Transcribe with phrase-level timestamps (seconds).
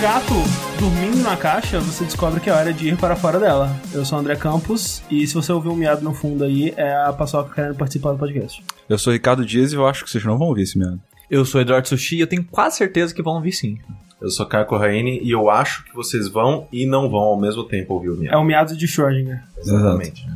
[0.00, 0.32] gato
[0.78, 3.76] dormindo na caixa, você descobre que é hora de ir para fora dela.
[3.92, 6.94] Eu sou o André Campos e se você ouvir um miado no fundo aí, é
[7.04, 8.62] a Paçoca querendo participar do podcast.
[8.88, 11.00] Eu sou o Ricardo Dias e eu acho que vocês não vão ouvir esse meado.
[11.30, 13.78] Eu sou Eduardo Sushi e eu tenho quase certeza que vão vir sim.
[14.20, 17.64] Eu sou Caio Corraine e eu acho que vocês vão e não vão ao mesmo
[17.64, 18.38] tempo ouvir o É miado.
[18.38, 19.42] o miado de Schrödinger.
[19.58, 20.26] Exatamente.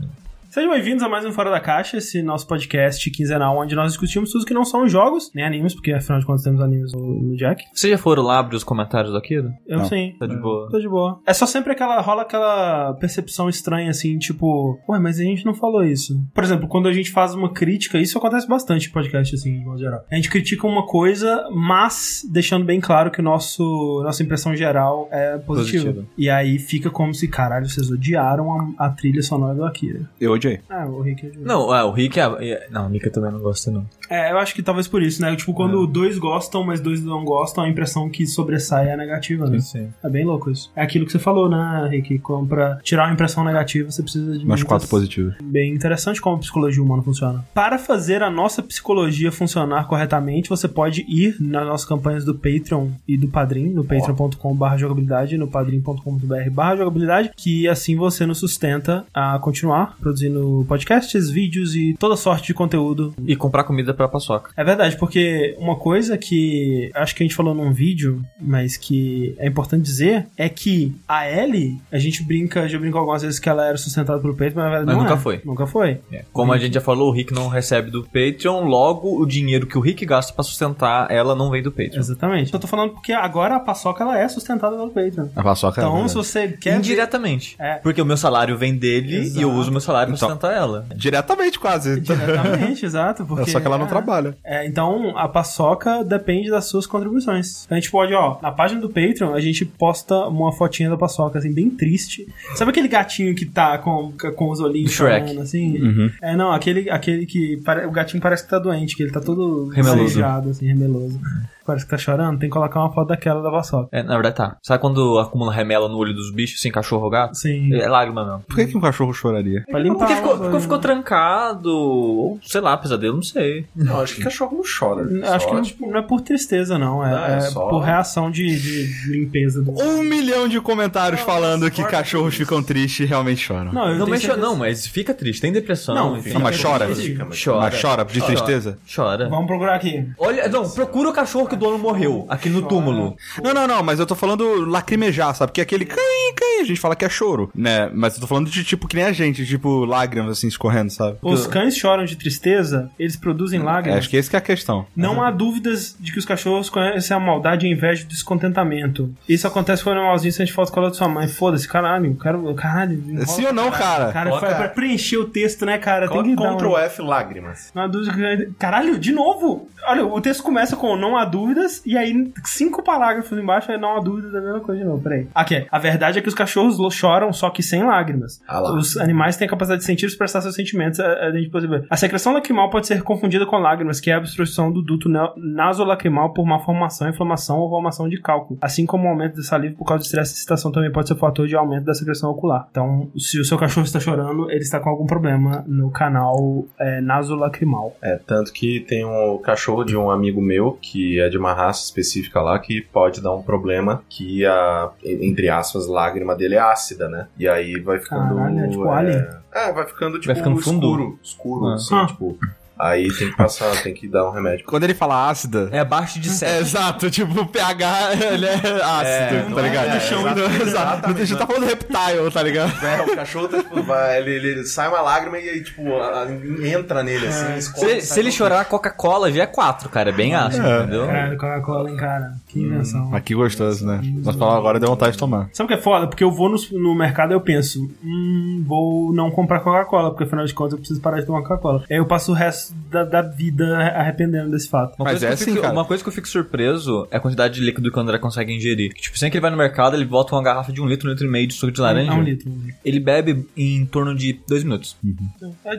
[0.54, 4.30] Sejam bem-vindos a mais um Fora da Caixa, esse nosso podcast quinzenal onde nós discutimos
[4.30, 7.36] tudo que não são jogos, nem animes, porque afinal de contas temos animes no, no
[7.36, 7.64] Jack.
[7.74, 9.52] Vocês já foram lá abrir os comentários daquilo?
[9.66, 9.84] Eu Não.
[9.86, 10.14] sim.
[10.16, 10.68] Tá de boa.
[10.70, 11.20] Tô de boa.
[11.26, 12.00] É só sempre aquela.
[12.00, 16.24] rola aquela percepção estranha, assim, tipo, ué, mas a gente não falou isso.
[16.32, 19.64] Por exemplo, quando a gente faz uma crítica, isso acontece bastante em podcast, assim, de
[19.64, 20.04] modo geral.
[20.08, 25.08] A gente critica uma coisa, mas deixando bem claro que o nosso nossa impressão geral
[25.10, 25.86] é positiva.
[25.86, 26.06] Positiva.
[26.16, 30.08] E aí fica como se, caralho, vocês odiaram a, a trilha sonora do Akira.
[30.20, 30.60] Eu odiei.
[30.68, 31.32] Ah, o Rick.
[31.38, 32.22] Não, é, o Rick é.
[32.40, 33.86] é- Não, o Mika também não gosta, não.
[34.10, 35.34] É, eu acho que talvez por isso, né?
[35.34, 39.60] Tipo, quando dois gostam, mas dois não gostam, a impressão que sobressai é negativa, né?
[39.60, 39.90] Sim.
[40.02, 40.70] É bem louco isso.
[40.76, 42.18] É aquilo que você falou, né, Rick?
[42.18, 45.34] Como pra tirar uma impressão negativa, você precisa de Mais quatro positivos.
[45.42, 47.44] Bem interessante como a psicologia humana funciona.
[47.54, 52.88] Para fazer a nossa psicologia funcionar corretamente, você pode ir nas nossas campanhas do Patreon
[53.08, 59.04] e do Padrim, no patreon.com.br jogabilidade, no padrim.com.br barra jogabilidade, que assim você nos sustenta
[59.12, 60.33] a continuar produzindo
[60.68, 64.50] podcasts, vídeos e toda sorte de conteúdo E comprar comida pra paçoca.
[64.56, 69.34] é verdade, porque uma coisa que acho que a gente falou num vídeo, mas que
[69.38, 73.48] é importante dizer, é que a Ellie, a gente brinca, já brincou algumas vezes que
[73.48, 75.18] ela era sustentada pelo peito, mas na verdade Mas não nunca é.
[75.22, 75.40] foi.
[75.44, 76.00] Nunca foi.
[76.32, 79.76] Como a gente já falou, o Rick não recebe do Patreon, logo o dinheiro que
[79.78, 81.98] o Rick gasta pra sustentar ela não vem do Patreon.
[82.00, 82.52] Exatamente.
[82.52, 85.28] Eu tô falando porque agora a paçoca ela é sustentada pelo Patreon.
[85.36, 86.10] A paçoca é Então, verdade.
[86.10, 86.76] se você quer.
[86.78, 87.56] Indiretamente.
[87.58, 87.74] É.
[87.76, 89.38] Porque o meu salário vem dele Exato.
[89.38, 90.86] e eu uso o meu salário pra Então- sustentar ela.
[90.94, 92.00] Diretamente, quase.
[92.00, 93.24] Diretamente, exato.
[93.24, 94.36] Porque, Só que ela não é, trabalha.
[94.44, 97.64] É, então a paçoca depende das suas contribuições.
[97.64, 100.96] Então a gente pode, ó, na página do Patreon, a gente posta uma fotinha da
[100.96, 102.26] paçoca, assim, bem triste.
[102.54, 105.28] Sabe aquele gatinho que tá com, com os olhinhos Shrek.
[105.28, 105.80] chorando, assim?
[105.80, 106.10] Uhum.
[106.22, 107.56] É, não, aquele, aquele que.
[107.64, 110.22] pare- O gatinho parece que tá doente, que ele tá todo Remeloso.
[110.24, 111.20] assim, remeloso.
[111.66, 113.88] Parece que tá chorando, tem que colocar uma foto daquela da paçoca.
[113.92, 114.56] É, na verdade tá.
[114.62, 117.34] Sabe quando acumula remela no olho dos bichos, assim, cachorro ou gato?
[117.36, 117.74] Sim.
[117.74, 118.40] É lágrima mesmo.
[118.46, 119.64] Por que, que um cachorro choraria?
[119.70, 119.98] Pra limpar.
[120.06, 123.66] Porque ficou, ficou, ficou trancado, ou sei lá, pesadelo, não sei.
[123.74, 125.02] Não, acho que cachorro não chora.
[125.34, 127.04] Acho Só, que não, tipo, não é por tristeza, não.
[127.04, 129.72] É, Não, é é só- por reação de, de limpeza do.
[129.80, 133.72] Um milhão de comentários falando que cachorros ficam tristes e realmente choram.
[133.72, 135.94] Não, eu Não, tenho mas, cho- certeza- não, mas fica triste, tem depressão.
[135.94, 136.32] Não, enfim.
[136.34, 136.94] Não, mas chora.
[136.94, 137.60] Fica, mas- Chora.
[137.60, 138.78] Mas chora de tristeza?
[138.94, 139.28] Chora.
[139.28, 140.08] Vamos procurar aqui.
[140.18, 143.16] Olha, não, procura o cachorro que o dono morreu, aqui no túmulo.
[143.42, 145.52] Não, não, não, mas eu tô falando lacrimejar, sabe?
[145.52, 145.96] Que é aquele cãe,
[146.36, 147.90] cãe, a gente fala que é choro, né?
[147.94, 151.16] Mas eu tô falando de tipo que nem a gente, tipo lágrimas assim escorrendo, sabe?
[151.22, 153.98] Os cães choram de tristeza, eles produzem É, lágrimas.
[154.00, 154.86] acho que esse que é a questão.
[154.96, 159.12] Não há dúvidas de que os cachorros conhecem a maldade, a inveja e o descontentamento.
[159.28, 161.28] Isso acontece quando o animalzinho sente falta com a da sua mãe.
[161.28, 162.54] Foda-se, caralho, quero.
[162.54, 162.94] Caralho.
[163.08, 164.12] enrola, Sim ou não, cara?
[164.12, 166.08] Cara, Coloca- foi pra preencher o texto, né, cara?
[166.08, 166.54] Tem que dar.
[166.54, 167.70] Ctrl um- F lágrimas.
[167.74, 168.50] Não há dúvida que.
[168.58, 169.68] Caralho, de novo!
[169.86, 173.96] Olha, o texto começa com não há dúvidas, e aí cinco parágrafos embaixo é não
[173.96, 175.02] há dúvidas, é a mesma coisa de novo.
[175.02, 175.26] Peraí.
[175.34, 178.40] Aqui, a verdade é que os cachorros choram, só que sem lágrimas.
[178.48, 178.62] Ah.
[178.74, 181.00] Os animais têm a capacidade de sentir e expressar seus sentimentos.
[181.00, 181.86] A, a, gente pode ver.
[181.88, 185.32] a secreção lacrimal pode ser confundida com lágrimas, que é a obstrução do duto na-
[185.36, 188.58] nasolacrimal por malformação, inflamação ou formação de cálculo.
[188.62, 191.16] Assim como o aumento de saliva por causa de estresse e excitação também pode ser
[191.16, 192.66] fator de aumento da secreção ocular.
[192.70, 197.00] Então, se o seu cachorro está chorando, ele está com algum problema no canal é,
[197.00, 197.96] nasolacrimal.
[198.02, 201.82] É, tanto que tem um cachorro de um amigo meu, que é de uma raça
[201.84, 207.08] específica lá, que pode dar um problema que a, entre aspas, lágrima dele é ácida,
[207.08, 207.26] né?
[207.36, 208.36] E aí vai ficando.
[208.36, 209.26] Caralho, é tipo alien.
[209.52, 210.86] É, vai ficando tipo Vai ficando fundo.
[210.86, 211.18] escuro.
[211.22, 211.74] Escuro, Ah.
[211.74, 212.06] assim, Ah.
[212.06, 212.38] tipo.
[212.78, 214.64] Aí tem que passar, tem que dar um remédio.
[214.66, 215.68] Quando ele fala ácida.
[215.70, 216.60] É abaixo de É, 7.
[216.62, 219.86] exato, tipo, o pH, ele é ácido, não tá é, ligado?
[219.86, 220.62] é, Exato, exatamente.
[220.62, 221.10] exato.
[221.10, 222.84] A gente tá falando reptile, tá ligado?
[222.84, 226.26] É, o cachorro tá, tipo, vai, ele, ele sai uma lágrima e aí, tipo, a-
[226.66, 230.10] entra nele, assim, escorre, Se, se ele chorar Coca-Cola, já é 4, cara.
[230.10, 230.78] É bem ácido, É.
[230.82, 231.06] entendeu?
[231.06, 232.32] Caralho, Coca-Cola, hein, cara?
[232.54, 233.10] Que invenção.
[233.10, 234.00] Mas que gostoso, né?
[234.24, 235.50] Mas falar agora deu vontade de tomar.
[235.52, 236.06] Sabe o que é foda?
[236.06, 240.22] Porque eu vou no, no mercado e eu penso, hum, vou não comprar Coca-Cola, porque
[240.22, 241.82] afinal de contas eu preciso parar de tomar Coca-Cola.
[241.90, 244.94] Aí eu passo o resto da, da vida arrependendo desse fato.
[245.00, 245.72] Uma Mas é assim, fico, cara.
[245.72, 248.54] uma coisa que eu fico surpreso é a quantidade de líquido que o André consegue
[248.54, 248.92] ingerir.
[248.92, 251.10] Tipo, sempre que ele vai no mercado, ele bota uma garrafa de um litro, um
[251.10, 252.12] litro e meio de suco de laranja.
[252.12, 252.52] É um litro.
[252.84, 254.96] Ele bebe em torno de dois minutos.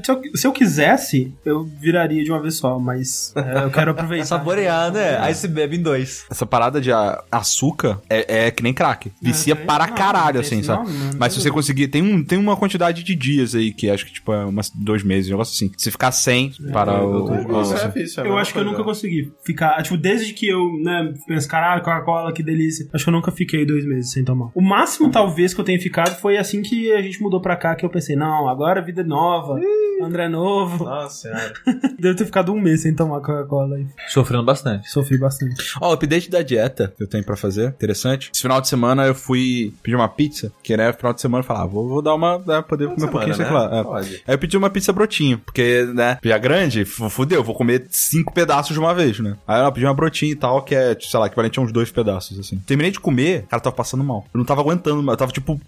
[0.04, 3.92] Se eu, se eu quisesse, eu viraria de uma vez só, mas é, eu quero
[3.92, 4.26] aproveitar.
[4.36, 5.18] Saborear, né?
[5.20, 6.26] Aí se bebe em dois.
[6.30, 6.90] Essa parada parada de
[7.32, 9.12] açúcar é, é que nem crack.
[9.22, 10.90] Vicia É, para não, caralho, não assim, sabe?
[11.18, 11.88] Mas se você conseguir.
[11.88, 15.04] Tem, um, tem uma quantidade de dias aí, que acho que, tipo, é umas dois
[15.04, 15.72] meses, um negócio assim.
[15.78, 17.34] Se ficar sem para eu- o.
[17.36, 18.78] eu- o- Isso é é Eu acho que eu coisa.
[18.78, 19.82] nunca consegui ficar.
[19.84, 22.88] Tipo, desde que eu, né, penso, caralho, Coca-Cola, que delícia.
[22.94, 24.50] Acho que eu nunca fiquei dois meses sem tomar.
[24.56, 27.76] O máximo, talvez, que eu tenha ficado foi assim que a gente mudou pra cá,
[27.76, 29.60] que eu pensei, não, agora a vida é nova,
[30.02, 30.84] André é novo.
[30.84, 31.32] Nossa.
[32.00, 33.88] Devo ter ficado um mês sem tomar Coca-Cola aí.
[34.10, 34.90] Sofrendo bastante.
[34.90, 35.56] Sofri bastante.
[35.82, 38.30] Ó, o update da dieta que eu tenho pra fazer, interessante.
[38.34, 41.48] Esse final de semana eu fui pedir uma pizza, que né, final de semana eu
[41.48, 43.52] falei, ah, vou, vou dar uma, né, poder comer um pouquinho, sei né?
[43.52, 43.80] lá.
[43.80, 43.84] É.
[43.84, 44.24] Pode.
[44.28, 48.34] Aí eu pedi uma pizza brotinho, porque, né, já grande, fu- fudeu, vou comer cinco
[48.34, 49.36] pedaços de uma vez, né?
[49.48, 51.92] Aí eu pedi uma brotinha e tal, que é, sei lá, equivalente a uns dois
[51.92, 52.58] pedaços, assim.
[52.66, 54.26] Terminei de comer, cara, tava passando mal.
[54.34, 55.60] Eu não tava aguentando, eu tava tipo...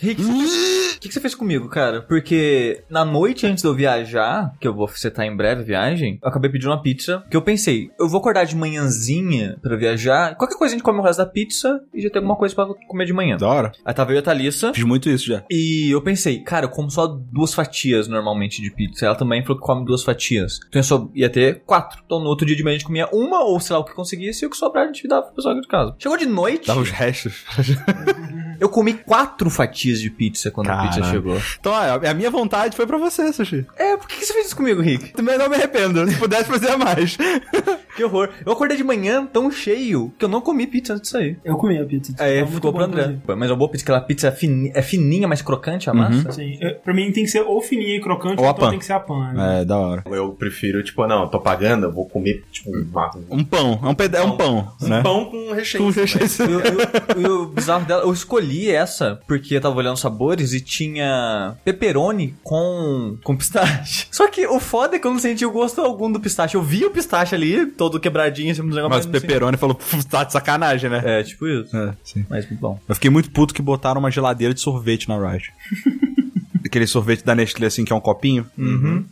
[0.00, 2.02] Rick, o que, que você fez comigo, cara?
[2.02, 6.18] Porque na noite antes de eu viajar, que eu vou setar em breve a viagem,
[6.22, 7.24] eu acabei pedindo uma pizza.
[7.30, 10.34] Que eu pensei, eu vou acordar de manhãzinha pra viajar.
[10.36, 12.66] Qualquer coisa a gente come o resto da pizza e já tem alguma coisa pra
[12.88, 13.36] comer de manhã.
[13.36, 13.72] Da hora.
[13.84, 14.72] Aí tava eu e a Thalissa.
[14.72, 15.44] Fiz muito isso já.
[15.50, 19.06] E eu pensei, cara, eu como só duas fatias normalmente de pizza.
[19.06, 20.60] Ela também falou que come duas fatias.
[20.68, 22.02] Então eu só ia ter quatro.
[22.04, 23.94] Então no outro dia de manhã a gente comia uma, ou sei lá o que
[23.94, 25.94] conseguisse, e o que sobrar a gente dava pro pessoal aqui de casa.
[25.98, 27.44] Chegou de noite, Dava os restos.
[28.60, 31.40] eu comi quatro fatias de pizza quando a pizza chegou.
[31.58, 33.66] Então, ó, a minha vontade foi pra você, Sushi.
[33.76, 35.12] É, por que que você fez isso comigo, Rick?
[35.12, 36.08] Também não me arrependo.
[36.10, 37.16] Se pudesse fazer mais.
[37.96, 38.28] Que horror.
[38.44, 41.38] Eu acordei de manhã tão cheio que eu não comi pizza antes de sair.
[41.44, 42.14] Eu comi a pizza.
[42.18, 43.18] Aí Tava ficou muito pro bom, André.
[43.36, 46.32] Mas é uma boa pizza, aquela pizza é, fini- é fininha, mas crocante a massa.
[46.32, 48.70] Sim, eu- pra mim tem que ser ou fininha e crocante, Ou ou, a então
[48.70, 49.32] tem que ser a pan.
[49.32, 49.60] né?
[49.60, 50.02] É, da hora.
[50.06, 52.80] Eu prefiro, tipo, não, eu tô pagando, eu vou comer, tipo, um
[53.30, 53.78] Um pão.
[53.82, 55.02] É um, peda é um pão, né?
[55.02, 55.84] pão com recheio.
[55.84, 56.24] Com recheio.
[57.16, 61.56] E o- bizarro dela, eu escolhi essa porque eu tava olhando os sabores e tinha
[61.64, 64.06] pepperoni com, com pistache.
[64.12, 66.54] Só que o foda é que eu não senti o gosto algum do pistache.
[66.56, 69.26] Eu vi o pistache ali, todo quebradinho, assim, negócios, Mas o não senti.
[69.26, 71.02] Pepperoni falou, "Pff, tá de sacanagem, né?
[71.04, 71.76] É, tipo isso.
[71.76, 72.24] É, sim.
[72.28, 72.78] Mas muito bom.
[72.88, 75.52] Eu fiquei muito puto que botaram uma geladeira de sorvete na Ride.
[76.64, 78.46] Aquele sorvete da Nestlé, assim, que é um copinho.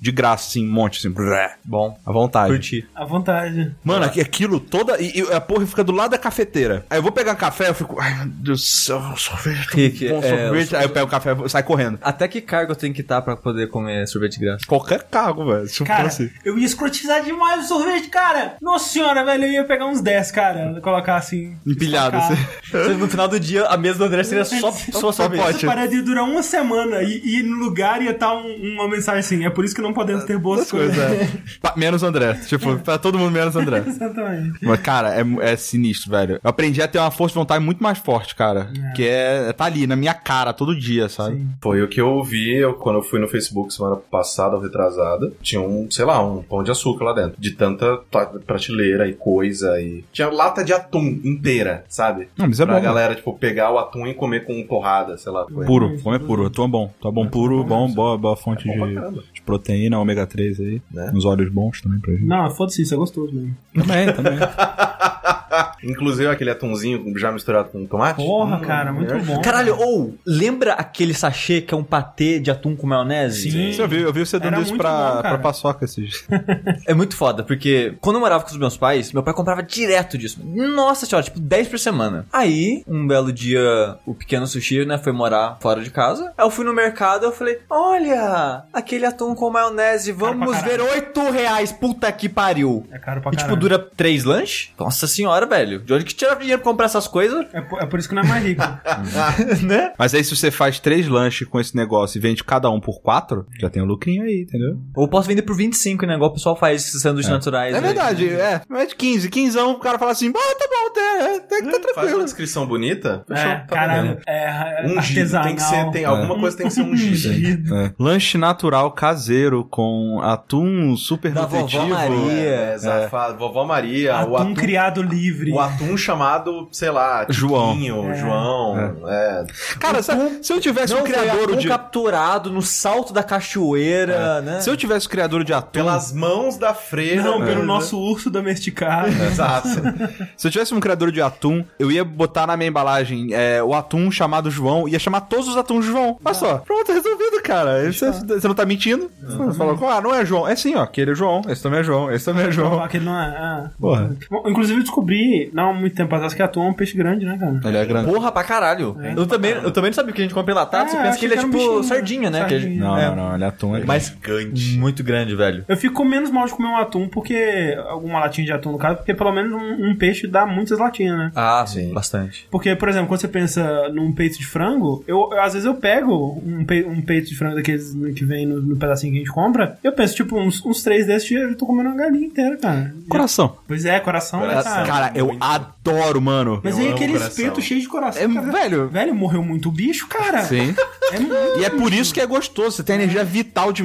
[0.01, 1.11] De graça, assim, um monte, assim.
[1.11, 1.99] brrr, Bom.
[2.05, 2.53] À vontade.
[2.53, 2.87] Curti.
[2.95, 3.75] À vontade.
[3.85, 5.01] Mano, aqui- aquilo toda.
[5.01, 6.85] E, e a porra fica do lado da cafeteira.
[6.89, 8.01] Aí eu vou pegar um café, eu fico.
[8.01, 9.75] Ai, meu Deus do céu, sorvete.
[9.75, 10.77] Rick, bom é, sorvete.
[10.77, 11.99] Aí eu pego o café e sai correndo.
[12.03, 14.65] Até que cargo eu tenho que estar pra poder comer sorvete de graça?
[14.67, 15.69] Qualquer cargo, velho.
[15.85, 16.31] Cara, assim.
[16.45, 18.57] eu ia escrotizar demais o sorvete, cara.
[18.61, 20.81] Nossa senhora, velho, eu ia pegar uns 10, cara.
[20.81, 21.57] Colocar assim.
[21.67, 22.35] Empilhado, assim.
[22.99, 25.41] No final do dia, a mesa do André seria só, só sorvete.
[25.41, 25.57] pote.
[25.57, 29.21] Essa parada ia durar uma semana e, e no lugar ia estar um- uma mensagem
[29.21, 31.23] assim: é por isso que não podemos ter boas coisas, coisas.
[31.23, 31.29] é.
[31.61, 32.35] Pa- Menos André.
[32.47, 33.83] Tipo, pra todo mundo menos André.
[33.87, 34.59] Exatamente.
[34.63, 36.35] Mas, cara, é, é sinistro, velho.
[36.43, 38.71] Eu aprendi a ter uma força de vontade muito mais forte, cara.
[38.95, 41.37] Que é, tá ali, na minha cara, todo dia, sabe?
[41.37, 41.49] Sim.
[41.61, 45.33] Foi o que eu vi eu- quando eu fui no Facebook semana passada ou retrasada.
[45.43, 47.35] Tinha um, sei lá, um pão de açúcar lá dentro.
[47.39, 49.81] De tanta ta- prateleira e coisa.
[49.81, 52.29] e Tinha lata de atum inteira, sabe?
[52.37, 52.83] Não, mas é pra bom.
[52.83, 55.47] galera, tipo, pegar o atum e comer com porrada, sei lá.
[55.53, 55.65] Foi.
[55.67, 56.47] Puro, come é puro.
[56.47, 56.95] Atum é bom.
[57.03, 60.83] Tá bom puro, bom, boa, boa fonte É bom de, de proteína, ômega 3 aí.
[60.91, 61.11] Né?
[61.15, 62.25] Uns óleos bons também pra gente.
[62.25, 63.57] Não, foda-se, isso é gostoso mesmo.
[63.75, 64.39] Também, também.
[65.85, 68.17] Inclusive aquele atumzinho já misturado com tomate.
[68.17, 69.19] Porra, Hum, cara, muito é.
[69.19, 69.41] bom.
[69.41, 73.51] Caralho, ou, lembra aquele sachê que é um patê de atum com maionese?
[73.51, 73.81] Sim.
[73.81, 76.25] eu, vi, eu vi você dando Era isso pra, bom, pra paçoca esses.
[76.87, 80.19] É muito foda, porque quando eu morava com os meus pais, meu pai comprava direto
[80.19, 80.41] disso.
[80.45, 82.27] Nossa senhora, tipo 10 por semana.
[82.33, 83.61] Aí, um belo dia,
[84.07, 86.33] o pequeno sushi, né, foi morar fora de casa.
[86.37, 91.31] Aí eu fui no mercado eu falei: Olha, aquele atum com maionese, vamos ver 8
[91.31, 91.73] reais.
[91.73, 92.87] Puta que pariu.
[92.91, 93.61] É caro pra E tipo, caralho.
[93.61, 94.71] dura três lanches?
[94.79, 95.81] Nossa senhora, velho.
[95.81, 97.47] De onde que tira dinheiro pra comprar essas coisas?
[97.53, 98.63] É, por- é por isso que não é mais rico.
[99.67, 99.93] né?
[99.99, 103.01] Mas aí se você faz três lanches com esse negócio e vende cada um por
[103.01, 104.79] quatro, já tem um lucrinho aí, entendeu?
[104.97, 106.15] Ou posso vender por 25, né?
[106.15, 107.75] Igual o pessoal faz esses sanduíches naturais.
[107.75, 107.83] É aí.
[107.85, 108.61] verdade, é.
[108.71, 109.29] É de 15.
[109.31, 112.17] 15 o cara fala assim, ah, tá bom, tá, é, tá, tá Faz tranquilo.
[112.19, 113.25] uma descrição bonita.
[113.31, 114.03] é, tá caralho.
[114.03, 114.21] valendo.
[114.27, 115.47] É, Ungido, artesanal.
[115.47, 117.29] tem que ser, tem, alguma coisa tem que ser ungida.
[117.31, 117.77] Ungido.
[117.77, 117.93] É.
[117.99, 121.89] Lanche natural caseiro com atum super Da vovó nutritivo.
[121.95, 122.43] Maria.
[122.43, 123.37] É, exato.
[123.39, 125.32] Vovó Maria, o Atum atum, criado livre.
[125.53, 127.73] O atum chamado, sei lá, João.
[127.73, 128.15] Tiquinho, É.
[128.17, 129.09] João.
[129.09, 129.45] É.
[129.79, 131.69] Cara, sabe, se eu tivesse um criador atum de...
[131.69, 134.61] capturado no salto da cachoeira, né?
[134.61, 135.73] Se eu tivesse um criador de atum...
[135.73, 137.23] Pelas mãos da freira.
[137.23, 137.65] Não, pelo né?
[137.65, 139.09] nosso urso domesticado.
[139.23, 139.69] Exato.
[140.37, 143.75] Se eu tivesse um criador de atum, eu ia botar na minha embalagem é, o
[143.75, 146.19] atum chamado João, ia chamar todos os atuns João.
[146.25, 147.91] Olha só, pronto, resolvido, cara.
[147.91, 149.11] Você, você não tá mentindo?
[149.23, 150.47] Você falou, ah, não é João.
[150.47, 152.83] É sim, ó, aquele é João, esse também é João, esse também é João.
[152.83, 153.65] Aquele não é.
[153.67, 153.71] é.
[153.79, 154.17] Porra.
[154.31, 155.22] Bom, Inclusive, eu descobri
[155.53, 157.61] não há muito tempo atrás que atum é um peixe grande, né, cara?
[157.65, 158.11] Ele é grande.
[158.11, 158.97] Porra pra caralho.
[159.03, 159.13] É.
[159.17, 160.87] eu, também, eu também não sabia que a gente compra enlatado.
[160.87, 162.45] É, você eu pensa que ele é um tipo bichinho, sardinha, né?
[162.45, 162.85] Que a gente- sardinha.
[162.85, 163.07] Não, é.
[163.09, 163.77] não, não, ele é atum.
[163.77, 164.79] É Mas Gigante.
[164.79, 165.65] muito grande, velho.
[165.69, 167.77] Eu fico com menos mal de comer um atum, porque.
[167.89, 171.17] Alguma latinha de atum, no caso, porque pelo menos um, um peixe dá muitas latinhas,
[171.17, 171.33] né?
[171.35, 171.93] Ah, Sim.
[171.93, 172.47] bastante.
[172.51, 175.75] Porque, por exemplo, quando você pensa num peito de frango, eu, eu- às vezes eu
[175.75, 179.23] pego um, pe- um peito de frango daqueles que vem no, no pedacinho que a
[179.23, 182.57] gente compra, eu penso, tipo, uns, uns três desses eu tô comendo uma galinha inteira,
[182.57, 182.95] cara.
[183.09, 183.57] Coração.
[183.67, 184.87] Pois é, coração, né, Coração.
[184.87, 185.02] cara?
[185.03, 185.43] Cara, eu muito.
[185.85, 186.61] Adoro, mano.
[186.63, 187.29] Mas Eu aí aquele coração.
[187.45, 188.23] espeto cheio de coração.
[188.23, 188.53] É, cara.
[188.53, 188.89] velho.
[188.89, 190.43] Velho, morreu muito bicho, cara.
[190.45, 190.75] Sim.
[191.13, 191.35] É muito.
[191.61, 192.71] E é por isso que é gostoso.
[192.77, 193.83] Você tem a energia vital de.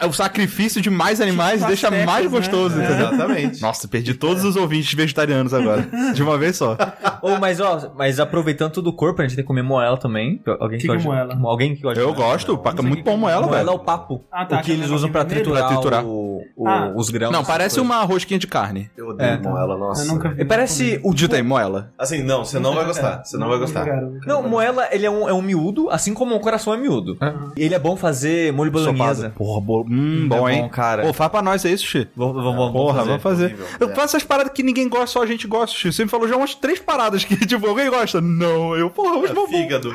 [0.00, 2.30] é O sacrifício de mais animais Tipo deixa as mais né?
[2.30, 2.84] gostoso, É.
[2.84, 3.08] entendeu?
[3.08, 3.62] Exatamente.
[3.62, 5.88] Nossa, perdi todos os ouvintes vegetarianos agora.
[6.14, 6.76] De uma vez só.
[7.22, 10.40] Ô, mas ó, mas aproveitando todo o corpo, a gente tem que comer moela também.
[10.60, 11.38] Alguém que, Que que é gosta moela?
[11.44, 12.58] Alguém que gosta Eu de gosto.
[12.58, 13.76] paca- Muito bom moela, Moela é velho.
[13.76, 14.24] o papo.
[14.30, 15.62] Ah, tá, o que eles usam pra triturar?
[15.66, 16.04] Pra triturar.
[16.04, 16.92] o- o- Ah.
[16.94, 17.32] os grãos.
[17.32, 18.90] Não, parece uma rosquinha de carne.
[18.96, 19.38] Eu odeio É.
[19.38, 20.02] moela, nossa.
[20.02, 20.42] Eu nunca vi.
[20.42, 21.90] É, Parece o Dita aí, moela.
[21.98, 23.24] Assim, não, você não vai gostar.
[23.24, 23.86] Você não vai gostar.
[24.26, 27.16] Não, moela, ele é um, é um miúdo, assim como o coração é miúdo.
[27.56, 29.30] E ele é bom fazer molho bolonhesa.
[29.36, 29.84] Porra, bo...
[29.88, 30.62] hum, bom, é hein?
[30.62, 31.02] bom, cara.
[31.02, 32.08] Pô, faz pra nós aí, Sushi.
[32.16, 33.56] Vamos, vamos, vamos Porra, vamos fazer.
[33.80, 33.94] Eu É.
[33.94, 35.92] faço essas paradas que ninguém gosta, só a gente gosta, Sushi.
[35.92, 38.20] Você me falou já umas três paradas que, tipo, alguém gosta.
[38.20, 39.52] Não, eu, porra, hoje vou bom.
[39.52, 39.94] Fígado.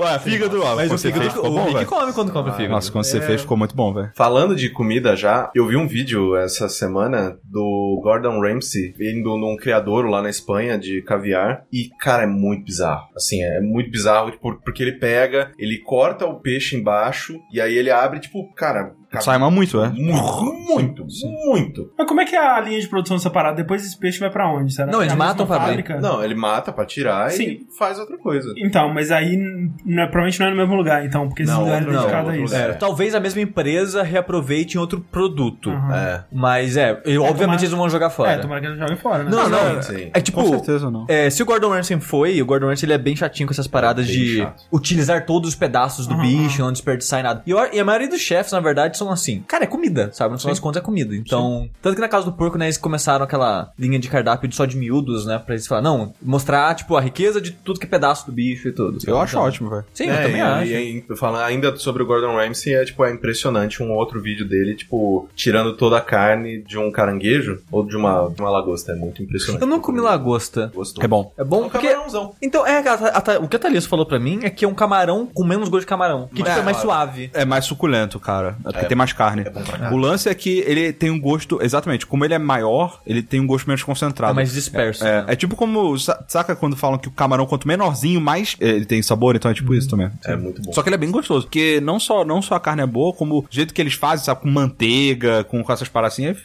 [0.00, 0.76] Ah, fígado, ó.
[0.76, 2.74] Mas o fígado, fez, ficou o bom, come quando compra fígado.
[2.74, 4.10] Nossa, quando você fez, ficou muito bom, velho.
[4.14, 9.56] Falando de comida já, eu vi um vídeo essa semana do Gordon Ramsay indo num
[9.56, 13.08] criadouro lá na Espanha de caviar e, cara, é muito bizarro.
[13.16, 17.76] Assim, é muito bizarro tipo, porque ele pega, ele corta o peixe embaixo e aí
[17.76, 18.96] ele abre, tipo, cara...
[19.20, 19.88] Sai mas muito, é?
[19.88, 21.06] Muito, muito,
[21.46, 21.90] muito.
[21.98, 23.56] Mas como é que é a linha de produção separada?
[23.56, 24.72] Depois esse peixe vai pra onde?
[24.74, 26.00] Será Não, eles é a mesma matam pra fábrica?
[26.00, 27.44] Não, ele mata pra tirar Sim.
[27.44, 28.52] e faz outra coisa.
[28.58, 29.36] Então, mas aí
[29.84, 32.18] não é, provavelmente não é no mesmo lugar, então, porque esses Não, outro- dedicados não,
[32.18, 32.54] a outro isso.
[32.54, 32.70] lugar.
[32.70, 35.70] É, talvez a mesma empresa reaproveite em outro produto.
[35.70, 35.94] Aham.
[35.96, 36.24] É.
[36.32, 38.32] Mas é, e, obviamente tomara- eles não vão jogar fora.
[38.32, 39.30] É, tomara que ele jogue fora, né?
[39.30, 39.82] Não, não.
[39.82, 40.10] Sim.
[40.12, 41.06] É tipo, Com certeza não.
[41.08, 43.66] É, se o Gordon Ramsay foi, o Gordon Ramsay ele é bem chatinho com essas
[43.66, 44.62] paradas bem de chato.
[44.72, 47.42] utilizar todos os pedaços do Aham, bicho, não desperdiçar em nada.
[47.46, 49.42] E, e a maioria dos chefs, na verdade, são assim.
[49.46, 50.32] Cara, é comida, sabe?
[50.32, 51.14] No final das contas é comida.
[51.14, 54.54] Então, tanto que na casa do porco, né, eles começaram aquela linha de cardápio de
[54.54, 55.38] só de miúdos, né?
[55.38, 58.68] Pra eles falar, não, mostrar, tipo, a riqueza de tudo que é pedaço do bicho
[58.68, 58.98] e tudo.
[59.06, 59.84] Eu acho Então- ótimo, velho.
[59.94, 60.70] Sim, É, eu também e, acho.
[60.72, 64.46] E, e, falando ainda sobre o Gordon Ramsay, é tipo, é impressionante um outro vídeo
[64.48, 68.92] dele, tipo, tirando toda a carne de um caranguejo ou de uma, de uma lagosta.
[68.92, 69.60] É muito impressionante.
[69.62, 70.70] Eu não comi lagosta.
[70.74, 71.02] Gostou.
[71.04, 71.32] É bom.
[71.36, 71.86] É bom um porque...
[71.88, 72.34] camarãozão.
[72.42, 74.68] Então, é, a- a- a- o que a Thalissa falou pra mim é que é
[74.68, 76.28] um camarão com menos gosto de camarão.
[76.28, 77.30] Que tipo, é mais suave.
[77.34, 78.56] É mais suculento, cara.
[78.64, 79.42] É É, tem mais carne.
[79.44, 81.58] é o lance é que ele tem um gosto.
[81.62, 84.32] Exatamente, como ele é maior, ele tem um gosto menos concentrado.
[84.32, 85.04] É mais disperso.
[85.04, 85.32] É, né?
[85.32, 85.98] é tipo como.
[85.98, 89.50] sa- Saca quando falam que o camarão, quanto menorzinho, mais eh, ele tem sabor, então
[89.50, 90.10] é tipo isso também.
[90.24, 90.72] É muito bom.
[90.72, 91.46] Só que ele é bem gostoso.
[91.46, 94.24] Porque não só, não só a carne é boa, como o jeito que eles fazem,
[94.24, 94.40] sabe?
[94.42, 96.38] Com manteiga, com, com essas paracinhas,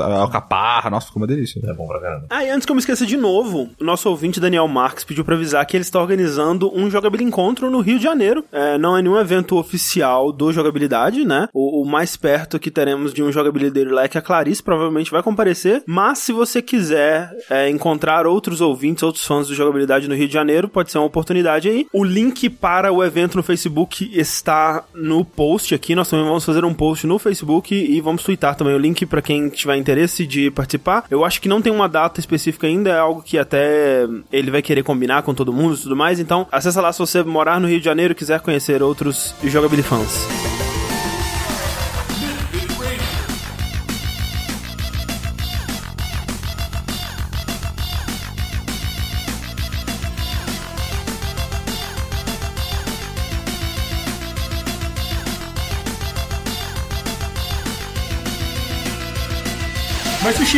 [0.00, 0.90] é alcaparra.
[0.90, 1.60] Nossa, ficou uma delícia.
[1.64, 2.26] É bom pra caramba.
[2.30, 5.24] Ah, e antes que eu me esqueça de novo, o nosso ouvinte Daniel Marques pediu
[5.24, 8.44] pra avisar que ele está organizando um Jogabilidade Encontro no Rio de Janeiro.
[8.52, 11.48] É, não é nenhum evento oficial do Jogabilidade, né?
[11.52, 15.10] O, o mais perto que teremos de um Jogabilideiro lá é que a Clarice provavelmente
[15.10, 15.82] vai comparecer.
[15.86, 20.34] Mas se você quiser é, encontrar outros ouvintes, outros fãs do Jogabilidade no Rio de
[20.34, 21.86] Janeiro, pode ser uma oportunidade aí.
[21.92, 25.94] O link para o evento no Facebook está no post aqui.
[25.94, 29.22] Nós também vamos fazer um post no Facebook e vamos twittar também o link para
[29.22, 31.04] quem tiver interesse de participar.
[31.10, 34.62] Eu acho que não tem uma data específica ainda, é algo que até ele vai
[34.62, 36.20] querer combinar com todo mundo e tudo mais.
[36.20, 39.78] Então, acessa lá se você morar no Rio de Janeiro e quiser conhecer outros jogabilidade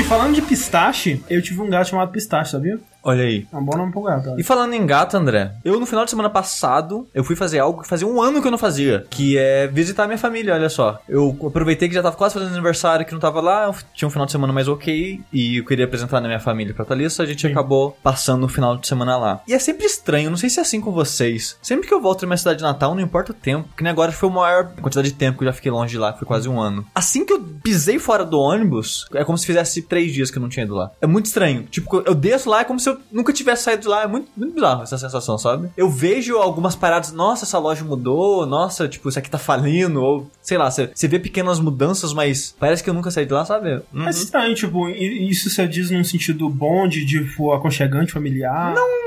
[0.01, 2.79] Sushi, falando de pistache, eu tive um gato chamado pistache, sabia?
[3.03, 3.47] Olha aí.
[3.51, 4.39] É um bom nome pro gato.
[4.39, 7.83] E falando em gato, André, eu no final de semana passado, eu fui fazer algo
[7.83, 11.01] que fazia um ano que eu não fazia, que é visitar minha família, olha só.
[11.09, 14.11] Eu aproveitei que já tava quase fazendo aniversário, que não tava lá, eu tinha um
[14.11, 17.27] final de semana mais ok, e eu queria apresentar na minha família pra Thalissa, a
[17.27, 19.41] gente acabou passando o final de semana lá.
[19.49, 21.57] E é sempre estranho, não sei se é assim com vocês.
[21.63, 23.91] Sempre que eu volto pra minha cidade de Natal, não importa o tempo, que nem
[23.91, 26.27] agora foi a maior quantidade de tempo que eu já fiquei longe de lá, foi
[26.27, 26.87] quase um ano.
[26.95, 30.43] Assim que eu pisei fora do ônibus, é como se fizesse três dias que eu
[30.43, 30.91] não tinha ido lá.
[31.03, 31.65] É muito estranho.
[31.65, 34.05] Tipo, eu desço lá, é como se eu nunca tivesse saído de lá.
[34.05, 35.69] É muito, muito bizarro essa sensação, sabe?
[35.77, 40.31] Eu vejo algumas paradas, nossa, essa loja mudou, nossa, tipo, isso aqui tá falindo, ou
[40.41, 43.45] sei lá, você você vê pequenas mudanças, mas parece que eu nunca saí de lá,
[43.45, 43.83] sabe?
[44.07, 48.75] É estranho, tipo, e- isso você diz num sentido bom de, tipo, aconchegante, familiar?
[48.75, 49.01] Não,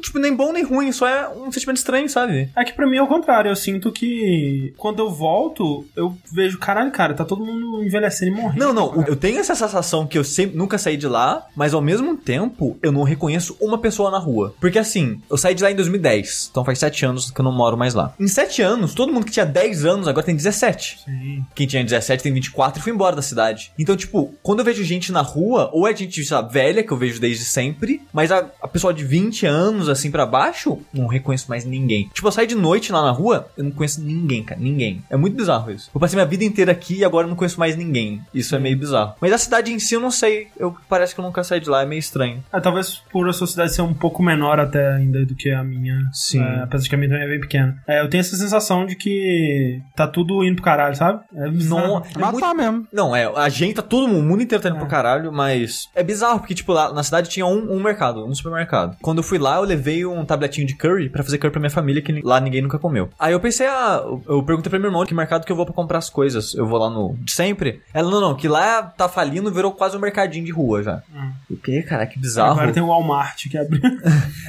[0.00, 2.48] tipo, nem bom nem ruim, só é um sentimento estranho, sabe?
[2.56, 3.50] É que pra mim é o contrário.
[3.50, 8.40] Eu sinto que quando eu volto, eu vejo, caralho, cara, tá todo mundo envelhecendo e
[8.40, 8.58] morrendo.
[8.58, 11.80] Não, não, eu tenho essa sensação que eu sempre nunca saí de lá, mas ao
[11.80, 14.54] mesmo tempo eu não reconheço uma pessoa na rua.
[14.60, 17.52] Porque assim, eu saí de lá em 2010, então faz 7 anos que eu não
[17.52, 18.14] moro mais lá.
[18.18, 21.00] Em 7 anos, todo mundo que tinha 10 anos agora tem 17.
[21.04, 21.44] Sim.
[21.54, 23.72] Quem tinha 17 tem 24 e foi embora da cidade.
[23.78, 26.92] Então, tipo, quando eu vejo gente na rua, ou é gente, sei lá, velha, que
[26.92, 31.06] eu vejo desde sempre, mas a, a pessoa de 20 anos, assim, pra baixo, não
[31.06, 32.10] reconheço mais ninguém.
[32.12, 35.02] Tipo, eu saio de noite lá na rua, eu não conheço ninguém, cara, ninguém.
[35.10, 35.90] É muito bizarro isso.
[35.94, 38.20] Eu passei minha vida inteira aqui e agora eu não conheço mais ninguém.
[38.32, 39.14] Isso é meio bizarro.
[39.20, 40.48] Mas a cidade em si eu não sei.
[40.58, 42.42] Eu parece que eu nunca saí de lá, é meio estranho.
[42.52, 45.62] É, talvez por a sua cidade ser um pouco menor até ainda do que a
[45.64, 45.98] minha.
[46.12, 46.42] Sim.
[46.42, 47.82] É, apesar de que a minha também é bem pequena.
[47.86, 51.20] É, eu tenho essa sensação de que tá tudo indo pro caralho, sabe?
[51.34, 51.80] É bizarro.
[51.88, 51.96] Não,
[52.28, 52.86] é muito- tá mesmo.
[52.92, 54.80] Não, é, a gente, tá todo mundo, o mundo inteiro tá indo É.
[54.80, 58.34] pro caralho, mas é bizarro, porque, tipo, lá na cidade tinha um, um mercado, um
[58.34, 58.96] supermercado.
[59.02, 61.70] Quando eu fui lá, eu levei um tabletinho de curry pra fazer curry pra minha
[61.70, 63.10] família, que lá ninguém nunca comeu.
[63.18, 65.74] Aí eu pensei, ah, eu- perguntei pra minha irmã que mercado que eu vou pra
[65.74, 66.54] comprar as coisas.
[66.54, 67.80] Eu vou lá no de sempre.
[67.92, 71.02] Ela, não, não, que lá tá falindo, virou quase um mercadinho de rua já.
[71.14, 71.30] Hum.
[71.50, 72.06] O quê, cara?
[72.06, 72.52] Que bizarro.
[72.52, 73.80] Agora tem o Walmart que abriu.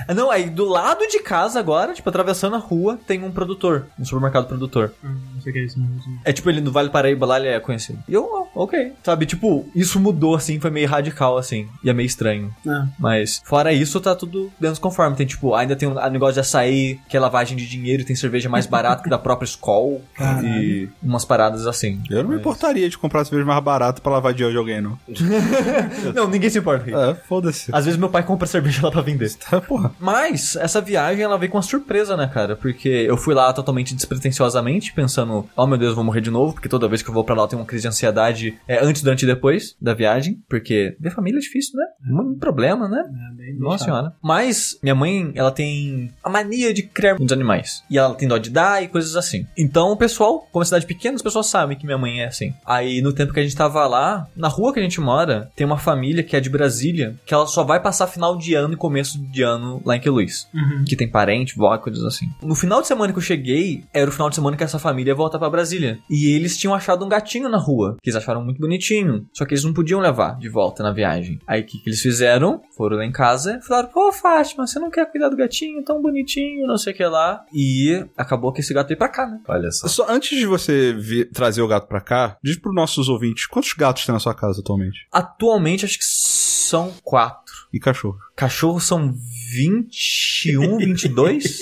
[0.07, 3.87] Ah, Não, aí do lado de casa agora, tipo, atravessando a rua, tem um produtor,
[3.99, 4.93] um supermercado produtor.
[5.03, 6.19] Hum, não sei o que é isso mesmo.
[6.25, 7.99] É tipo, ele no Vale Paraíba lá, ele é conhecido.
[8.07, 8.93] E eu, ok.
[9.03, 11.67] Sabe, tipo, isso mudou, assim, foi meio radical, assim.
[11.83, 12.53] E é meio estranho.
[12.67, 12.83] É.
[12.99, 15.15] Mas, fora isso, tá tudo dentro do conforme.
[15.15, 18.49] Tem, tipo, ainda tem o negócio de açaí, que é lavagem de dinheiro, tem cerveja
[18.49, 20.01] mais barata que da própria Skol.
[20.15, 20.47] Caralho.
[20.47, 22.01] E umas paradas assim.
[22.09, 24.81] Eu não me Mas- importaria de comprar cerveja mais barata pra lavar de hoje alguém,
[24.81, 24.97] não.
[26.13, 26.89] Não, ninguém se importa.
[26.89, 27.69] É, foda-se.
[27.73, 29.31] Às vezes meu pai compra cerveja lá pra vender.
[29.35, 29.91] Tá, porra.
[29.99, 32.55] Mas, essa viagem, ela veio com uma surpresa, né, cara?
[32.55, 36.69] Porque eu fui lá totalmente despretensiosamente, pensando, oh meu Deus, vou morrer de novo, porque
[36.69, 39.01] toda vez que eu vou pra lá eu tenho uma crise de ansiedade é, antes,
[39.01, 40.41] durante e depois da viagem.
[40.49, 41.85] Porque ver família é difícil, né?
[42.03, 43.03] Muito problema, né?
[43.47, 44.13] É, Nossa senhora.
[44.21, 47.83] Mas minha mãe, ela tem a mania de criar muitos animais.
[47.89, 49.45] E ela tem dó de dar e coisas assim.
[49.57, 52.53] Então o pessoal, como é cidade pequena, as pessoas sabem que minha mãe é assim.
[52.65, 55.65] Aí no tempo que a gente tava lá, na rua que a gente mora, tem
[55.65, 58.77] uma família que é de Brasília, que ela só vai passar final de ano e
[58.77, 60.47] começo de ano lá em Queluz.
[60.53, 60.83] Uhum.
[60.85, 62.27] Que tem parente, vó, coisas assim.
[62.41, 65.15] No final de semana que eu cheguei, era o final de semana que essa família
[65.15, 65.99] volta pra Brasília.
[66.09, 69.25] E eles tinham achado um gatinho na rua, que eles acharam muito bonitinho.
[69.33, 71.39] Só que eles não podiam levar de volta na viagem.
[71.47, 72.61] Aí o que, que eles fizeram?
[72.75, 76.01] Foram lá em casa e falaram: Pô, Fátima, você não quer cuidar do gatinho tão
[76.01, 77.43] bonitinho, não sei o que lá.
[77.53, 79.39] E acabou que esse gato veio pra cá, né?
[79.47, 79.87] Olha só.
[79.87, 83.73] Só antes de você vir- trazer o gato pra cá, diz pros nossos ouvintes, quantos
[83.73, 85.07] gatos tem na sua casa atualmente?
[85.21, 87.53] Atualmente acho que são quatro.
[87.71, 88.17] E cachorro?
[88.35, 89.13] Cachorros são
[89.53, 91.61] 21, 22?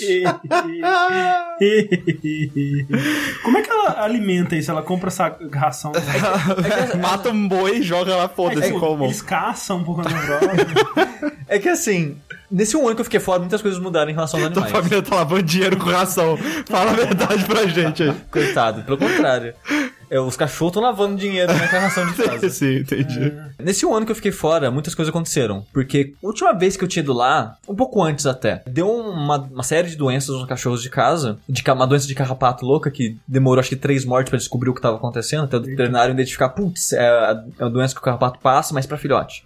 [3.42, 4.70] Como é que ela alimenta isso?
[4.70, 5.92] Ela compra essa ração?
[7.00, 9.04] Mata um boi e joga lá, foda-se, Tipo, como.
[9.04, 12.16] Eles caçam por causa do É que assim,
[12.50, 14.84] nesse um ano que eu fiquei fora, muitas coisas mudaram em relação aos Tua animais.
[14.84, 16.36] família tá lavando dinheiro com ração.
[16.68, 18.14] Fala a verdade pra gente aí.
[18.30, 19.54] Coitado, pelo contrário.
[20.10, 22.50] É, os cachorros estão lavando dinheiro na encarnação de casa.
[22.50, 23.32] Sim, entendi.
[23.60, 25.64] Nesse um ano que eu fiquei fora, muitas coisas aconteceram.
[25.72, 29.36] Porque a última vez que eu tinha ido lá, um pouco antes até, deu uma,
[29.36, 31.38] uma série de doenças nos cachorros de casa.
[31.48, 34.74] De, uma doença de carrapato louca que demorou acho que três mortes pra descobrir o
[34.74, 35.44] que tava acontecendo.
[35.44, 38.86] Até o veterinário identificar, putz, é a, é uma doença que o carrapato passa, mas
[38.86, 39.42] pra filhote.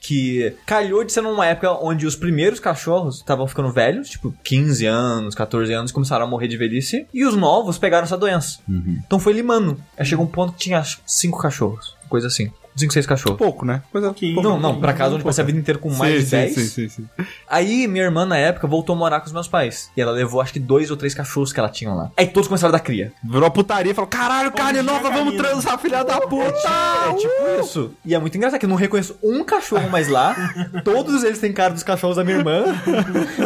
[0.00, 4.86] Que calhou de ser numa época onde os primeiros cachorros estavam ficando velhos, tipo 15
[4.86, 7.06] anos, 14 anos, começaram a morrer de velhice.
[7.12, 8.60] E os novos pegaram essa doença.
[9.06, 9.76] Então foi limando.
[9.98, 11.94] Aí chegou um ponto que tinha cinco cachorros.
[12.08, 12.50] Coisa assim.
[12.76, 13.36] Cinco, seis cachorros.
[13.38, 13.82] Pouco, né?
[13.92, 14.40] Coisa pouquinho.
[14.42, 16.54] Não, não, pra casa onde passei a vida inteira com mais sim, de sim, 10.
[16.54, 17.06] Sim, sim, sim.
[17.48, 19.90] Aí minha irmã, na época, voltou a morar com os meus pais.
[19.96, 22.10] E ela levou acho que dois ou três cachorros que ela tinha lá.
[22.16, 23.12] Aí todos começaram a dar cria.
[23.24, 26.68] Virou a putaria e falou: caralho, carne dia, nova, vamos Karina." transar, filha da puta!
[27.10, 27.92] É tipo isso.
[28.04, 30.34] E é muito engraçado que eu não reconheço um cachorro mais lá.
[30.84, 32.64] Todos eles têm cara dos cachorros da minha irmã.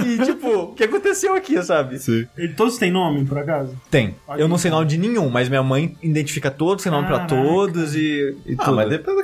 [0.07, 1.99] E tipo, o que aconteceu aqui, sabe?
[1.99, 2.27] Sim.
[2.37, 3.75] Ele- Todos têm nome, por acaso?
[3.91, 4.15] Tem.
[4.37, 7.95] Eu não sei nome de nenhum, mas minha mãe identifica todos, tem nome pra todos
[7.95, 8.77] e, e Ah, tudo.
[8.77, 9.24] mas co-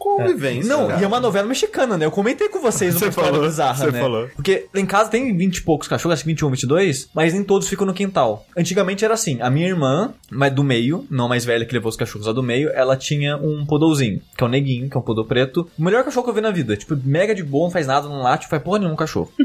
[0.00, 0.68] convivência.
[0.74, 1.00] Não, cara.
[1.00, 2.06] e é uma novela mexicana, né?
[2.06, 4.00] Eu comentei com vocês uma Você história falou, bizarra, você né?
[4.00, 4.28] falou.
[4.34, 7.68] Porque em casa tem 20 e poucos cachorros, acho que 21, 22, mas nem todos
[7.68, 8.44] ficam no quintal.
[8.56, 11.90] Antigamente era assim, a minha irmã, mas do meio, não a mais velha que levou
[11.90, 15.00] os cachorros lá do meio, ela tinha um podolzinho, que é um neguinho, que é
[15.00, 15.68] um podol preto.
[15.78, 16.76] O melhor cachorro que eu vi na vida.
[16.76, 19.30] Tipo, mega de boa, não faz nada, não late, faz porra nenhuma um cachorro.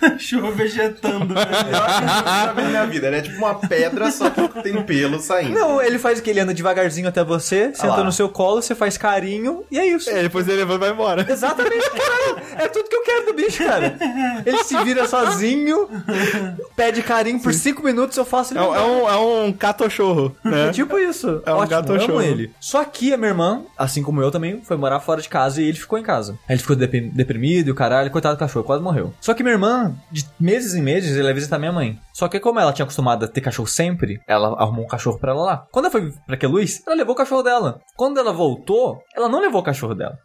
[0.00, 1.34] Cachorro vegetando.
[1.34, 1.42] né?
[1.70, 2.04] Eu acho que
[2.56, 3.06] vem na minha vida.
[3.08, 5.54] Ele é tipo uma pedra, só que tem pelo saindo.
[5.54, 6.30] Não, ele faz o que?
[6.30, 8.04] Ele anda devagarzinho até você, senta lá.
[8.04, 9.97] no seu colo, você faz carinho, e é isso.
[10.06, 11.26] É, depois ele levanta e vai embora.
[11.30, 12.38] Exatamente, caralho.
[12.58, 13.96] É tudo que eu quero do bicho, cara.
[14.46, 15.88] Ele se vira sozinho,
[16.76, 20.34] pede carinho por 5 minutos, eu faço ele É, um- é um, é um catochorro,
[20.44, 20.68] né?
[20.68, 21.42] É tipo isso.
[21.46, 22.22] É um Ótimo, show.
[22.22, 22.52] ele.
[22.60, 25.64] Só que a minha irmã, assim como eu também, foi morar fora de casa e
[25.64, 26.32] ele ficou em casa.
[26.48, 29.12] Aí ele ficou deprim- deprimido e o caralho, coitado do cachorro, quase morreu.
[29.20, 31.98] Só que minha irmã, de meses em meses, ela ia visitar minha mãe.
[32.12, 35.32] Só que como ela tinha acostumado a ter cachorro sempre, ela arrumou um cachorro pra
[35.32, 35.66] ela lá.
[35.70, 37.80] Quando ela foi pra Queluz, ela levou o cachorro dela.
[37.96, 40.18] Quando ela voltou, ela não levou o cachorro dela.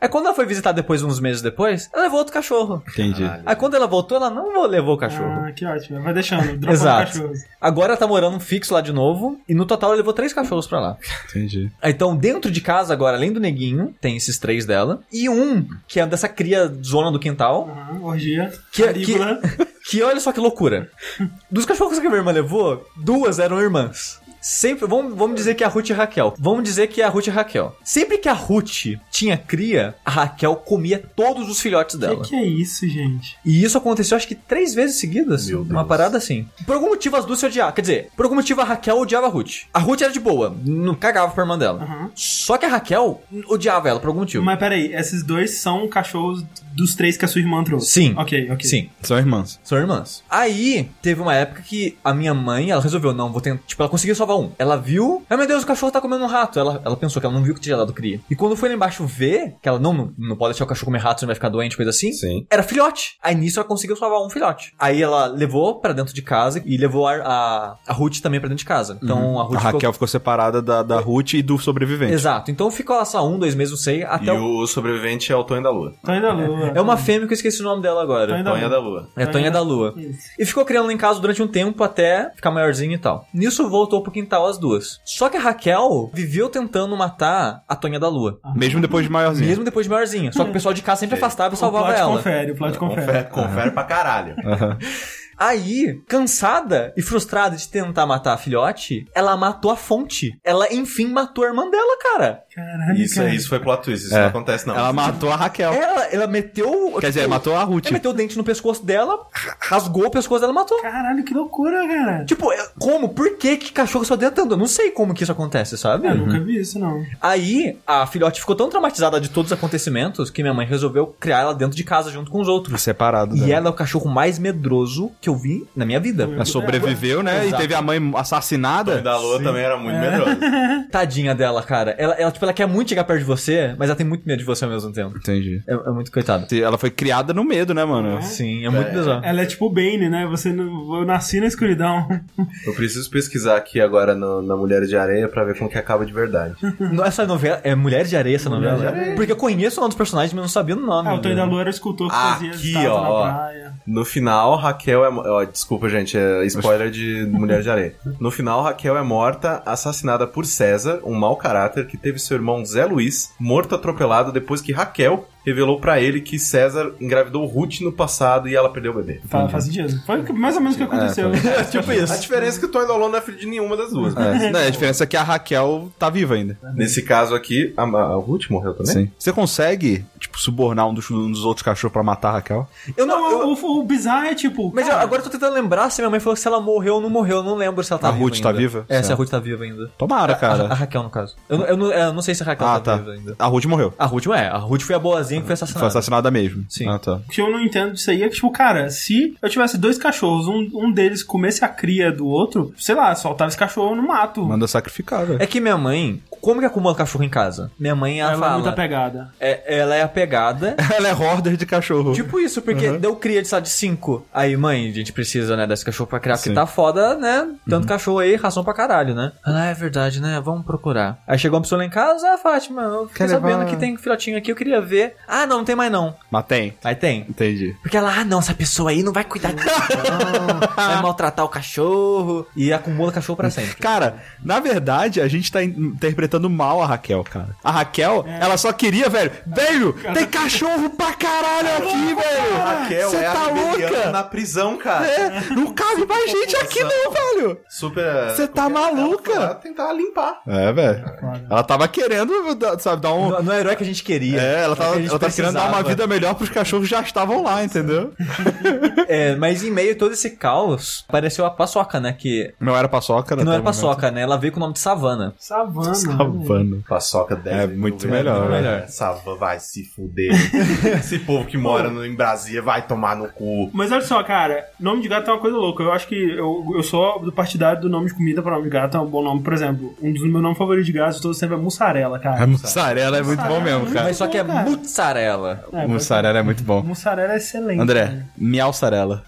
[0.00, 2.82] Aí quando ela foi visitar depois, uns meses depois, ela levou outro cachorro.
[2.88, 3.24] Entendi.
[3.44, 5.44] Aí quando ela voltou, ela não levou o cachorro.
[5.46, 6.00] Ah, que ótimo.
[6.02, 7.12] Vai deixando, dropando Exato.
[7.12, 7.38] cachorros.
[7.60, 9.40] Agora ela tá morando fixo lá de novo.
[9.48, 10.96] E no total ela levou três cachorros pra lá.
[11.28, 11.70] Entendi.
[11.82, 15.00] Então, dentro de casa, agora, além do neguinho, tem esses três dela.
[15.12, 17.68] E um, que é dessa cria zona do quintal.
[17.68, 18.50] Aham, orgia.
[18.72, 19.40] Que, que, Carígula.
[19.90, 20.88] que olha só que loucura.
[21.50, 24.20] Dos cachorros que a minha irmã levou, duas eram irmãs.
[24.40, 26.34] Sempre, vamos, vamos dizer que é a Ruth e a Raquel.
[26.38, 27.76] Vamos dizer que é a Ruth e a Raquel.
[27.84, 32.22] Sempre que a Ruth tinha cria, a Raquel comia todos os filhotes Que dela.
[32.24, 33.36] que é isso, gente?
[33.44, 35.46] E isso aconteceu acho que três vezes seguidas.
[35.48, 35.86] Meu Uma Deus.
[35.88, 36.48] parada assim.
[36.66, 37.72] Por algum motivo as duas se odiavam.
[37.74, 39.64] Quer dizer, por algum motivo a Raquel odiava a Ruth.
[39.74, 41.82] A Ruth era de boa, não cagava pra irmã dela.
[41.82, 42.10] Aham.
[42.14, 44.42] Só que a Raquel odiava ela por algum motivo.
[44.44, 46.42] Mas peraí, esses dois são cachorros
[46.74, 47.90] dos três que a sua irmã trouxe?
[47.90, 48.14] Sim.
[48.16, 48.64] Ok, ok.
[48.68, 48.88] Sim.
[49.02, 49.60] São irmãs.
[49.62, 50.22] São irmãs.
[50.30, 53.60] Aí, teve uma época que a minha mãe, ela resolveu, não, vou tentar.
[53.66, 54.50] Tipo, ela conseguiu salvar um.
[54.58, 55.22] Ela viu.
[55.28, 56.58] Ai meu Deus, o cachorro tá comendo um rato.
[56.58, 58.20] Ela, ela pensou que ela não viu que tinha dado cria.
[58.30, 60.86] E quando foi lá embaixo ver, que ela não, não, não pode deixar o cachorro
[60.86, 62.12] comer rato, senão vai ficar doente, coisa assim.
[62.12, 62.46] Sim.
[62.50, 63.16] Era filhote.
[63.22, 64.72] Aí nisso ela conseguiu salvar um filhote.
[64.78, 68.48] Aí ela levou pra dentro de casa e levou a, a, a Ruth também pra
[68.48, 68.98] dentro de casa.
[69.02, 72.12] Então a Ruth A ficou- Raquel ficou separada da, da Ruth e do sobrevivente.
[72.12, 72.50] Exato.
[72.50, 74.62] Então ficou lá só um, dois meses, não sei, até E o...
[74.62, 75.92] o sobrevivente é o Tonho da Lua.
[76.04, 76.72] Tonho da Lua.
[76.74, 78.42] É uma fêmea que eu esqueci o nome dela agora.
[78.42, 78.68] Tonha Lua.
[78.68, 79.08] da Lua.
[79.16, 79.94] É Tonha da Lua.
[79.96, 80.18] Isso.
[80.38, 83.26] E ficou criando lá em casa durante um tempo até ficar maiorzinho e tal.
[83.32, 85.00] Nisso voltou pro quintal as duas.
[85.04, 88.38] Só que a Raquel viveu tentando matar a Tonha da Lua.
[88.54, 89.48] Mesmo depois de maiorzinho.
[89.48, 90.32] Mesmo depois de maiorzinha.
[90.32, 92.16] Só que o pessoal de casa sempre afastava e salvava o plot ela.
[92.16, 93.06] confere, o plot confere.
[93.06, 94.36] Confere, confere pra caralho.
[95.40, 100.38] Aí, cansada e frustrada de tentar matar a filhote, ela matou a fonte.
[100.44, 102.42] Ela, enfim, matou a irmã dela, cara.
[102.54, 103.30] Caralho, Isso, cara.
[103.30, 104.20] é, isso foi plot twist, isso É.
[104.20, 104.76] não acontece não.
[104.76, 105.72] Ela matou a Raquel.
[105.72, 106.94] Ela, ela meteu.
[107.00, 107.86] Quer dizer, matou a Ruth.
[107.86, 109.18] Ela meteu o dente no pescoço dela,
[109.58, 110.78] rasgou o pescoço dela e matou.
[110.82, 112.24] Caralho, que loucura, cara.
[112.26, 113.08] Tipo, é- como?
[113.08, 114.52] Por que que cachorro só tentando?
[114.54, 116.06] Eu não sei como que isso acontece, sabe?
[116.06, 117.02] Eu nunca vi isso, não.
[117.20, 121.40] Aí, a filhote ficou tão traumatizada de todos os acontecimentos que minha mãe resolveu criar
[121.40, 122.82] ela dentro de casa junto com os outros.
[122.82, 123.34] Separado.
[123.36, 123.52] E dela.
[123.54, 126.24] ela é o cachorro mais medroso que eu vi na minha vida.
[126.24, 127.46] Ela sobreviveu, né?
[127.46, 127.54] Exato.
[127.54, 129.00] E teve a mãe assassinada.
[129.00, 130.36] da Lua também era muito medroso.
[130.90, 131.94] Tadinha dela, cara.
[131.98, 134.38] Ela, ela, tipo, ela quer muito chegar perto de você, mas ela tem muito medo
[134.38, 135.16] de você ao mesmo tempo.
[135.16, 135.62] Entendi.
[135.66, 136.46] É, é muito coitada.
[136.54, 138.22] Ela foi criada no medo, né, mano?
[138.22, 138.92] Sim, é muito É.
[138.92, 139.24] bizarro.
[139.24, 140.26] Ela é tipo o Bane, né?
[140.30, 142.06] Você não- eu nasci na escuridão.
[142.66, 146.04] Eu preciso pesquisar aqui agora no- na Mulheres de Areia pra ver como que acaba
[146.04, 146.54] de verdade.
[146.80, 148.96] Não, Essa novela é Mulheres de Areia, essa Mulheres novela?
[148.96, 149.14] Areia.
[149.14, 151.08] Porque eu conheço o nome dos personagens, mas não sabia o nome.
[151.08, 151.44] Ah, o Tonho da?
[151.44, 153.26] Lua era o escultor que Ah, fazia aqui, estátua ó.
[153.26, 153.72] na praia.
[153.86, 155.08] No final, Raquel é.
[155.26, 157.94] Ó, desculpa, gente, é spoiler de Mulher de Areia.
[158.18, 162.64] No final, Raquel é morta, assassinada por César, um mau caráter que teve seu irmão
[162.64, 167.92] Zé Luiz morto atropelado depois que Raquel revelou pra ele que César engravidou Ruth no
[167.92, 169.20] passado e ela perdeu o bebê.
[169.26, 170.00] Fa- Faz sentido.
[170.06, 171.30] Foi mais ou menos o que aconteceu.
[171.70, 172.20] tipo A isso.
[172.20, 174.14] diferença é que o da Lua não é filho de nenhuma das duas.
[174.16, 174.50] É.
[174.50, 176.58] Não, a diferença é que a Raquel tá viva ainda.
[176.74, 178.92] Nesse caso aqui, a, a Ruth morreu também?
[178.92, 179.10] Sim.
[179.18, 182.68] Você consegue, tipo, subornar um dos, um dos outros cachorros pra matar a Raquel?
[182.96, 183.20] Eu não.
[183.20, 184.72] Não, eu- o, o bizarro é tipo.
[184.74, 186.60] mas eu- cara, agora eu tô tentando lembrar se minha mãe falou que se ela
[186.60, 187.38] morreu ou não morreu.
[187.38, 188.24] Eu não lembro se ela tá A viva.
[188.24, 188.58] Ruth tá ainda.
[188.60, 188.84] viva?
[188.88, 189.14] É, se a.
[189.14, 189.88] Ruth tá viva ainda.
[189.98, 190.74] Tomara, A, a cara.
[190.74, 191.36] Raquel, no caso.
[191.48, 192.96] Eu, não- eu, não, eu não sei se a Raquel Ah, tá, tá.
[192.96, 193.36] viva ainda.
[193.38, 193.92] A Ruth morreu.
[193.98, 194.48] A Ruth é.
[194.48, 195.78] A Ruth foi a boazinha que foi assassinada.
[195.80, 196.64] Foi assassinada mesmo.
[196.68, 196.88] Sim.
[196.88, 197.14] Ah, tá.
[197.16, 199.96] O que eu não entendo disso aí é que, tipo, cara, se eu tivesse dois
[199.98, 204.02] cachorros, um, um deles comesse a cria do outro, sei lá, soltava esse cachorro no
[204.08, 204.44] mato.
[204.44, 205.42] Manda sacrificar, velho.
[205.42, 207.70] É que minha mãe, como que acumula cachorro em casa?
[207.78, 208.72] Minha mãe, ela, ela é muito fala.
[208.72, 209.30] apegada.
[209.38, 210.74] é, ela é apegada.
[210.96, 212.12] Ela é hoarder de cachorro.
[212.14, 214.26] Tipo isso, porque deu cria de, sabe, de cinco.
[214.32, 216.54] Aí, mãe, a gente precisa, né, desse cachorro pra criar, porque Sim.
[216.54, 217.48] tá foda, né?
[217.68, 219.32] Tanto cachorro aí, ração pra caralho, né?
[219.44, 220.40] Ah, é verdade, né?
[220.42, 221.18] Vamos procurar.
[221.26, 223.76] Aí chegou uma pessoa lá em casa, ah, Fátima, eu fiquei Quer sabendo levar- que
[223.76, 225.16] tem filhotinho aqui, eu queria ver.
[225.26, 226.14] Ah, não, não tem mais não.
[226.30, 226.74] Mas tem.
[226.82, 227.20] Aí tem.
[227.28, 227.76] Entendi.
[227.82, 230.60] Porque ela, ah, não, essa pessoa aí não vai cuidar disso, não.
[230.84, 232.46] vai maltratar o cachorro.
[232.56, 233.76] E acumula cachorro pra sempre.
[233.76, 237.50] Cara, na verdade, a gente tá in- interpretando mal a Raquel, cara.
[237.62, 242.56] A Raquel, ela só queria, velho, velho, tem cachorro pra caralho aqui, velho.
[242.64, 244.10] Raquel Você é tá louca?
[244.10, 245.06] na prisão, cara.
[245.06, 247.58] É, não cabe mais gente aqui não, velho.
[247.68, 248.30] Super.
[248.30, 249.38] Você tá Ela foi maluca?
[249.38, 250.40] lá tentar limpar.
[250.46, 251.04] É, velho.
[251.50, 252.32] Ela tava querendo,
[252.78, 253.30] sabe, dar um...
[253.30, 254.40] Não, não é o herói que a gente queria.
[254.40, 257.42] É, ela É tava, tava querendo dar uma vida melhor pros cachorros que já estavam
[257.42, 258.12] lá, entendeu?
[259.12, 262.12] É, mas em meio a todo esse caos, apareceu a paçoca, né?
[262.12, 263.42] Que, Não era paçoca, né?
[263.42, 263.86] não era até o momento.
[263.90, 264.20] paçoca, né?
[264.20, 265.34] Ela veio com o nome de Savana.
[265.36, 265.94] Savana.
[265.94, 266.78] Savana.
[266.88, 268.86] Paçoca 10 É muito melhor, melhor.
[268.88, 270.30] Savana vai se fuder.
[270.96, 273.68] Esse povo que mora no, em Brasília vai tomar no cu.
[273.72, 275.82] Mas olha só, cara, nome de gato é uma coisa louca.
[275.82, 278.70] Eu acho que eu, eu sou do partidário do nome de comida para nome de
[278.70, 279.42] gato, é um bom nome.
[279.42, 282.44] Por exemplo, um dos meus nomes favoritos de gato todo sempre é mussarela, cara.
[282.44, 284.04] A mussarela é muito bom mesmo, cara.
[284.04, 284.64] Mas só que é cara.
[285.00, 285.64] Mussarela.
[285.72, 286.82] É, Mussarela é muito bom.
[286.82, 287.80] Mussarela é excelente.
[287.80, 289.22] André, Miau sarela.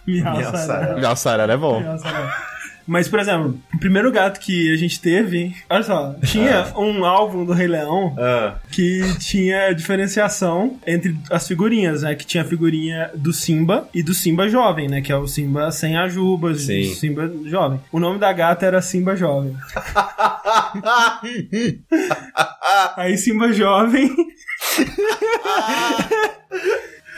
[0.67, 0.99] sarela.
[1.01, 1.83] Miauçarela é bom.
[2.87, 7.45] Mas, por exemplo, o primeiro gato que a gente teve, olha só, tinha um álbum
[7.45, 12.15] do Rei Leão Ah, que tinha diferenciação entre as figurinhas, né?
[12.15, 15.01] Que tinha a figurinha do Simba e do Simba jovem, né?
[15.01, 16.91] Que é o Simba sem ajubas, Sim.
[16.91, 17.81] o Simba jovem.
[17.91, 19.57] O nome da gata era Simba Jovem.
[22.97, 24.11] Aí Simba Jovem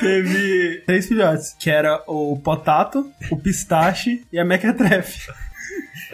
[0.01, 5.31] teve três filhotes, que era o Potato, o Pistache e a Mequetrefe.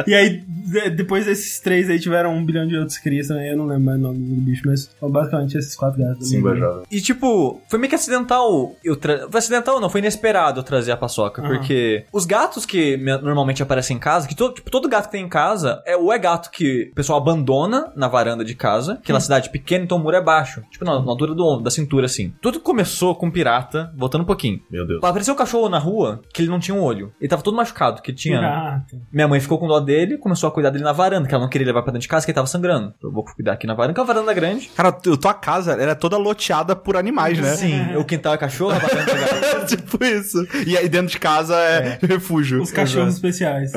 [0.07, 3.49] E aí, de- depois desses três aí, tiveram um bilhão de outros crias também.
[3.51, 6.31] Eu não lembro mais o nome do bicho, mas são basicamente esses quatro gatos.
[6.31, 6.85] Jovem.
[6.91, 8.75] E tipo, foi meio que acidental.
[8.85, 9.29] Eu tra...
[9.31, 11.41] Foi acidental, não, foi inesperado eu trazer a paçoca.
[11.43, 11.51] Aham.
[11.57, 15.13] Porque os gatos que me- normalmente aparecem em casa, que todo, tipo, todo gato que
[15.13, 18.99] tem em casa, é ou é gato que o pessoal abandona na varanda de casa,
[19.03, 20.63] que é na cidade pequena, então o muro é baixo.
[20.71, 22.33] Tipo, na, na altura do ombro, da cintura, assim.
[22.41, 24.61] Tudo começou com um pirata, voltando um pouquinho.
[24.71, 25.03] Meu Deus.
[25.03, 27.13] Apareceu um cachorro na rua que ele não tinha um olho.
[27.21, 28.41] Ele tava todo machucado, que tinha.
[28.41, 29.01] Gato.
[29.13, 31.51] Minha mãe ficou com dó dele, começou a cuidar dele na varanda, que ela não
[31.51, 32.93] queria levar pra dentro de casa, que ele tava sangrando.
[33.03, 34.69] Eu vou cuidar aqui na varanda, que é uma varanda grande.
[34.77, 37.55] Cara, tu- tua casa era toda loteada por animais, né?
[37.57, 39.67] Sim, o quintal é cachorro, a varanda é gato.
[39.75, 40.39] tipo isso.
[40.67, 42.61] E aí dentro de casa é, refúgio.
[42.63, 43.73] Os cachorros especiais.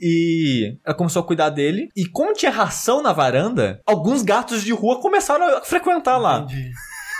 [0.00, 1.88] E ela começou a cuidar dele.
[1.96, 6.40] E como tinha ração na varanda, alguns gatos de rua começaram a frequentar lá.
[6.40, 6.70] Entendi.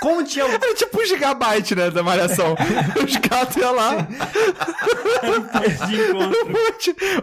[0.00, 0.44] Como tinha.
[0.44, 2.54] Era tipo um gigabyte, né, da malhação.
[3.04, 3.96] Os gatos iam lá.
[5.86, 6.38] De encontro.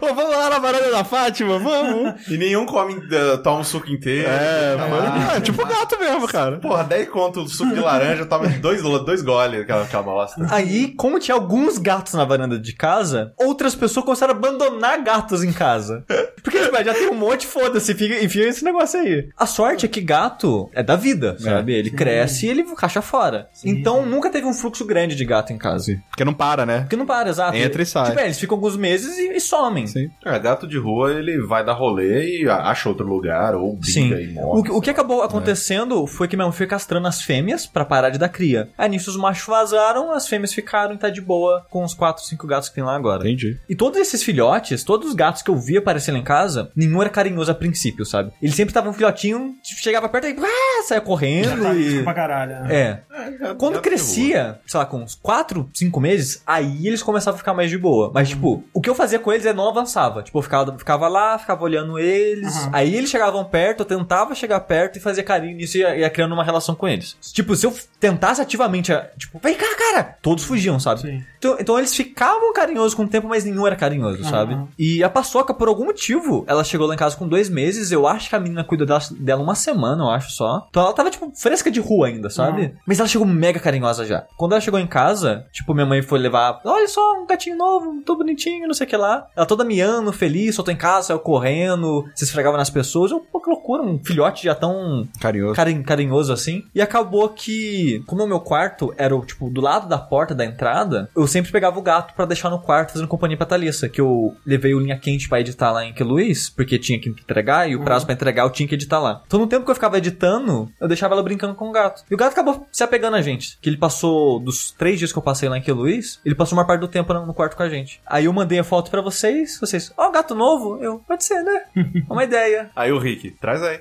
[0.00, 2.28] Ô, vamos lá na varanda da Fátima, vamos.
[2.28, 4.28] E nenhum come, uh, toma um suco inteiro.
[4.28, 5.04] É, Tá mano.
[5.26, 5.36] lá.
[5.36, 6.58] É tipo gato mesmo, cara.
[6.58, 10.46] Porra, 10 conto o suco de laranja, toma dois, dois goles aquela, aquela bosta.
[10.50, 15.42] Aí, como tinha alguns gatos na varanda de casa, outras pessoas começaram a abandonar gatos
[15.42, 16.04] em casa.
[16.42, 19.28] Porque tipo, já tem um monte, foda-se, enfia esse negócio aí.
[19.36, 21.72] A sorte é que gato é da vida, sabe?
[21.74, 23.48] Ele cresce e ele caixa fora.
[23.64, 25.76] então nunca teve um fluxo grande de gato em casa.
[26.08, 26.80] Porque não para, né?
[26.80, 27.56] Porque não para, exato.
[27.56, 28.06] Entra e sai.
[28.08, 29.86] Tipo, é, eles ficam alguns meses e, e somem.
[29.86, 30.08] Sim.
[30.24, 34.10] É, gato de rua, ele vai dar rolê e acha outro lugar, ou briga Sim.
[34.14, 34.60] e morre.
[34.60, 37.84] O, que- o que acabou acontecendo foi que minha mãe foi castrando as fêmeas pra
[37.84, 38.68] parar de dar cria.
[38.76, 42.24] Aí nisso os machos vazaram, as fêmeas ficaram e tá de boa com os 4,
[42.24, 43.22] 5 gatos que tem lá agora.
[43.22, 43.58] Entendi.
[43.68, 47.00] E todos esses filhotes, todos os gatos que eu via aparecer lá em casa, nenhum
[47.00, 48.32] era carinhoso a princípio, sabe?
[48.42, 52.02] Eles sempre estavam um filhotinho, chegava perto e ah, saia correndo Tá e.
[52.02, 52.55] pra caralho.
[52.68, 53.00] É.
[53.38, 57.54] gato- Quando crescia, sei lá, com uns 4, 5 meses, aí eles começavam a ficar
[57.54, 58.10] mais de boa.
[58.14, 60.22] Mas, tipo, o que eu fazia com eles é não avançava.
[60.22, 62.54] Tipo, eu ficava, ficava lá, ficava olhando eles.
[62.64, 62.70] Uhum.
[62.72, 66.10] Aí eles chegavam perto, eu tentava chegar perto e fazia carinho nisso e ia, ia
[66.10, 67.16] criando uma relação com eles.
[67.32, 70.16] Tipo, se eu tentasse ativamente, tipo, vem cá, cara!
[70.22, 71.00] Todos fugiam, sabe?
[71.00, 71.24] Sim.
[71.38, 74.30] Então, então eles ficavam carinhosos com o tempo, mas nenhum era carinhoso, Uhum.
[74.30, 74.58] sabe?
[74.78, 77.92] E a paçoca, por algum motivo, ela chegou lá em casa com dois meses.
[77.92, 80.66] Eu acho que a menina cuidou dela, dela uma semana, eu acho só.
[80.70, 82.45] Então ela tava, tipo, fresca de rua ainda, sabe?
[82.50, 82.70] Uhum.
[82.86, 84.24] Mas ela chegou mega carinhosa já.
[84.36, 86.60] Quando ela chegou em casa, tipo, minha mãe foi levar.
[86.64, 89.26] Olha só, um gatinho novo, todo bonitinho, não sei o que lá.
[89.36, 93.10] Ela toda miando, feliz, soltou em casa, saiu correndo, se esfregava nas pessoas.
[93.10, 95.54] Eu, pô, que loucura, um filhote já tão Carinhoso.
[95.54, 96.64] carin- carinhoso assim.
[96.74, 100.44] E acabou que, como o meu quarto era, o, tipo, do lado da porta da
[100.44, 104.00] entrada, eu sempre pegava o gato pra deixar no quarto fazendo companhia pra Thalissa, que
[104.00, 107.76] eu levei o linha quente pra editar lá em Queluz, porque tinha que entregar, e
[107.76, 109.22] o prazo pra entregar eu tinha que editar lá.
[109.26, 112.02] Então no tempo que eu ficava editando, eu deixava ela brincando com o gato.
[112.10, 113.58] E o gato acabou se apegando a gente.
[113.60, 116.66] Que ele passou, dos três dias que eu passei lá em Queluz, ele passou uma
[116.66, 118.00] parte do tempo no quarto com a gente.
[118.06, 120.78] Aí eu mandei a foto pra vocês, vocês, ó, gato novo?
[120.82, 121.62] Eu, pode ser, né?
[121.76, 122.70] É uma ideia.
[122.76, 123.80] Aí o Rick, traz aí.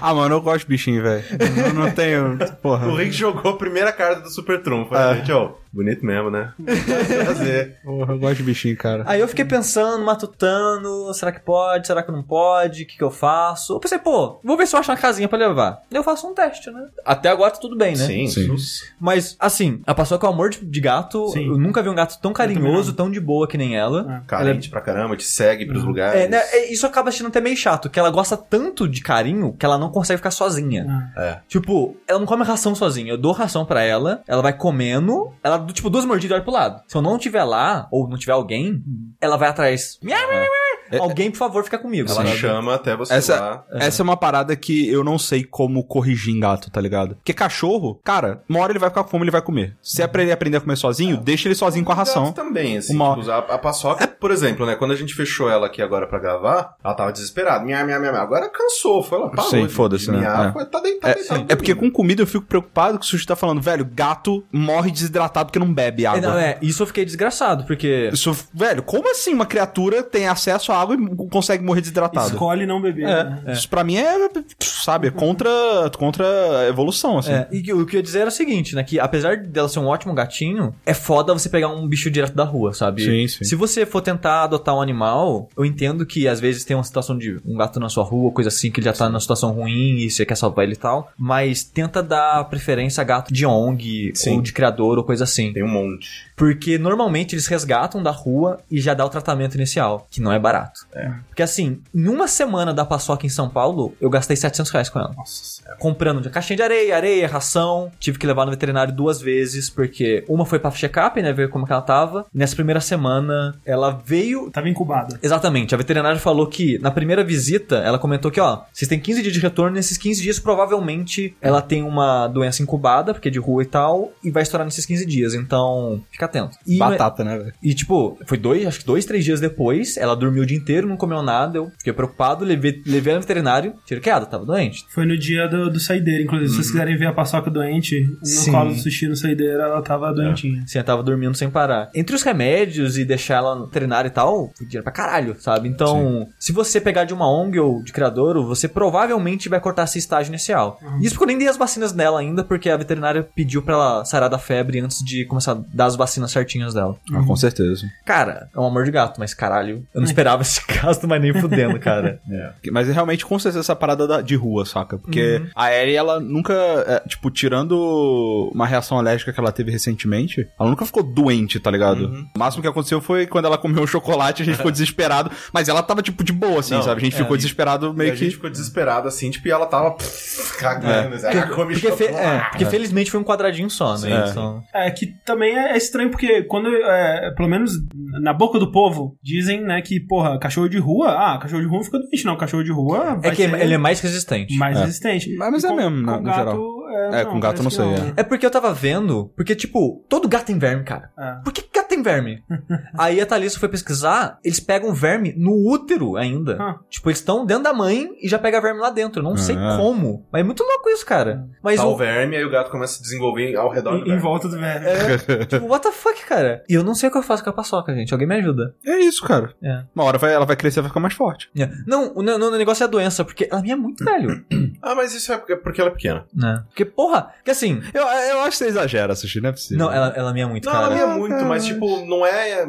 [0.00, 1.24] Ah, mano, eu gosto de bichinho, velho.
[1.66, 2.38] Eu não tenho.
[2.62, 2.86] Porra.
[2.88, 4.94] O Rick jogou a primeira carta do Super Trunfo.
[4.94, 6.52] Aí, gente, ó, bonito mesmo, né?
[7.24, 7.78] Prazer.
[7.82, 9.04] Porra, eu gosto de bichinho, cara.
[9.06, 13.04] Aí eu fiquei pensando, matutando, será que pode, será que não pode, o que, que
[13.04, 13.74] eu faço?
[13.74, 15.82] Eu pensei, pô, vou ver se eu acho uma casinha pra levar.
[15.90, 16.86] Eu faço um teste, né?
[17.04, 18.06] Até agora tá tudo bem, né?
[18.06, 18.54] Sim, Sim.
[19.00, 21.28] Mas, assim, a paçoca é um amor de, de gato.
[21.28, 21.48] Sim.
[21.48, 24.22] Eu nunca vi um gato tão carinhoso, tão de boa que nem ela.
[24.26, 26.22] Carente pra caramba, te segue pros lugares.
[26.22, 29.52] É, né, é, isso acaba sendo até meio chato, que ela gosta tanto de carinho
[29.58, 31.12] que ela não consegue ficar sozinha.
[31.16, 31.38] É.
[31.48, 33.12] Tipo, ela não come ração sozinha.
[33.12, 36.82] Eu dou ração pra ela, ela vai comendo, ela, tipo, duas mordidas olha pro lado.
[36.88, 38.82] Se eu não tiver lá, ou não tiver alguém,
[39.20, 39.98] ela vai atrás.
[40.02, 40.63] Miau, miau, miau.
[40.98, 42.08] Alguém, por favor, fica comigo.
[42.10, 42.36] Ela sabe?
[42.36, 43.64] chama até você Essa, lá.
[43.72, 47.16] essa é uma parada que eu não sei como corrigir em gato, tá ligado?
[47.16, 49.76] Porque cachorro, cara, uma hora ele vai ficar com fome, ele vai comer.
[49.82, 52.24] Se aprender, aprender a comer sozinho, deixa ele sozinho com a ração.
[52.26, 52.94] Gato também, assim.
[52.94, 54.74] Uma- tipo, a, a paçoca, por exemplo, né?
[54.76, 57.64] Quando a gente fechou ela aqui agora pra gravar, ela tava desesperada.
[57.64, 58.22] Minha, minha, minha, minha.
[58.22, 59.02] Agora cansou.
[59.02, 59.50] Foi ela parou.
[59.50, 60.18] Sim, de- foda-se, né?
[60.18, 60.52] miar, É.
[60.52, 61.44] foi- Tá deitado, deitado.
[61.48, 64.90] É porque com comida eu fico preocupado que o sushi tá falando, velho, gato morre
[64.90, 66.20] desidratado porque não bebe É, água.
[66.20, 68.10] não, é, isso eu fiquei desgraçado, porque.
[68.12, 72.28] Isso, velho, como assim uma criatura tem acesso à água e consegue morrer desidratado?
[72.28, 73.06] Escolhe não beber.
[73.06, 73.42] né?
[73.46, 74.28] É, isso pra mim é,
[74.60, 75.50] sabe, é contra,
[75.98, 76.24] contra
[76.60, 77.32] a evolução, assim.
[77.32, 78.82] É, e o que eu ia dizer era o seguinte, né?
[78.84, 82.44] Que apesar dela ser um ótimo gatinho, é foda você pegar um bicho direto da
[82.44, 83.02] rua, sabe?
[83.04, 83.44] Sim, sim.
[83.44, 87.16] Se você for tentar adotar um animal, eu entendo que às vezes tem uma situação
[87.16, 89.96] de um gato na sua rua, coisa assim, que ele já tá numa situação ruim
[89.98, 91.10] e você quer salvar ele e tal.
[91.18, 94.36] Mas tenta dar preferência a gato de ONG Sim.
[94.36, 95.52] ou de criador ou coisa assim.
[95.52, 96.08] Tem um monte.
[96.36, 100.38] Porque normalmente eles resgatam da rua e já dá o tratamento inicial, que não é
[100.38, 100.80] barato.
[101.28, 104.98] Porque assim, em uma semana da paçoca em São Paulo, eu gastei 700 reais com
[104.98, 105.12] ela.
[105.16, 105.76] Nossa senhora.
[105.78, 107.90] Comprando de caixinha de areia, areia, ração.
[107.98, 111.66] Tive que levar no veterinário duas vezes, porque uma foi pra check-up, né, ver como
[111.66, 112.26] que ela tava.
[112.34, 114.50] Nessa primeira semana, ela veio...
[114.50, 115.18] Tava incubada.
[115.22, 119.22] Exatamente, a veterinária falou que na primeira visita, ela comentou que, ó, vocês têm 15
[119.22, 123.38] dias de retorno, nesses 15 dias provavelmente ela tem uma doença incubada, porque é de
[123.38, 126.56] rua e tal, e vai estourar nesses 15 dias, então fica atento.
[126.66, 127.52] E, Batata, né, velho?
[127.62, 130.88] e, tipo, foi dois, acho que dois, três dias depois, ela dormiu o dia inteiro,
[130.88, 134.84] não comeu nada, eu fiquei preocupado, levei, levei ela no veterinário, tiro queda, tava doente.
[134.90, 136.50] Foi no dia do, do saideira, inclusive.
[136.50, 138.50] Se vocês quiserem ver a paçoca doente, no Sim.
[138.50, 140.62] colo do sushi no saideira, ela tava doentinha.
[140.62, 141.90] Assim, ela tava dormindo sem parar.
[141.94, 145.68] Entre os remédios e deixar ela no veterinário e tal, foi dinheiro pra caralho, sabe?
[145.68, 149.98] Então, se você pegar de uma ONG ou de criadouro, você provavelmente vai cortar esse
[149.98, 150.78] estágio inicial.
[151.00, 154.04] Isso porque eu nem dei as vacinas dela ainda, porque a veterinária pediu pra ela
[154.04, 156.96] sarar da febre antes de começar a dar as vacinas certinhas dela.
[157.12, 157.86] Ah, com certeza.
[158.04, 161.32] Cara, é um amor de gato, mas caralho, eu não esperava esse caso, mas nem
[161.32, 162.20] fudendo, cara.
[162.72, 164.98] Mas é realmente com certeza essa parada da- de rua, saca?
[164.98, 170.48] Porque a Ellie, ela nunca, é, tipo, tirando uma reação alérgica que ela teve recentemente,
[170.58, 172.26] ela nunca ficou doente, tá ligado?
[172.34, 175.68] O máximo que aconteceu foi quando ela comeu um chocolate, a gente ficou desesperado, mas
[175.68, 177.00] ela tava, tipo, de boa, assim, Não, sabe?
[177.00, 178.24] A gente ficou desesperado meio a que...
[178.24, 181.16] gente ficou desesperado assim, tipo, e ela tava pff, cagando.
[181.26, 184.24] ah, come Porque, fe- é, porque felizmente foi um quadradinho só, né?
[184.26, 184.30] sim.
[184.30, 187.72] Então- É que também é estranho porque quando, é, pelo menos
[188.20, 191.78] na boca do povo, dizem, né, que, porra, cachorro de rua, ah, cachorro de rua
[191.78, 192.36] não fica doente, não.
[192.36, 194.56] Cachorro de rua vai É que ser ele é mais resistente.
[194.56, 194.80] mais É.
[194.80, 195.34] resistente.
[195.36, 196.74] Mas E é com- mesmo, no- no gato, geral.
[197.12, 198.12] É, É, com gato não sei, né?
[198.16, 201.10] É porque eu tava vendo, porque, tipo, todo gato tem verme, cara.
[201.18, 201.42] É.
[201.42, 201.62] Por que
[201.94, 202.42] tem verme?
[202.98, 206.56] Aí a Thalissa foi pesquisar, eles pegam verme no útero ainda.
[206.60, 206.78] Ah.
[206.88, 209.22] Tipo, eles estão dentro da mãe e já pega verme lá dentro.
[209.22, 209.76] Não sei Ah.
[209.78, 210.26] como.
[210.32, 211.46] Mas é muito louco isso, cara.
[211.62, 211.92] Mas Tá o.
[211.92, 214.20] o verme, aí o gato começa a se desenvolver ao redor do Em, em verme.
[214.22, 214.84] volta do velho.
[214.86, 216.62] É, tipo, what the fuck, cara?
[216.68, 218.12] E eu não sei o que eu faço com a paçoca, gente.
[218.12, 218.74] Alguém me ajuda.
[218.86, 219.54] É isso, cara.
[219.62, 219.82] É.
[219.94, 221.50] Uma hora vai, ela vai crescer e vai ficar mais forte.
[221.56, 221.68] É.
[221.86, 224.44] Não, o, o negócio é a doença, porque ela minha é muito velho.
[224.86, 226.26] Ah, mas isso é porque, ela é pequena.
[226.34, 226.62] né?
[226.66, 227.80] Porque, porra, que assim.
[227.94, 229.86] Eu, eu acho que você exagera, Sushi, não é possível.
[229.86, 230.94] Não, ela, ela minha muito, Não, cara.
[230.94, 232.68] ela é muito, mas, tipo, não é, é.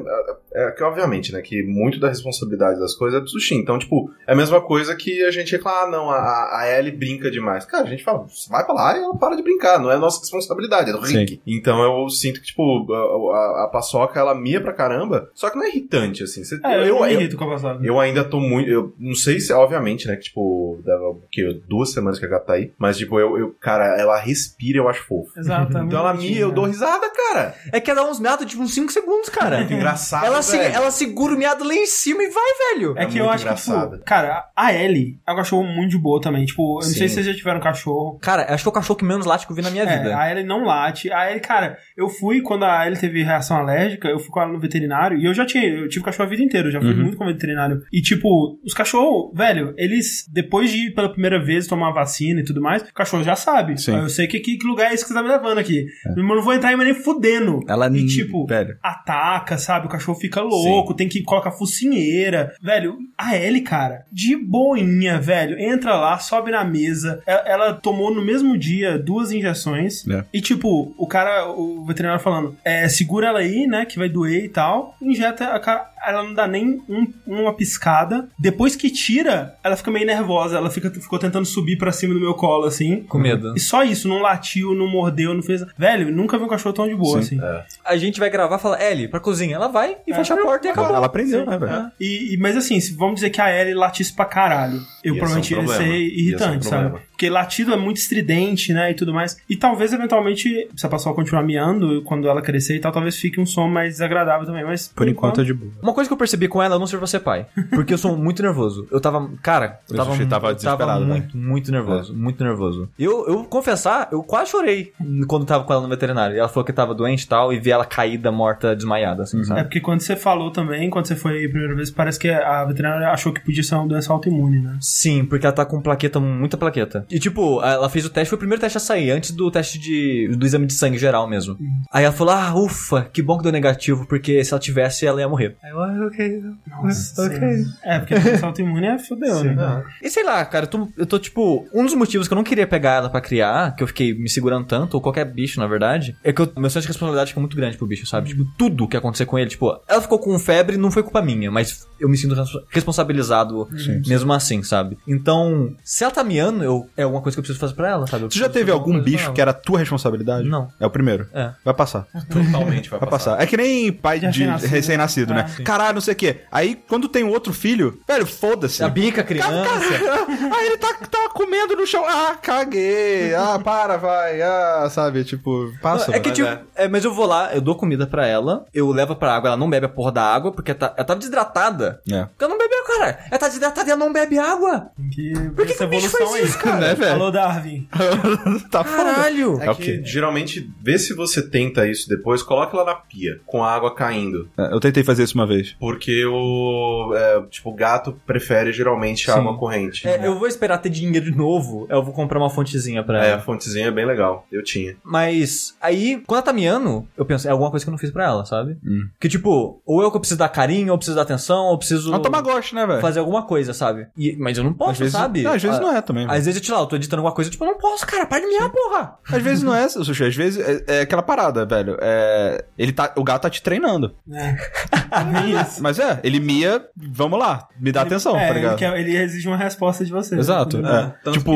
[0.54, 3.56] É que, obviamente, né, que muito da responsabilidade das coisas é do sushi.
[3.56, 6.91] Então, tipo, é a mesma coisa que a gente reclama, ah, não, a, a Ellie
[6.95, 7.65] brinca demais.
[7.65, 9.80] Cara, a gente fala, vai pra lá e ela para de brincar.
[9.80, 11.19] Não é nossa responsabilidade, é do Sim.
[11.19, 11.41] Rick.
[11.45, 12.97] Então eu sinto que, tipo, a,
[13.38, 16.43] a, a paçoca, ela mia pra caramba, só que não é irritante, assim.
[16.43, 17.80] Você- É, eu, eu, me eu, irrito com a paçoca.
[17.86, 18.69] eu ainda tô muito.
[18.69, 20.15] Eu não sei se, obviamente, né?
[20.15, 21.62] Que, tipo, dava o quê?
[21.67, 22.71] Duas semanas que a gata tá aí.
[22.78, 25.38] Mas, tipo, eu, eu cara, ela respira, eu acho fofo.
[25.38, 25.78] Exato.
[25.78, 26.54] é Então ela mia, eu né?
[26.56, 27.56] dou risada, cara.
[27.73, 29.57] É que ela dá uns miados de uns 5 segundos, cara.
[29.59, 30.25] Muito engraçado.
[30.25, 30.73] ela, se- velho.
[30.75, 32.97] ela segura o miado lá em cima e vai, velho.
[32.97, 33.91] É, É que eu acho que, engraçado.
[33.93, 36.45] tipo, cara, a Ellie é um cachorro muito de boa também.
[36.45, 37.07] Tipo, eu não sei Sim.
[37.07, 38.17] se vocês já tiveram cachorro.
[38.21, 39.97] Cara, acho que é o cachorro que menos late que eu vi na minha É,
[39.97, 40.17] vida.
[40.17, 41.11] a Ellie não late.
[41.11, 44.51] A Ellie, cara, eu fui quando a Ellie teve reação alérgica, eu fui com ela
[44.51, 46.91] no veterinário e eu já tinha, eu tive cachorro a vida inteira, eu já fui
[46.91, 47.01] Uhum.
[47.03, 47.81] muito com o veterinário.
[47.91, 52.43] E tipo, os cachorros, velho, eles, depois de ir pela primeira vez tomar vacina e
[52.43, 53.79] tudo mais, o cachorro já sabe.
[53.79, 53.95] Sim.
[53.95, 55.85] Eu sei que, que, que lugar é esse que você tá me levando aqui.
[56.15, 57.59] Eu não vou entrar aí mas nem fudendo.
[57.67, 58.77] Ela E tipo, velho.
[58.95, 59.88] Ataca, sabe?
[59.88, 62.53] O cachorro fica louco, tem que colocar focinheira.
[62.62, 67.21] Velho, a Ellie, cara, de boinha, velho, entra lá, sobe na mesa.
[67.25, 70.08] Ela, ela tomou no mesmo dia duas injeções.
[70.08, 70.23] É.
[70.34, 74.45] E, tipo, o cara, o veterinário falando, é, segura ela aí, né, que vai doer
[74.45, 74.95] e tal.
[75.01, 75.94] Injeta a cara.
[76.07, 78.27] Ela não dá nem um- uma piscada.
[78.37, 80.57] Depois que tira, ela fica meio nervosa.
[80.57, 83.03] Ela fica, ficou tentando subir pra cima do meu colo, assim.
[83.03, 83.53] Com medo.
[83.55, 85.63] E só isso, não latiu, não mordeu, não fez.
[85.77, 87.39] Velho, nunca vi um cachorro tão de boa, Sim.
[87.39, 87.65] assim.
[87.83, 89.55] A gente vai gravar e fala, Ellie, pra cozinha.
[89.55, 90.95] Ela vai e fecha a porta e acabou.
[90.95, 91.91] Ela aprendeu, né, velho?
[91.99, 94.79] E, e- mas assim, se- vamos dizer que a Ellie latisse pra caralho.
[95.03, 95.83] Eu Ia provavelmente ser um ia ser.
[95.83, 96.99] Ia ser um irritante, sabe?
[97.15, 98.91] Porque latido é muito estridente, né?
[98.91, 99.38] E tudo mais.
[99.49, 103.39] E talvez, eventualmente, se a paçoca continuar miando, quando ela crescer e tal, talvez fique
[103.39, 104.65] um som mais agradável também.
[104.65, 105.71] Mas Por enquanto é de boa.
[105.82, 107.45] Uma coisa que eu percebi com ela, eu não sirvo ser pai.
[107.69, 108.86] Porque eu sou muito nervoso.
[108.91, 109.30] Eu tava.
[109.41, 111.13] Cara, eu tava, Sushi tava eu tava desesperado, né?
[111.13, 112.13] muito, muito nervoso.
[112.13, 112.89] Muito nervoso.
[112.99, 114.91] Eu, eu confessar, eu quase chorei
[115.28, 116.36] quando tava com ela no veterinário.
[116.36, 119.39] E ela falou que tava doente e tal, e vi ela caída, morta, desmaiada, assim,
[119.39, 119.63] É sabe?
[119.63, 123.08] porque quando você falou também, quando você foi a primeira vez, parece que a veterinária
[123.10, 124.78] achou que podia ser uma doença autoimune, né?
[124.82, 127.04] Sim, porque ela tá com plaqueta, muita plaqueta.
[127.09, 129.77] E tipo, ela fez o teste, foi o primeiro teste a sair, antes do teste
[129.79, 131.57] de, do exame de sangue geral mesmo.
[131.91, 135.19] Aí ela falou, ah, ufa, que bom que deu negativo, porque se ela tivesse, ela
[135.21, 135.56] ia morrer.
[135.63, 136.41] Aí eu, ah, ok.
[136.67, 137.25] Nossa.
[137.25, 137.37] Ok.
[137.37, 137.65] Senhora.
[137.83, 139.56] É, porque a doença autoimune é fodeu, né?
[139.60, 142.37] Ah, E sei lá, cara, eu tô, eu tô, tipo, um dos motivos que eu
[142.37, 145.60] não queria pegar ela pra criar, que eu fiquei me segurando tanto, ou qualquer bicho,
[145.60, 148.29] na verdade, é que eu, meu senso de responsabilidade fica muito grande pro bicho, sabe?
[148.29, 151.51] Tipo, tudo que acontecer com ele, tipo, ela ficou com febre, não foi culpa minha,
[151.51, 153.67] mas eu me sinto responsa- responsabilizado
[154.08, 154.97] mesmo assim, sabe?
[155.08, 158.08] Então, se ela tá miando, eu, é alguma coisa que eu preciso fazer pra ela,
[158.08, 158.23] sabe?
[158.23, 160.48] Eu Tu já teve algum bicho que era tua responsabilidade?
[160.48, 160.67] Não.
[160.79, 161.27] É o primeiro?
[161.33, 161.52] É.
[161.63, 162.06] Vai passar.
[162.29, 163.31] Totalmente vai Vai passar.
[163.31, 163.43] passar.
[163.43, 165.43] É que nem pai de Recém-nascido, recém-nascido, né?
[165.43, 165.56] né?
[165.60, 165.63] É.
[165.63, 166.41] Caralho, não sei o quê.
[166.52, 168.83] Aí, quando tem outro filho, velho, foda-se.
[168.83, 169.50] A bica, a criança.
[170.56, 172.04] Aí ele tá, tá comendo no chão.
[172.08, 173.33] Ah, caguei.
[173.35, 174.41] Ah, para, vai.
[174.41, 175.23] Ah, sabe?
[175.23, 176.15] Tipo, passa.
[176.15, 176.62] é que, tipo, é.
[176.75, 179.58] é, mas eu vou lá, eu dou comida pra ela, eu levo pra água, ela
[179.58, 182.00] não bebe a porra da água, porque ela, tá, ela tava desidratada.
[182.12, 182.23] É.
[182.25, 183.19] Porque ela não bebeu, cara.
[183.29, 184.91] Ela tá desidratada e ela não bebe água.
[185.12, 186.43] Que Por que que o bicho evolução faz aí.
[186.43, 186.77] isso, cara?
[186.79, 187.12] Né, velho?
[187.13, 187.87] Alô, Darwin.
[188.71, 188.83] tá.
[188.83, 189.62] Caralho.
[189.62, 190.02] É É o que quê?
[190.06, 194.50] geralmente, vê se você tenta isso depois, coloca ela na pia, com a água caindo.
[194.58, 195.75] É, Eu tentei fazer isso uma vez.
[195.79, 197.13] Porque o.
[197.15, 200.08] é, tipo, o gato prefere geralmente a água corrente.
[200.08, 203.29] É, eu vou esperar ter dinheiro de novo, eu vou comprar uma fontezinha pra É,
[203.29, 203.37] ela.
[203.37, 204.46] a fontezinha é bem legal.
[204.52, 204.96] Eu tinha.
[205.04, 208.12] Mas aí, quando ela tá miando, eu penso, é alguma coisa que eu não fiz
[208.12, 208.77] pra ela, sabe?
[208.85, 209.08] Hum.
[209.19, 211.73] Que tipo, ou eu que eu preciso dar carinho, ou eu preciso dar atenção, ou
[211.73, 213.02] eu preciso Não toma gosto, né, velho?
[213.02, 214.08] fazer alguma coisa, sabe?
[214.17, 215.42] E- mas eu não posso, vezes, sabe?
[215.44, 216.25] Não, às vezes Ah, não é também.
[216.29, 218.40] Às vezes, eu, lá, eu tô editando alguma coisa, tipo, eu não posso, cara, para
[218.42, 219.15] de miar, porra!
[219.31, 220.23] Às vezes não é, Sushi.
[220.25, 221.98] Às vezes é, é aquela parada, velho.
[222.02, 224.15] É, ele tá, o gato tá te treinando.
[224.31, 224.56] É.
[225.15, 225.65] É.
[225.81, 228.71] Mas é, ele mia, vamos lá, me dá atenção, é, tá ligado?
[228.73, 230.36] Ele, quer- ele exige uma resposta de você.
[230.38, 231.13] Exato, né?
[231.19, 231.23] é.
[231.23, 231.52] Tanto Tipo-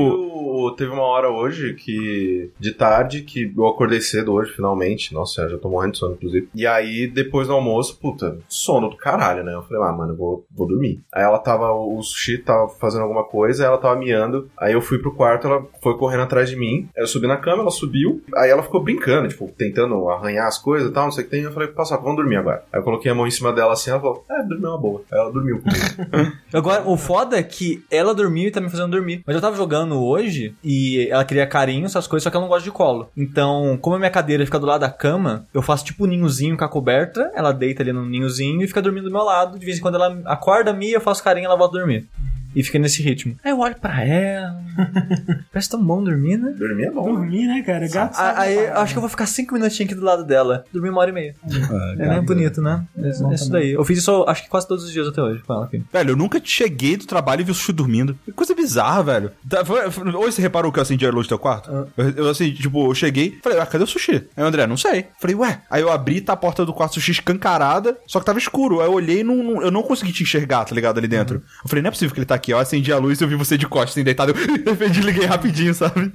[0.78, 2.52] teve uma hora hoje que.
[2.60, 5.14] De tarde, que eu acordei cedo hoje, finalmente.
[5.14, 6.50] Nossa, já tô morrendo de sono, inclusive.
[6.54, 9.54] E aí, depois do almoço, puta, sono do caralho, né?
[9.54, 11.02] Eu falei, ah, mano, vou, vou dormir.
[11.14, 11.72] Aí ela tava.
[11.72, 14.50] O sushi tava fazendo alguma coisa, ela tava miando.
[14.58, 16.88] Aí eu fui pro quarto, ela foi correndo atrás de mim.
[16.96, 18.22] Eu subi na cama, ela subiu.
[18.36, 21.32] Aí ela ficou brincando, tipo, tentando arranhar as coisas e tal, não sei o que
[21.32, 21.44] tem.
[21.44, 22.64] Eu falei, passa, vamos dormir agora.
[22.72, 25.02] Aí eu coloquei a mão em cima dela assim, ela falou, é, dormiu uma boa.
[25.12, 26.38] Aí ela dormiu comigo.
[26.54, 29.24] Agora, o foda é que ela dormiu e tá me fazendo dormir.
[29.26, 30.29] Mas eu tava jogando hoje
[30.64, 33.10] e ela queria carinho, essas coisas, só que ela não gosta de colo.
[33.16, 36.58] Então, como a minha cadeira fica do lado da cama, eu faço tipo um ninhozinho
[36.58, 39.58] com a coberta, ela deita ali no ninhozinho e fica dormindo do meu lado.
[39.58, 42.08] De vez em quando ela acorda minha, eu faço carinho e ela volta a dormir.
[42.56, 43.36] E fica nesse ritmo.
[43.44, 44.60] Aí eu olho pra ela.
[45.52, 46.52] Parece tão bom dormir, né?
[46.58, 47.06] dormir é bom.
[47.06, 47.12] né?
[47.20, 47.88] Dormir, né, cara?
[47.88, 50.24] Gato Ah, sabe Aí eu acho que eu vou ficar cinco minutinhos aqui do lado
[50.26, 50.64] dela.
[50.74, 51.36] Dormir uma hora e meia.
[51.48, 52.22] É, né?
[52.22, 52.84] Bonito, né?
[52.98, 53.50] É, bom isso também.
[53.68, 53.72] daí.
[53.72, 55.84] Eu fiz isso acho que quase todos os dias até hoje com ela aqui.
[55.92, 58.18] Velho, eu nunca cheguei do trabalho e vi o sushi dormindo.
[58.26, 59.32] Que coisa bizarra, velho.
[59.48, 61.70] Tá, foi- foi- Hoje você reparou que eu acendi a luz do teu quarto?
[61.98, 64.28] Eu, eu, assim, tipo, eu cheguei, falei, ah, cadê o sushi?
[64.36, 65.06] Aí o André, não sei.
[65.20, 65.62] Falei, ué.
[65.70, 68.80] Aí eu abri, tá a porta do quarto sushi escancarada, só que tava escuro.
[68.82, 71.38] Aí eu olhei e não, não- eu não consegui te enxergar, tá ligado, ali dentro.
[71.64, 72.52] Eu falei, não é possível que ele tá aqui.
[72.52, 74.34] Eu acendi a luz e eu vi você de costas, assim, deitado.
[74.40, 76.12] Eu de repente liguei rapidinho, sabe?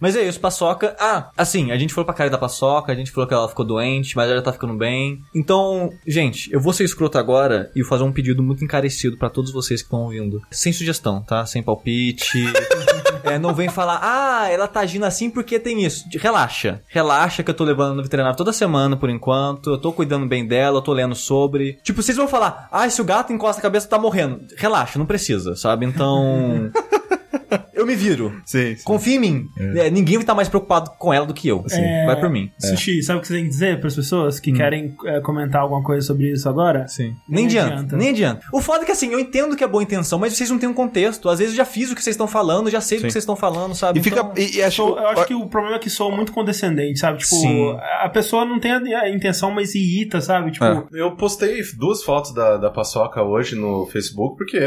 [0.00, 0.96] Mas é isso, paçoca.
[0.98, 3.64] Ah, assim, a gente falou pra cara da paçoca, a gente falou que ela ficou
[3.64, 5.22] doente, mas ela tá ficando bem.
[5.34, 9.52] Então, gente, eu vou ser escroto agora e fazer um pedido muito encarecido pra todos
[9.52, 10.40] vocês que estão ouvindo.
[10.50, 11.44] Sem sugestão, tá?
[11.44, 12.44] Sem palpite.
[13.24, 16.04] É, não vem falar, ah, ela tá agindo assim porque tem isso.
[16.14, 16.80] Relaxa.
[16.88, 19.70] Relaxa que eu tô levando no veterinário toda semana por enquanto.
[19.70, 21.78] Eu tô cuidando bem dela, eu tô lendo sobre.
[21.82, 24.40] Tipo, vocês vão falar, ah, se o gato encosta a cabeça tá morrendo.
[24.56, 25.86] Relaxa, não precisa, sabe?
[25.86, 26.70] Então.
[27.74, 28.40] eu me viro.
[28.44, 28.84] Sim, sim.
[28.84, 29.46] Confia em mim.
[29.76, 31.64] É, ninguém vai estar mais preocupado com ela do que eu.
[31.70, 32.50] É, Vai por mim.
[32.58, 34.40] Sushi, sabe o que você tem que dizer pras pessoas Hum.
[34.42, 36.86] que querem é, comentar alguma coisa sobre isso agora?
[36.88, 37.14] Sim.
[37.28, 37.96] Nem Nem, adianta, adianta.
[37.96, 38.46] nem adianta.
[38.52, 40.68] O foda é que assim, eu entendo que é boa intenção, mas vocês não têm
[40.68, 41.28] um contexto.
[41.28, 43.06] Às vezes eu já fiz o que vocês estão falando, já sei do Sim.
[43.06, 44.00] que vocês estão falando, sabe?
[44.00, 44.20] E fica.
[44.20, 46.98] Então, E, e acho, Sou- eu acho que o problema é que soa muito condescendente,
[46.98, 47.18] sabe?
[47.18, 47.76] Tipo, Sim.
[48.00, 50.50] a pessoa não tem a, a intenção, mas irrita, sabe?
[50.52, 50.84] Tipo, É.
[50.92, 54.58] Eu postei duas fotos da, da paçoca hoje no Facebook, porque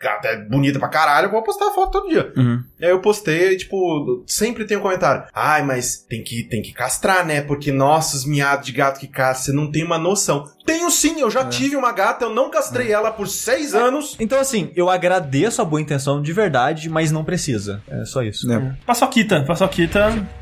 [0.00, 2.32] gata é bonita pra caralho, eu vou postar a foto todo dia.
[2.42, 2.64] Uhum.
[2.80, 5.24] E aí eu postei, tipo, sempre tem um comentário.
[5.34, 7.40] Ai, mas tem que, tem que castrar, né?
[7.40, 10.44] Porque, nossa, os miados de gato que castra, você não tem uma noção.
[10.64, 14.16] Tenho sim, eu já tive uma gata, eu não castrei ela por seis anos.
[14.20, 17.82] então, assim, eu agradeço a boa intenção de verdade, mas não precisa.
[17.88, 18.50] É só isso.
[18.52, 18.76] É.
[18.86, 20.41] paçoquita, paçoquita.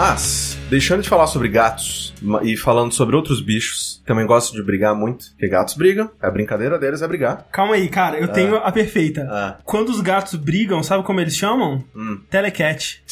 [0.00, 4.94] Mas, deixando de falar sobre gatos e falando sobre outros bichos, também gosto de brigar
[4.94, 7.48] muito, porque gatos brigam, a brincadeira deles é brigar.
[7.50, 9.26] Calma aí, cara, eu tenho a perfeita.
[9.28, 11.84] Ah, Quando os gatos brigam, sabe como eles chamam?
[11.96, 12.20] hum.
[12.30, 13.02] Telecat.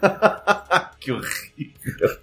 [1.00, 2.18] Que horrível.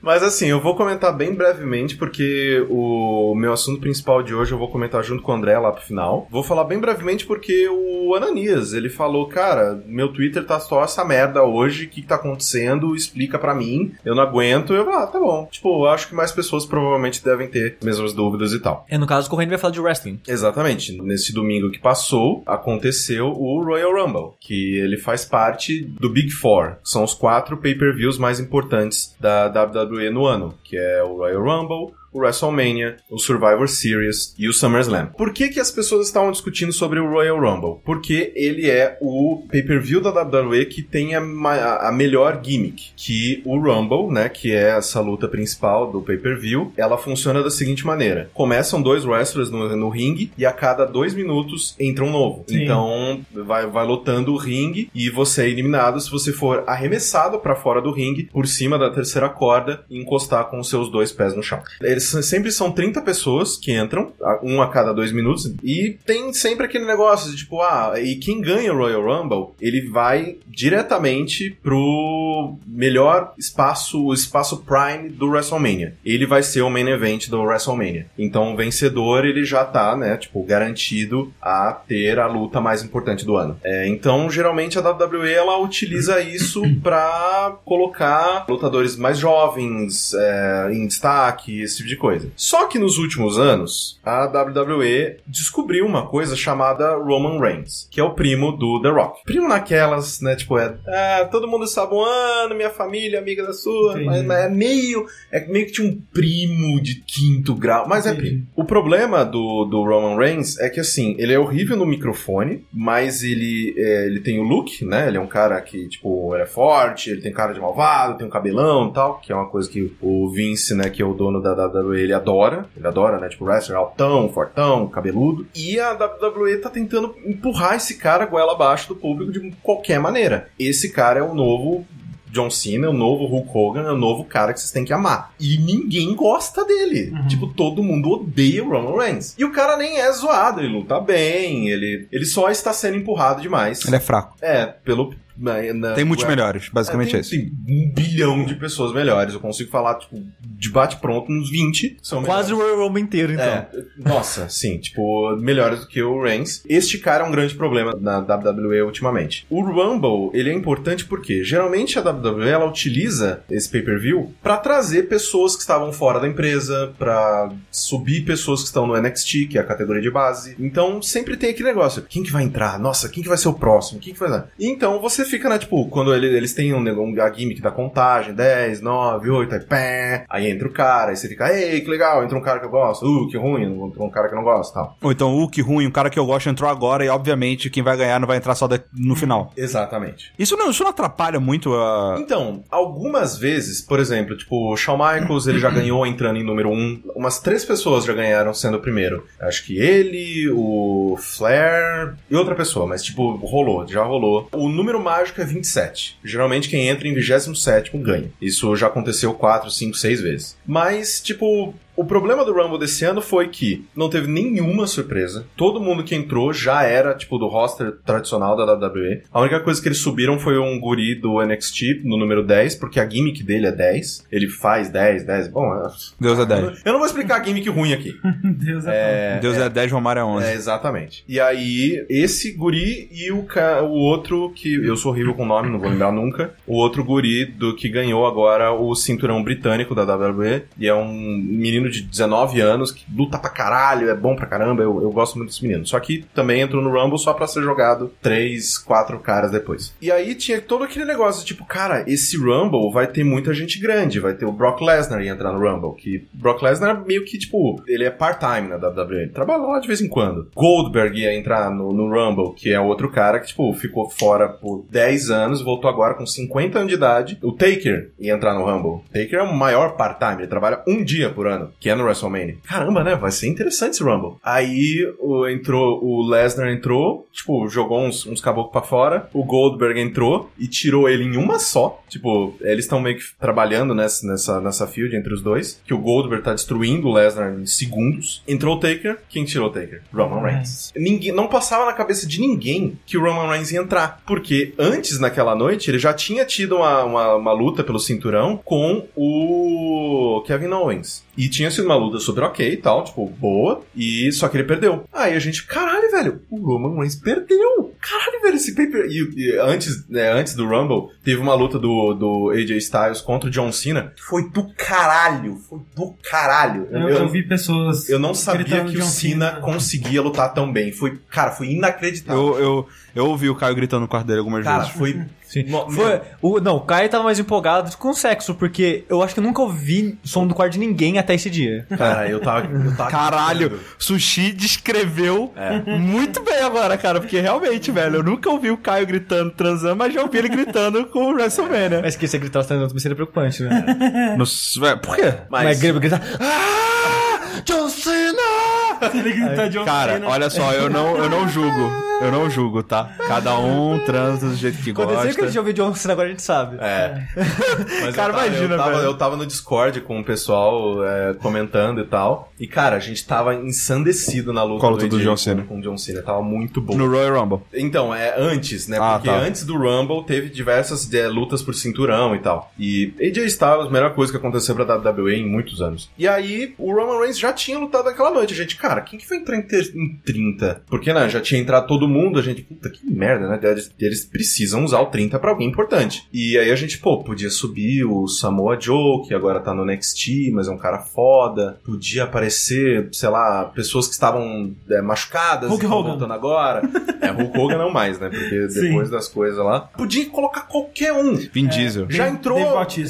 [0.00, 4.58] Mas assim, eu vou comentar bem brevemente, porque o meu assunto principal de hoje eu
[4.58, 6.26] vou comentar junto com o André lá pro final.
[6.30, 11.04] Vou falar bem brevemente porque o Ananias, ele falou, cara, meu Twitter tá só essa
[11.04, 12.94] merda hoje, o que, que tá acontecendo?
[12.94, 14.72] Explica pra mim, eu não aguento.
[14.72, 15.46] Eu, ah, tá bom.
[15.50, 18.86] Tipo, eu acho que mais pessoas provavelmente devem ter as mesmas dúvidas e tal.
[18.88, 20.20] É, no caso, o Corrêa vai falar de wrestling.
[20.26, 21.00] Exatamente.
[21.02, 26.76] Nesse domingo que passou, aconteceu o Royal Rumble, que ele faz parte do Big Four,
[26.82, 31.42] que são os quatro pay-per-views mais importantes da WWE no ano, que é o Royal
[31.42, 35.06] Rumble, o WrestleMania, o Survivor Series e o SummerSlam.
[35.16, 37.80] Por que, que as pessoas estavam discutindo sobre o Royal Rumble?
[37.84, 42.92] Porque ele é o pay-per-view da WWE que tem a, a melhor gimmick.
[42.96, 47.86] Que o Rumble, né, que é essa luta principal do pay-per-view, ela funciona da seguinte
[47.86, 48.30] maneira.
[48.34, 52.44] Começam dois wrestlers no, no ringue e a cada dois minutos entra um novo.
[52.46, 52.62] Sim.
[52.62, 57.54] Então vai, vai lotando o ringue e você é eliminado se você for arremessado pra
[57.54, 61.34] fora do ringue por cima da terceira corda e encostar com os seus dois pés
[61.34, 61.62] no chão.
[61.80, 66.66] Eles sempre são 30 pessoas que entram, um a cada dois minutos, e tem sempre
[66.66, 72.56] aquele negócio de tipo, ah, e quem ganha o Royal Rumble, ele vai diretamente pro
[72.66, 75.94] melhor espaço, o espaço Prime do WrestleMania.
[76.04, 78.06] Ele vai ser o main event do WrestleMania.
[78.18, 83.24] Então o vencedor, ele já tá, né, tipo, garantido a ter a luta mais importante
[83.24, 83.58] do ano.
[83.62, 90.86] É, então, geralmente a WWE, ela utiliza isso pra colocar lutadores mais jovens é, em
[90.86, 92.30] destaque, esse tipo de coisa.
[92.36, 98.04] Só que nos últimos anos, a WWE descobriu uma coisa chamada Roman Reigns, que é
[98.04, 99.24] o primo do The Rock.
[99.24, 104.06] Primo naquelas, né, tipo, é, ah, todo mundo saboando, minha família, amiga da sua, Entendi.
[104.06, 108.14] mas, mas é meio, é meio que tinha um primo de quinto grau, mas é
[108.14, 108.46] primo.
[108.54, 113.22] O problema do, do Roman Reigns é que, assim, ele é horrível no microfone, mas
[113.22, 115.08] ele, é, ele tem o look, né?
[115.08, 118.30] Ele é um cara que, tipo, é forte, ele tem cara de malvado, tem um
[118.30, 121.40] cabelão e tal, que é uma coisa que o Vince, né, que é o dono
[121.40, 122.66] da WWE, ele adora.
[122.76, 123.28] Ele adora, né?
[123.28, 125.46] Tipo, wrestler altão, fortão, cabeludo.
[125.54, 130.48] E a WWE tá tentando empurrar esse cara goela abaixo do público de qualquer maneira.
[130.58, 131.86] Esse cara é o novo
[132.30, 134.92] John Cena, é o novo Hulk Hogan, é o novo cara que vocês têm que
[134.92, 135.32] amar.
[135.40, 137.10] E ninguém gosta dele.
[137.10, 137.26] Uhum.
[137.26, 139.34] Tipo, todo mundo odeia o Roman Reigns.
[139.38, 143.40] E o cara nem é zoado, ele luta bem, ele, ele só está sendo empurrado
[143.40, 143.84] demais.
[143.84, 144.36] Ele é fraco.
[144.40, 145.14] É, pelo.
[145.38, 147.30] Na- na- Tem muitos melhores, basicamente tem, é isso.
[147.30, 149.34] tem um bilhão de pessoas melhores.
[149.34, 152.74] Eu consigo falar, tipo, de bate-pronto, uns 20 são Quase o melhores.
[152.76, 153.44] Royal Rumble inteiro, então.
[153.44, 153.68] É,
[153.98, 156.62] nossa, sim, tipo, melhores do que o Reigns.
[156.68, 159.46] Este cara é um grande problema na WWE ultimamente.
[159.48, 165.04] O Rumble, ele é importante porque geralmente a WWE ela utiliza esse pay-per-view pra trazer
[165.08, 169.60] pessoas que estavam fora da empresa, pra subir pessoas que estão no NXT, que é
[169.60, 170.56] a categoria de base.
[170.58, 172.78] Então sempre tem aquele negócio, quem que vai entrar?
[172.78, 174.00] Nossa, quem que vai ser o próximo?
[174.00, 174.48] Quem que vai dar?
[174.58, 178.34] Então você fica, né, tipo, quando ele- eles têm um, um, a gimmick da contagem,
[178.34, 182.22] 10, 9, 8, aí pé, aí entra o cara, aí você fica, ei, que legal,
[182.24, 184.44] entra um cara que eu gosto, uh, que ruim, entra um cara que eu não
[184.44, 184.96] gosto, tal.
[185.02, 187.82] Ou então, o que ruim, um cara que eu gosto entrou agora e, obviamente, quem
[187.82, 189.52] vai ganhar não vai entrar só no final.
[189.56, 190.32] Exatamente.
[190.38, 192.16] Isso não, isso não atrapalha muito a.
[192.18, 196.70] Então, algumas vezes, por exemplo, tipo, o Shawn Michaels, ele já ganhou entrando em número
[196.70, 197.02] 1.
[197.14, 199.24] Umas três pessoas já ganharam sendo o primeiro.
[199.40, 204.48] Acho que ele, o Flair e outra pessoa, mas tipo, rolou, já rolou.
[204.52, 206.18] O número mágico é 27.
[206.24, 208.30] Geralmente quem entra em 27 ganha.
[208.40, 210.56] Isso já aconteceu 4, 5, 6 vezes.
[210.66, 215.44] Mas, tipo, o problema do Rumble desse ano foi que não teve nenhuma surpresa.
[215.56, 219.22] Todo mundo que entrou já era, tipo, do roster tradicional da WWE.
[219.32, 223.00] A única coisa que eles subiram foi um guri do NXT no número 10, porque
[223.00, 224.26] a gimmick dele é 10.
[224.30, 225.48] Ele faz 10, 10.
[225.48, 225.88] Bom, é-
[226.20, 226.82] Deus é 10.
[226.84, 228.14] eu não vou explicar a gimmick ruim aqui.
[228.44, 229.36] Deus é.
[229.36, 230.46] É, Deus é 10, Romário é 11.
[230.46, 231.24] é, exatamente.
[231.26, 233.82] E aí, esse guri e o, ca...
[233.82, 237.02] o outro, que eu sou horrível com o nome, não vou lembrar nunca, o outro
[237.02, 242.02] guri do que ganhou agora o cinturão britânico da WWE, e é um menino de
[242.02, 245.62] 19 anos que luta pra caralho, é bom pra caramba, eu, eu gosto muito desse
[245.62, 245.86] menino.
[245.86, 249.94] Só que também entrou no Rumble só pra ser jogado 3, 4 caras depois.
[250.00, 254.20] E aí tinha todo aquele negócio, tipo, cara, esse Rumble vai ter muita gente grande,
[254.20, 257.82] vai ter o Brock Lesnar ia entrar no Rumble, que Brock Lesnar meio que, tipo,
[257.86, 260.48] ele é part-time na WWE, ele trabalha lá de vez em quando.
[260.54, 264.84] Goldberg ia entrar no, no Rumble, que é outro cara que, tipo, ficou fora por
[264.90, 267.38] 10 anos, voltou agora com 50 anos de idade.
[267.42, 269.04] O Taker ia entrar no Rumble.
[269.12, 271.70] Taker é o maior part-time, ele trabalha um dia por ano.
[271.80, 272.56] Que é no WrestleMania.
[272.66, 273.14] Caramba, né?
[273.14, 274.38] Vai ser interessante esse Rumble.
[274.42, 279.28] Aí o, entrou, o Lesnar entrou, tipo, jogou uns, uns caboclos pra fora.
[279.32, 282.02] O Goldberg entrou e tirou ele em uma só.
[282.08, 285.80] Tipo, eles estão meio que trabalhando nessa, nessa, nessa field entre os dois.
[285.84, 288.42] Que o Goldberg tá destruindo o Lesnar em segundos.
[288.46, 289.18] Entrou o Taker.
[289.28, 290.02] Quem tirou o Taker?
[290.12, 290.92] Roman Reigns.
[290.96, 294.22] Ninguém, não passava na cabeça de ninguém que o Roman Reigns ia entrar.
[294.26, 299.06] Porque antes, naquela noite, ele já tinha tido uma, uma, uma luta pelo cinturão com
[299.16, 301.27] o Kevin Owens.
[301.38, 303.80] E tinha sido uma luta super ok e tal, tipo, boa.
[303.94, 305.04] E só que ele perdeu.
[305.12, 307.94] Aí a gente, caralho, velho, o Roman Reigns perdeu.
[308.00, 309.06] Caralho, velho, esse paper.
[309.08, 313.48] E, e antes, né, antes do Rumble, teve uma luta do, do AJ Styles contra
[313.48, 314.12] o John Cena.
[314.18, 315.56] Foi do caralho.
[315.68, 316.88] Foi do caralho.
[316.90, 318.08] Eu, eu vi pessoas.
[318.08, 319.60] eu não sabia que o John Cena Cena.
[319.60, 320.90] conseguia lutar tão bem.
[320.90, 322.56] Foi, cara, foi inacreditável.
[322.56, 324.96] Eu, eu, eu ouvi o Caio gritando no quarto dele algumas Cara, vezes.
[324.96, 325.20] foi.
[325.48, 325.64] Sim.
[325.64, 329.40] No- Foi, o, não, o Caio tava mais empolgado com sexo, porque eu acho que
[329.40, 331.86] eu nunca ouvi som do quarto de ninguém até esse dia.
[331.96, 332.66] Cara, eu tava.
[332.66, 333.88] Eu tava Caralho, gritando.
[333.98, 335.78] Sushi descreveu É.
[335.98, 340.12] muito bem agora, cara, porque realmente, velho, eu nunca ouvi o Caio gritando transando, mas
[340.12, 342.00] já ouvi ele gritando com o WrestleMania.
[342.02, 344.34] Mas que você gritar os treinando também seria preocupante, né?
[344.36, 344.44] No,
[344.80, 345.32] velho, por quê?
[345.50, 347.62] Mas, Mas grita, grita, Ah!
[347.64, 348.87] John Cena!
[349.14, 350.28] Ele grita John Cara, Cena.
[350.28, 352.08] olha só, eu não, eu não julgo.
[352.20, 353.12] Eu não julgo, tá?
[353.28, 355.46] Cada um transa do jeito que Aconteceu que a gosta.
[355.46, 356.76] gente ouviu John Cena, agora a gente sabe.
[356.80, 357.22] É.
[358.02, 359.04] Mas Cara, eu tava, imagina, eu tava, velho.
[359.04, 362.52] eu tava no Discord com o pessoal é, comentando e tal.
[362.58, 365.62] E, cara, a gente tava ensandecido na luta, luta do AJ John com- Cena.
[365.62, 366.20] Com, o John Cena.
[366.22, 366.96] Tava muito bom.
[366.96, 367.60] No Royal Rumble.
[367.72, 368.98] Então, é antes, né?
[369.00, 369.36] Ah, Porque tá.
[369.36, 372.72] antes do Rumble teve diversas é, lutas por cinturão e tal.
[372.76, 376.10] E AJ Styles, a melhor coisa que aconteceu pra WWE em muitos anos.
[376.18, 378.54] E aí, o Roman Reigns já tinha lutado naquela noite.
[378.54, 380.82] A gente, cara, quem que vai entrar em, ter- em 30?
[380.88, 382.38] Porque, né, já tinha entrado todo mundo.
[382.38, 383.58] A gente, puta, que merda, né?
[383.62, 386.28] Eles, eles precisam usar o 30 pra alguém importante.
[386.32, 390.50] E aí a gente, pô, podia subir o Samoa Joe, que agora tá no NXT,
[390.52, 391.78] mas é um cara foda.
[391.84, 396.08] Podia aparecer, sei lá, pessoas que estavam é, machucadas Hulk e tão Hogan.
[396.10, 396.82] voltando agora.
[397.20, 398.28] É, Hulk Hogan não mais, né?
[398.28, 398.80] Porque Sim.
[398.82, 399.80] depois das coisas lá.
[399.80, 401.34] Podia colocar qualquer um.
[401.34, 402.06] Vin Diesel.
[402.08, 402.58] Já entrou.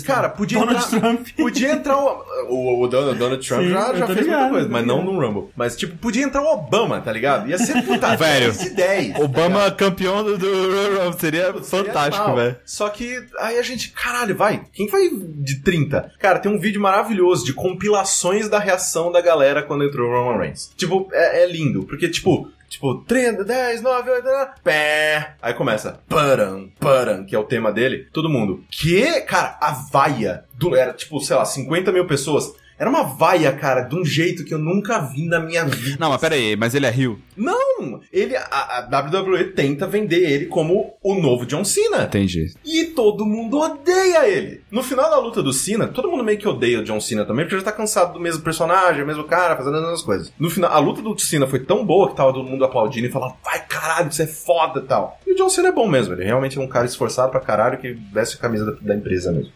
[0.07, 1.01] Cara, podia Donald entrar.
[1.01, 1.29] Trump.
[1.37, 2.24] Podia entrar o.
[2.49, 5.20] O, o Donald, Donald Trump Sim, já, já fez ligado, muita coisa, mas não no
[5.20, 5.51] Rumble.
[5.55, 7.49] Mas, tipo, podia entrar o Obama, tá ligado?
[7.49, 9.12] Ia ser puta Velho, 10 de 10.
[9.14, 11.19] tá Obama campeão do, do.
[11.19, 12.57] Seria Seria fantástico, velho.
[12.64, 14.64] Só que aí a gente, caralho, vai.
[14.73, 16.12] Quem vai de 30?
[16.19, 20.39] Cara, tem um vídeo maravilhoso de compilações da reação da galera quando entrou o Roman
[20.39, 20.73] Reigns.
[20.77, 22.51] Tipo, é, é lindo, porque, tipo.
[22.69, 25.37] Tipo, 30, 10, 9, 8, 9, pé.
[25.41, 28.07] Aí começa, param, param, que é o tema dele.
[28.12, 29.23] Todo mundo, que?
[29.23, 30.45] Cara, a vaia.
[30.53, 32.53] Do, era tipo, sei lá, 50 mil pessoas.
[32.79, 35.97] Era uma vaia, cara, de um jeito que eu nunca vi na minha vida.
[35.99, 37.18] Não, mas pera aí, mas ele é Rio?
[37.37, 38.01] Não!
[38.12, 42.05] Ele, a, a WWE tenta vender ele como o novo John Cena.
[42.05, 42.53] Entendi.
[42.64, 44.62] E todo mundo odeia ele.
[44.70, 47.45] No final da luta do Cena, todo mundo meio que odeia o John Cena também,
[47.45, 50.33] porque já tá cansado do mesmo personagem, o mesmo cara, fazendo as mesmas coisas.
[50.39, 53.11] No final, a luta do Cena foi tão boa que tava todo mundo aplaudindo e
[53.11, 55.18] falando, vai caralho, isso é foda e tal.
[55.26, 57.79] E o John Cena é bom mesmo, ele realmente é um cara esforçado pra caralho
[57.79, 59.53] que veste a camisa da, da empresa mesmo.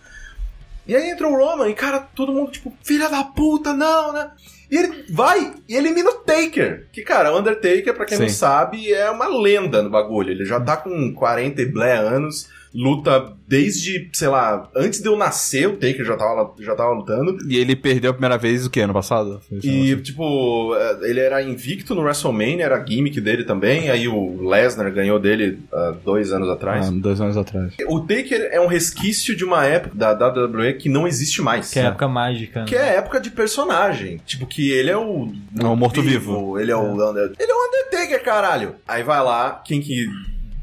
[0.93, 4.31] E aí entra o Roman e, cara, todo mundo tipo, filha da puta, não, né?
[4.71, 6.87] E ele vai e elimina o Taker.
[6.93, 8.35] Que, cara, o Undertaker, pra quem não Sim.
[8.35, 10.33] sabe, é uma lenda no bagulho.
[10.33, 15.17] Ele já tá com 40 e blé anos, luta desde, sei lá, antes de eu
[15.17, 17.37] nascer, o Taker já tava, já tava lutando.
[17.49, 18.81] E ele perdeu a primeira vez o que?
[18.81, 19.41] Ano passado?
[19.63, 23.91] E, tipo, é, ele era invicto no WrestleMania, era a gimmick dele também.
[23.91, 26.89] Aí o Lesnar ganhou dele há dois anos atrás.
[26.89, 27.75] Ah, dois anos atrás.
[27.87, 31.71] O Taker é um resquício de uma época da WWE que não existe mais.
[31.71, 32.61] Que é a época mágica.
[32.61, 32.67] né?
[32.67, 34.19] Que é a época de personagem.
[34.25, 35.31] Tipo, que ele é o.
[35.61, 36.59] É o morto-vivo.
[36.59, 37.11] Ele é o.
[37.11, 38.77] Under- Ele é o Undertaker, caralho.
[38.89, 40.07] Aí vai lá, quem que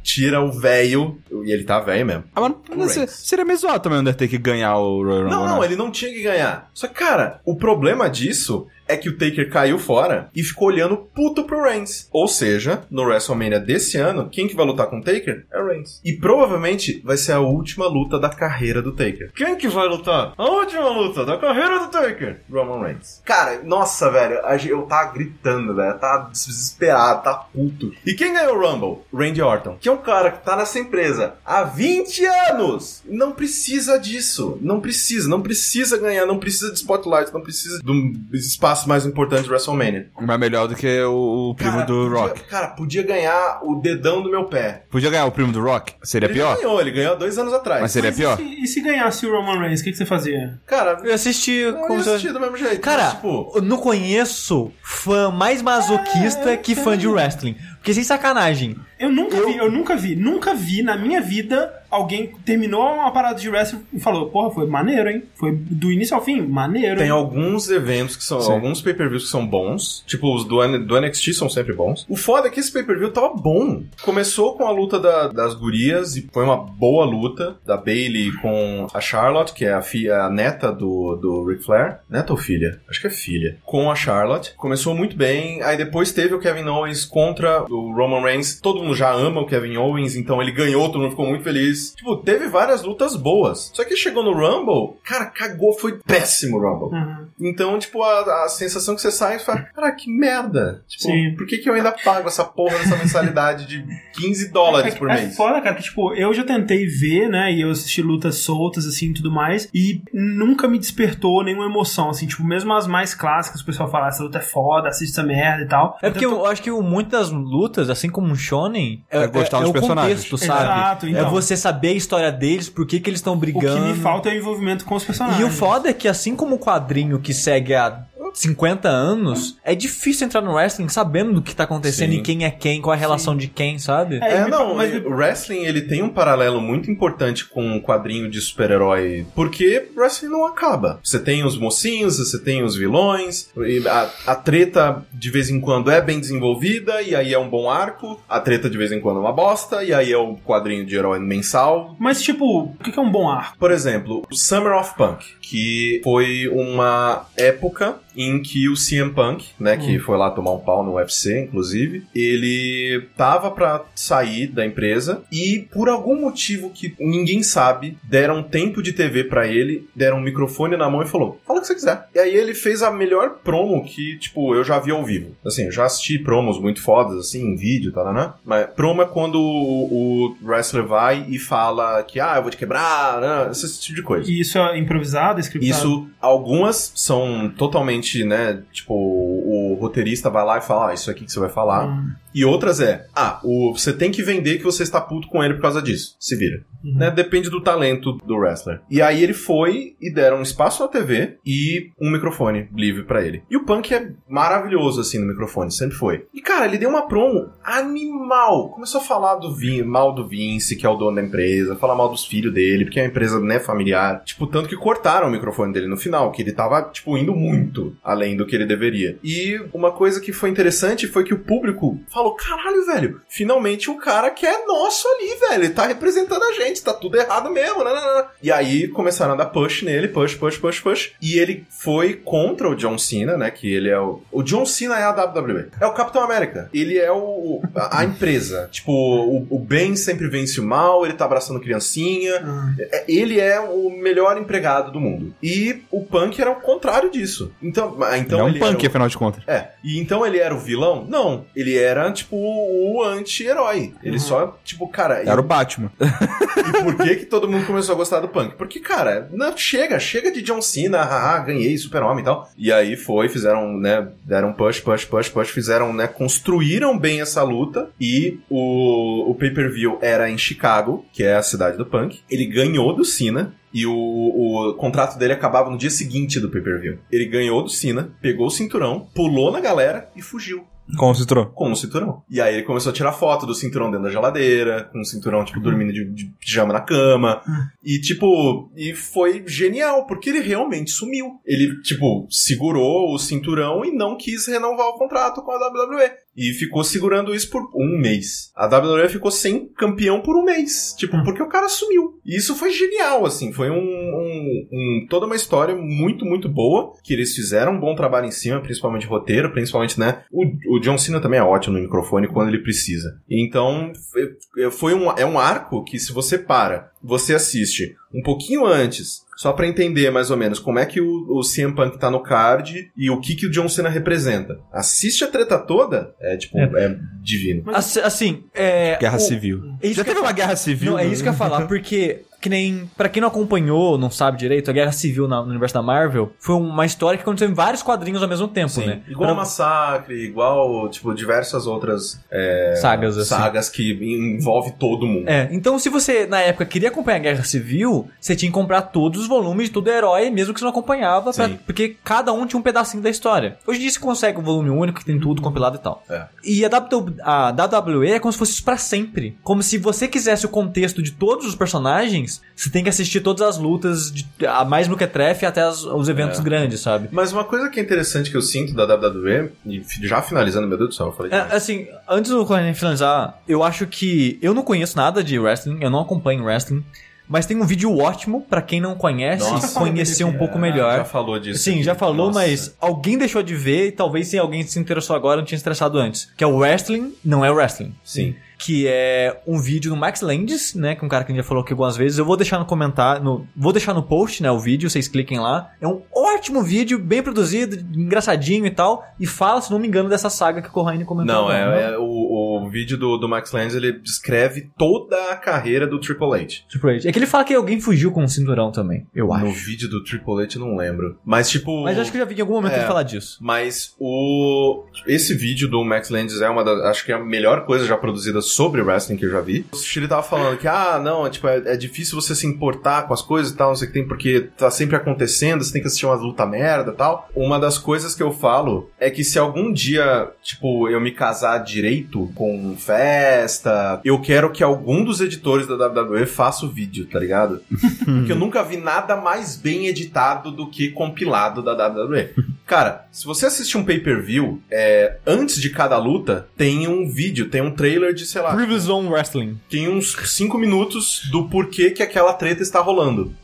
[0.09, 1.17] tira o velho.
[1.45, 2.23] E ele tá velho mesmo.
[2.35, 5.59] Ah, mas não seria meio zoado também o Undertaker ganhar o Royal Rumble, Não, não,
[5.59, 5.65] né?
[5.67, 6.69] ele não tinha que ganhar.
[6.73, 10.97] Só que, cara, o problema disso é que o Taker caiu fora e ficou olhando
[10.97, 12.09] puto pro Reigns.
[12.11, 15.45] Ou seja, no WrestleMania desse ano, quem que vai lutar com o Taker?
[15.53, 16.01] É o Reigns.
[16.03, 19.31] E provavelmente vai ser a última luta da carreira do Taker.
[19.33, 20.33] Quem que vai lutar?
[20.35, 22.41] A última luta da carreira do Taker?
[22.51, 23.21] Roman Reigns.
[23.23, 25.99] Cara, nossa, velho, eu tava gritando, velho.
[25.99, 27.93] Tava desesperado, tá puto.
[28.05, 29.03] E quem ganhou o Rumble?
[29.13, 29.77] Randy Orton.
[29.79, 33.03] Que é um cara que tá nessa empresa há 20 anos.
[33.05, 34.57] Não precisa disso.
[34.61, 35.29] Não precisa.
[35.29, 36.25] Não precisa ganhar.
[36.25, 37.31] Não precisa de spotlight.
[37.31, 40.07] Não precisa de um espaço mais importante do WrestleMania.
[40.19, 42.43] Mas melhor do que o, o primo Cara, do podia- Rock.
[42.43, 44.83] Cara, podia ganhar o dedão do meu pé.
[44.89, 45.93] Podia ganhar o primo do Rock?
[46.03, 46.55] Seria ele pior?
[46.55, 46.79] já ganhou.
[46.81, 47.81] Ele ganhou dois anos atrás.
[47.81, 48.39] Mas seria Mas pior?
[48.39, 50.59] E se, e se ganhasse o Roman Reigns, o que, que você fazia?
[50.65, 52.79] Cara, Eu assisti eu como se- assistir do mesmo jeito.
[52.81, 53.51] Cara, mas, tipo...
[53.55, 57.55] eu não conheço fã mais masoquista que fã de wrestling.
[57.79, 58.75] Porque sem sacanagem.
[58.99, 63.39] Eu nunca vi, eu nunca vi, nunca vi na minha vida alguém terminou uma parada
[63.39, 65.23] de wrestling e falou, porra, foi maneiro, hein?
[65.35, 66.97] Foi do início ao fim, maneiro.
[66.97, 67.11] Tem hein?
[67.11, 68.39] alguns eventos que são.
[68.41, 68.51] Sim.
[68.51, 70.03] Alguns pay-per-views que são bons.
[70.05, 72.05] Tipo, os do, do NXT são sempre bons.
[72.07, 73.83] O foda é que esse pay-per-view tava bom.
[74.03, 78.87] Começou com a luta da- das gurias e foi uma boa luta da Bailey com
[78.93, 81.99] a Charlotte, que é a, filha, a neta do, do Ric Flair.
[82.09, 82.79] Neta ou filha?
[82.89, 83.57] Acho que é filha.
[83.63, 84.53] Com a Charlotte.
[84.57, 85.61] Começou muito bem.
[85.63, 88.59] Aí depois teve o Kevin Owens contra o Roman Reigns.
[88.59, 91.93] Todo mundo já ama o Kevin Owens, então ele ganhou, todo mundo ficou muito feliz.
[91.95, 93.71] Tipo, teve várias lutas boas.
[93.73, 96.97] Só que chegou no Rumble, cara, cagou, foi péssimo o Rumble.
[96.97, 97.27] Uhum.
[97.39, 100.83] Então, tipo, a, a sensação que você sai e fala, cara, que merda.
[100.87, 101.35] Tipo, Sim.
[101.37, 105.15] por que, que eu ainda pago essa porra dessa mensalidade de 15 dólares por é,
[105.15, 105.33] mês?
[105.33, 108.85] É foda, cara, que tipo, eu já tentei ver, né, e eu assisti lutas soltas,
[108.85, 113.13] assim, e tudo mais, e nunca me despertou nenhuma emoção, assim, tipo, mesmo as mais
[113.13, 115.97] clássicas, o pessoal fala, essa luta é foda, assiste essa merda e tal.
[116.01, 117.58] É porque Eu eu acho que muitas lutas,
[117.89, 120.13] assim como um shonen, é, É gostar é, dos o personagens.
[120.23, 120.61] contexto, sabe?
[120.63, 121.29] Exato, É então.
[121.29, 123.81] você saber a história deles, por que, que eles estão O brigando.
[123.81, 125.39] que me falta é o envolvimento com os personagens.
[125.41, 128.01] E o foda é que, assim como o quadrinho que segue há
[128.33, 132.19] 50 anos, é difícil entrar no wrestling sabendo do que tá acontecendo Sim.
[132.19, 134.19] e quem é quem, qual é a relação de quem, sabe?
[134.21, 138.29] É, É, não, mas o wrestling ele tem um paralelo muito importante com o quadrinho
[138.29, 140.99] de super-herói, porque o wrestling não acaba.
[141.03, 145.59] Você tem os mocinhos, você tem os vilões, e a, a treta de vez em
[145.59, 148.99] quando é bem desenvolvida, e aí é um bom arco, a treta de vez em
[148.99, 152.73] quando é uma bosta, e aí é o quadrinho de herói mensal, Mas, tipo, o
[152.83, 153.57] que que é um bom arco?
[153.57, 159.49] Por exemplo, o Summer of Punk, que foi uma época em que o CM Punk,
[159.59, 164.65] né, que foi lá tomar um pau no UFC, inclusive, ele tava pra sair da
[164.65, 170.17] empresa e por algum motivo que ninguém sabe, deram tempo de TV pra ele, deram
[170.17, 172.07] um microfone na mão e falou: "Fala o que você quiser".
[172.13, 175.35] E aí ele fez a melhor promo que, tipo, eu já vi ao vivo.
[175.45, 178.33] Assim, eu já assisti promos muito fodas assim em vídeo, tá, né?
[178.43, 182.57] Mas promo é quando o, o wrestler vai e fala que ah, eu vou te
[182.57, 183.51] quebrar, né?
[183.51, 184.29] esse tipo de coisa.
[184.29, 185.77] E isso é improvisado, scriptado?
[185.77, 188.61] Isso, algumas são totalmente, né?
[188.71, 191.87] Tipo, o roteirista vai lá e fala, ah, isso aqui que você vai falar.
[191.87, 195.43] Hum, E outras é, ah, o, você tem que vender que você está puto com
[195.43, 196.15] ele por causa disso.
[196.19, 196.63] Se vira.
[196.83, 196.95] Uhum.
[196.95, 197.11] Né?
[197.11, 198.81] Depende do talento do wrestler.
[198.89, 203.25] E aí ele foi e deram um espaço na TV e um microfone livre pra
[203.25, 203.43] ele.
[203.49, 206.25] E o Punk é maravilhoso, assim, no microfone, sempre foi.
[206.33, 208.69] E, cara, ele deu uma promo animal.
[208.69, 211.95] Começou a falar do Vin, mal do Vince, que é o dono da empresa, falar
[211.95, 214.23] mal dos filhos dele, porque é uma empresa, né, familiar.
[214.23, 217.95] Tipo, tanto que cortaram o microfone dele no final, que ele tava, tipo, indo muito
[218.03, 219.17] além do que ele deveria.
[219.23, 223.97] E uma coisa que foi interessante foi que o público falou: caralho, velho, finalmente o
[223.97, 227.83] cara que é nosso ali, velho, ele tá representando a gente, tá tudo errado mesmo,
[227.83, 227.93] né?
[227.93, 228.25] né, né.
[228.41, 231.11] E aí começaram a dar push nele, push, push, push, push.
[231.21, 233.49] E ele foi contra o John Cena, né?
[233.51, 234.21] Que ele é o.
[234.31, 235.67] O John Cena é a WWE.
[235.79, 236.69] É o Capitão América.
[236.73, 237.61] Ele é o.
[237.75, 238.69] a, a empresa.
[238.79, 242.35] Tipo, o, o bem sempre vence o mal, ele tá abraçando criancinha.
[242.43, 242.73] Ah.
[242.79, 245.33] É, Ele é o melhor empregado do mundo.
[245.41, 247.51] E o Punk era o contrário disso.
[247.61, 249.43] Então, ah, então Ele é um ele era punk, o- afinal de contas.
[249.47, 251.05] é, e então ele era o vilão?
[251.07, 253.93] Não, ele era, tipo, o anti-herói.
[254.03, 254.19] Ele Uhum.
[254.19, 255.21] só, tipo, cara...
[255.23, 255.91] Era o Batman.
[256.59, 258.55] E por que que todo mundo começou a gostar do Punk?
[258.55, 262.49] Porque, cara, não, chega, chega de John Cena, haha, ganhei, super-homem e tal.
[262.57, 267.41] E aí foi, fizeram, né, deram push, push, push, push, fizeram, né, construíram bem essa
[267.43, 272.19] luta e o, o pay-per-view era em Chicago, que é a cidade do Punk.
[272.29, 276.99] Ele ganhou do Cena, e o, o contrato dele acabava no dia seguinte do pay-per-view.
[277.11, 280.65] Ele ganhou do Cena, pegou o cinturão, pulou na galera e fugiu
[280.97, 281.51] Com o Citroën.
[281.53, 282.23] com o cinturão.
[282.29, 285.43] E aí ele começou a tirar foto do cinturão dentro da geladeira, com o cinturão,
[285.45, 287.41] tipo, dormindo de, de pijama na cama.
[287.83, 291.39] E, tipo, e foi genial, porque ele realmente sumiu.
[291.45, 296.11] Ele, tipo, segurou o cinturão e não quis renovar o contrato com a WWE.
[296.37, 298.51] E ficou segurando isso por um mês.
[298.55, 300.93] A WWE ficou sem campeão por um mês.
[300.97, 302.19] Tipo, porque o cara sumiu.
[302.25, 303.51] E isso foi genial, assim.
[303.51, 306.93] Foi um, um- um- toda uma história muito, muito boa.
[307.03, 310.23] Que eles fizeram um bom trabalho em cima, principalmente roteiro, principalmente, né?
[310.31, 313.19] O, o John Cena também é ótimo no microfone quando ele precisa.
[313.29, 318.65] Então, foi- foi um, é um arco que se você para, você assiste um pouquinho
[318.65, 322.11] antes, só pra entender mais ou menos como é que o, o CM Punk tá
[322.11, 324.59] no card e o que que o John Cena representa.
[324.69, 327.63] Assiste a treta toda, é tipo, é, divino.
[327.73, 328.97] Assim, assim, é.
[328.99, 329.61] Guerra o- Civil.
[329.81, 330.91] é isso Já teve eu uma guerra civil?
[330.91, 334.09] Não, é isso que eu ia falar, porque que nem, pra quem não acompanhou, não
[334.09, 337.49] sabe direito, a Guerra Civil na- no universo da Marvel foi uma história que aconteceu
[337.49, 339.01] em vários quadrinhos ao mesmo tempo, né?
[339.07, 343.29] Igual Pra- Massacre, igual, tipo, diversas outras é, Sagas, assim.
[343.29, 345.27] sagas que envolve todo mundo.
[345.27, 348.83] É, então se você, na época, queria acompanhar a Guerra Civil, você tinha que comprar
[348.83, 351.59] todos os volumes de todo herói, mesmo que você não acompanhava, pra- Sim.
[351.65, 353.57] porque cada um tinha um pedacinho da história.
[353.67, 356.03] Hoje em dia você consegue um volume único, que tem tudo compilado e tal.
[356.09, 356.23] É.
[356.43, 359.37] E a, W- a WWE é como se fosse isso pra sempre.
[359.43, 363.41] Como se você quisesse o contexto de todos os personagens, você tem que assistir todas
[363.47, 366.43] as lutas, de, a mais no que trefe até as- os eventos É.
[366.43, 367.09] grandes, sabe?
[367.11, 370.77] Mas uma coisa que é interessante que eu sinto da WWE, e já finalizando, meu
[370.77, 374.53] Deus do céu, eu falei É, assim, antes do Corinthians finalizar, eu acho que eu
[374.53, 376.83] não conheço nada de wrestling, eu não acompanho wrestling,
[377.27, 379.79] mas tem um vídeo ótimo pra quem não conhece Nossa.
[379.79, 381.05] conhecer um pouco Já melhor.
[381.05, 381.63] falou disso.
[381.63, 381.83] Sim, aqui.
[381.83, 382.39] já falou, Nossa.
[382.39, 385.99] mas alguém deixou de ver e talvez se alguém se interessou agora não tinha interessado
[385.99, 386.27] antes.
[386.35, 387.93] Que é o wrestling, não é wrestling.
[388.03, 388.35] Sim.
[388.59, 390.93] Que é um vídeo do Max Landis, né?
[390.93, 392.17] Que é um cara que a gente já falou aqui algumas vezes.
[392.19, 394.51] Eu vou deixar no comentário, no, vou deixar no post, né?
[394.51, 395.71] O vídeo, vocês cliquem lá.
[395.79, 399.05] É um ótimo vídeo, bem produzido, engraçadinho e tal.
[399.19, 401.33] E fala, se não me engano, dessa saga que o Corraine comentou.
[401.33, 405.87] Não, é, é o, o vídeo do, do Max Landis, ele descreve toda a carreira
[405.87, 406.55] do Triple H.
[406.69, 407.09] Triple H.
[407.09, 409.45] É que ele fala que alguém fugiu com um cinturão também, eu acho.
[409.45, 411.17] No vídeo do Triple H eu não lembro.
[411.23, 411.83] Mas tipo...
[411.83, 412.79] Mas acho que eu já vi em algum momento É.
[412.79, 413.37] ele falar disso.
[413.39, 417.65] Mas o esse vídeo do Max Landis é uma das, acho que é a melhor
[417.65, 419.65] coisa já produzida sobre wrestling que eu já vi.
[419.95, 423.13] Ele tava falando que ah, não, é, tipo, é, é difícil você se importar com
[423.13, 425.81] as coisas e tal, não sei o que tem porque tá sempre acontecendo, você tem
[425.81, 427.29] que assistir uma luta merda e tal.
[427.35, 431.59] Uma das coisas que eu falo é que se algum dia, tipo, eu me casar
[431.59, 437.19] direito com festa, eu quero que algum dos editores da WWE faça o vídeo, tá
[437.19, 437.61] ligado?
[438.03, 442.29] Porque eu nunca vi nada mais bem editado do que compilado da WWE.
[442.69, 447.61] Cara, se você assistir um pay-per-view, é, antes de cada luta, tem um vídeo, tem
[447.61, 449.59] um trailer de, sei lá, Previous Zone Wrestling.
[449.67, 453.35] tem uns 5 minutos do porquê que aquela treta está rolando.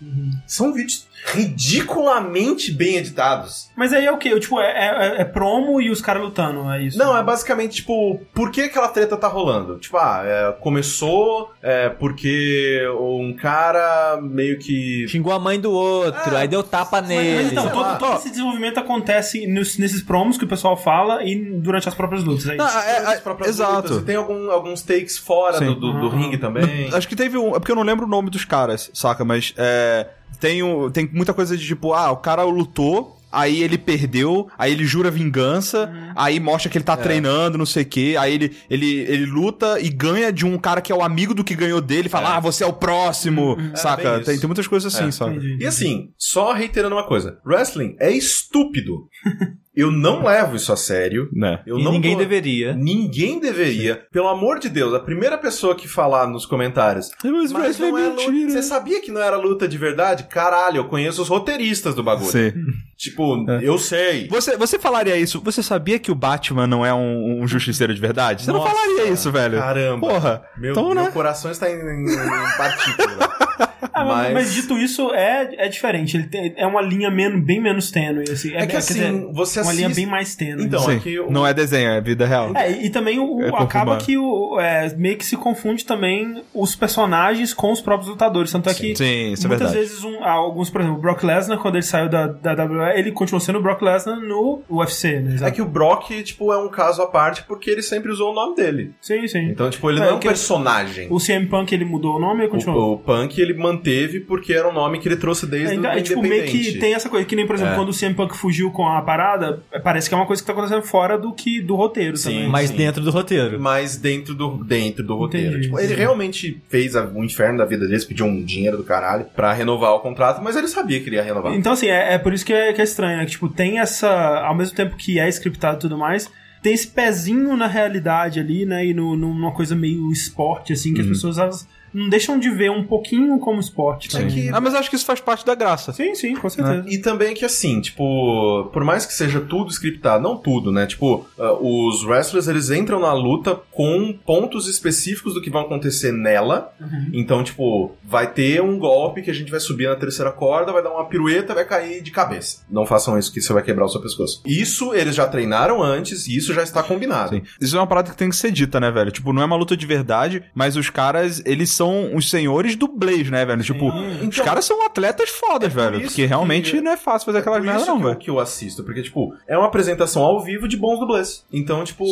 [0.45, 3.69] São vídeos ridiculamente bem editados.
[3.75, 4.39] Mas aí é o quê?
[4.39, 6.97] Tipo, é, é- é promo e os caras lutando, é isso?
[6.97, 9.77] Não, é basicamente, tipo, por que aquela treta tá rolando?
[9.77, 15.07] Tipo, ah, é, começou é, porque um cara meio que...
[15.07, 17.43] Xingou a mãe do outro, Ah, aí deu tapa Mas, nele.
[17.43, 17.95] mas então, todo, lá.
[17.95, 22.23] todo esse desenvolvimento acontece nos- nesses promos que o pessoal fala e durante as próprias
[22.23, 22.47] lutas.
[22.47, 22.77] É Não, isso.
[22.77, 23.73] é- As é- próprias exato.
[23.75, 23.97] lutas.
[23.97, 25.65] E tem algum- alguns takes fora Sim.
[25.65, 26.09] do, do, do Uhum.
[26.09, 26.89] ringue também.
[26.93, 27.49] Acho que teve um.
[27.49, 29.25] É porque eu não lembro o nome dos caras, saca?
[29.25, 30.07] Mas é.
[30.39, 30.61] Tem,
[30.91, 33.17] tem muita coisa de tipo, ah, o cara lutou.
[33.31, 37.83] Aí ele perdeu, aí ele jura vingança, aí mostra que ele tá treinando, não sei
[37.83, 41.01] o quê, aí ele, ele, ele luta e ganha de um cara que é o
[41.03, 42.37] amigo do que ganhou dele, fala, É.
[42.37, 44.15] ah, você é o próximo, bem saca?
[44.17, 44.25] isso.
[44.25, 45.11] Tem, tem muitas coisas assim, É.
[45.11, 45.31] saca?
[45.31, 45.57] Entendi.
[45.61, 49.07] E assim, só reiterando uma coisa: wrestling é estúpido.
[49.77, 51.27] Eu não levo isso a sério.
[51.33, 51.61] Né?
[51.67, 52.73] Eu e não ninguém tô- deveria.
[52.73, 54.03] Ninguém deveria.
[54.09, 57.11] Pelo amor de Deus, a primeira pessoa que falar nos comentários.
[57.21, 58.31] Mas Mas wrestling não é é luta.
[58.31, 58.51] mentira.
[58.51, 60.27] Você sabia que não era luta de verdade?
[60.29, 62.31] Caralho, eu conheço os roteiristas do bagulho.
[62.31, 62.53] Sim.
[62.97, 63.59] Tipo, É.
[63.61, 64.27] eu sei.
[64.29, 65.41] Você, você falaria isso?
[65.43, 68.43] Você sabia que o Batman não é um, um justiceiro de verdade?
[68.43, 69.57] Você Nossa, não falaria isso, velho.
[69.59, 70.07] Caramba.
[70.07, 70.41] Porra.
[70.57, 71.11] Meu, então, meu né?
[71.11, 73.35] coração está em, em, em partícula.
[73.93, 74.33] Ah, mas...
[74.33, 76.17] mas- dito isso, é, é diferente.
[76.17, 78.23] Ele tem- é uma linha men- bem menos tênue.
[78.31, 78.53] Assim.
[78.53, 80.63] É que quer assim, dizer, você Uma linha bem mais tênue.
[80.65, 80.97] Então, Sim.
[80.97, 82.51] é que o- Não é desenho, é vida real.
[82.55, 86.75] É, e, também o, É acaba que o, é, meio que se confunde também os
[86.75, 88.51] personagens com os próprios lutadores.
[88.51, 89.73] Tanto é que Sim, isso é muitas verdade.
[89.75, 93.11] vezes um, alguns, por exemplo, o Brock Lesnar, quando ele saiu da, da WWE, ele
[93.11, 95.37] continuou sendo o Brock Lesnar no UFC, né?
[95.47, 98.35] É que o Brock, tipo, é um caso à parte porque ele sempre usou o
[98.35, 98.93] nome dele.
[99.01, 99.49] Sim, sim.
[99.49, 101.07] Então, tipo, ele É, não é um que- personagem.
[101.09, 102.91] O CM Punk ele mudou o nome e continuou.
[102.91, 105.91] O, o Punk ele manteve porque era um nome que ele trouxe desde É, então,
[105.91, 107.75] o é, tipo, meio que tem essa coisa, que nem, por exemplo, É.
[107.75, 110.53] quando o CM Punk fugiu com a parada, parece que é uma coisa que tá
[110.53, 112.29] acontecendo fora do que do roteiro Sim.
[112.31, 112.49] também.
[112.49, 112.77] Mas Sim.
[112.77, 113.59] dentro do roteiro.
[113.59, 115.49] Mas dentro do, dentro do roteiro.
[115.49, 115.63] Entendi.
[115.63, 119.53] Tipo, ele realmente fez o inferno da vida deles, pediu um dinheiro do caralho pra
[119.53, 121.53] renovar o contrato, mas ele sabia que ele ia renovar.
[121.53, 123.25] Então, assim, é, é por isso que é, que é estranho, né?
[123.25, 124.09] Que, tipo, tem essa.
[124.39, 126.29] Ao mesmo tempo que é scriptado e tudo mais,
[126.61, 128.85] tem esse pezinho na realidade ali, né?
[128.85, 132.69] E no, numa coisa meio esporte, assim, que as pessoas elas não deixam de ver
[132.69, 135.55] um pouquinho como esporte É que- Ah, mas eu acho que isso faz parte da
[135.55, 135.93] graça.
[135.93, 136.85] Sim, sim, com certeza.
[136.87, 140.85] E também que assim, tipo, por mais que seja tudo scriptado, não tudo, né?
[140.85, 146.11] Tipo, ah, os wrestlers eles entram na luta com pontos específicos do que vão acontecer
[146.11, 146.73] nela.
[147.13, 150.83] Então, tipo, vai ter um golpe que a gente vai subir na terceira corda, vai
[150.83, 152.63] dar uma pirueta, vai cair de cabeça.
[152.69, 154.41] Não façam isso que você vai quebrar o seu pescoço.
[154.45, 157.29] Isso eles já treinaram antes e isso já está combinado.
[157.35, 157.41] Sim.
[157.61, 159.11] Isso é uma parada que tem que ser dita, né, velho?
[159.11, 161.84] Tipo, não é uma luta de verdade, mas os caras, eles são
[162.15, 163.63] os senhores do Blaze, né, velho?
[163.63, 166.01] Tipo, os Então- caras são atletas fodas, por velho.
[166.01, 168.19] Porque realmente que- não é fácil fazer aquelas por merda, não, que eu, velho.
[168.19, 171.43] que eu assisto, porque, tipo, é uma apresentação ao vivo de bons dublês.
[171.51, 172.05] Então, tipo,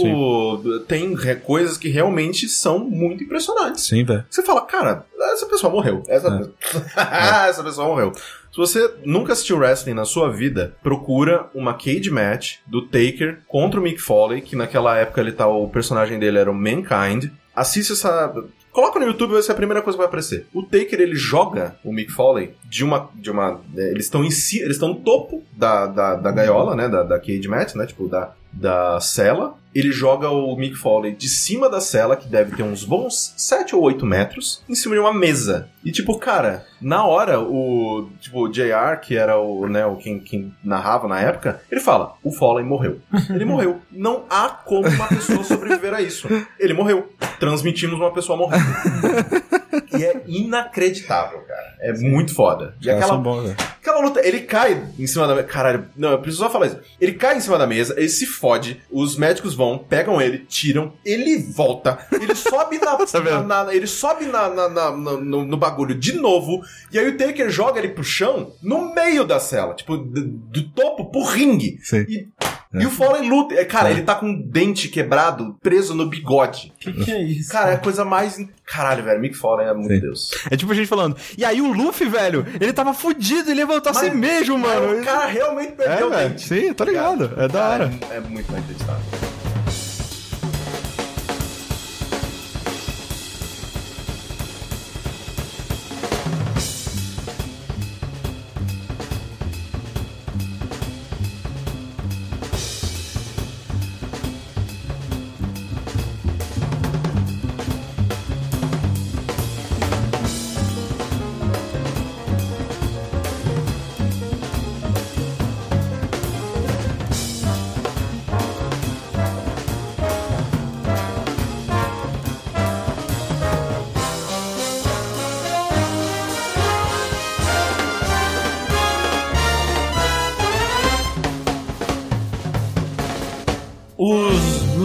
[0.87, 3.85] tem re- coisas que realmente são muito impressionantes.
[3.85, 4.25] Sim, velho.
[4.29, 6.03] Você fala, cara, essa pessoa morreu.
[6.07, 6.51] Essa,
[7.49, 8.11] essa pessoa morreu.
[8.51, 13.79] Se você nunca assistiu wrestling na sua vida, procura uma cage match do Taker contra
[13.79, 17.31] o Mick Foley, que naquela época ele tá, o personagem dele era o Mankind.
[17.55, 18.31] Assiste essa.
[18.73, 20.47] Coloca no YouTube, vai ser a primeira coisa que vai aparecer.
[20.51, 23.07] O Taker ele joga o Mick Foley de uma.
[23.13, 26.75] De uma é, eles estão em si, eles estão no topo da, da, da gaiola,
[26.75, 26.89] né?
[26.89, 27.85] Da, da cage match, né?
[27.85, 29.55] Tipo, da, da cela.
[29.73, 33.75] Ele joga o Mick Foley de cima da cela, que deve ter uns bons 7
[33.75, 35.67] ou 8 metros, em cima de uma mesa.
[35.83, 40.19] E tipo, cara, na hora, o tipo, o JR, que era o, né, o quem,
[40.19, 42.99] quem narrava na época, ele fala: o Foley morreu.
[43.29, 43.81] Ele morreu.
[43.91, 46.27] Não há como uma pessoa sobreviver a isso.
[46.59, 47.11] Ele morreu.
[47.39, 48.63] Transmitimos uma pessoa morrendo.
[50.03, 51.75] e é inacreditável, cara.
[51.81, 52.75] É muito foda.
[52.81, 53.55] E aquela, né?
[53.81, 55.47] Aquela luta, ele cai em cima da mesa.
[55.47, 56.79] Caralho, não, eu preciso só falar isso.
[56.99, 60.93] Ele cai em cima da mesa, ele se fode, os médicos vão, pegam ele, tiram,
[61.05, 62.97] ele volta, ele sobe na.
[63.43, 67.17] na, na- ele sobe na- na- na- no, no bagulho de novo, e aí o
[67.17, 71.77] Taker joga ele pro chão no meio da cela, tipo, do, do topo pro ringue.
[71.83, 72.05] Sim.
[72.07, 72.27] E,
[72.73, 73.53] e o Foley luta.
[73.55, 76.73] é, Cara, ele tá com um dente quebrado preso no bigode.
[76.79, 77.51] Que que é isso?
[77.51, 78.39] Cara, é a coisa mais.
[78.39, 79.99] in- Caralho, velho, Mick Foley é muito.
[80.01, 80.31] Deus.
[80.49, 81.15] É tipo a gente falando.
[81.37, 84.99] E aí o Luffy, velho, ele tava fudido e levantou assim mesmo, mano.
[85.01, 86.29] O cara realmente perdeu É, o velho.
[86.29, 86.47] dente.
[86.47, 87.25] Sim, tô ligado.
[87.37, 87.91] É da Cara, hora.
[88.11, 89.03] É, é muito inacreditável.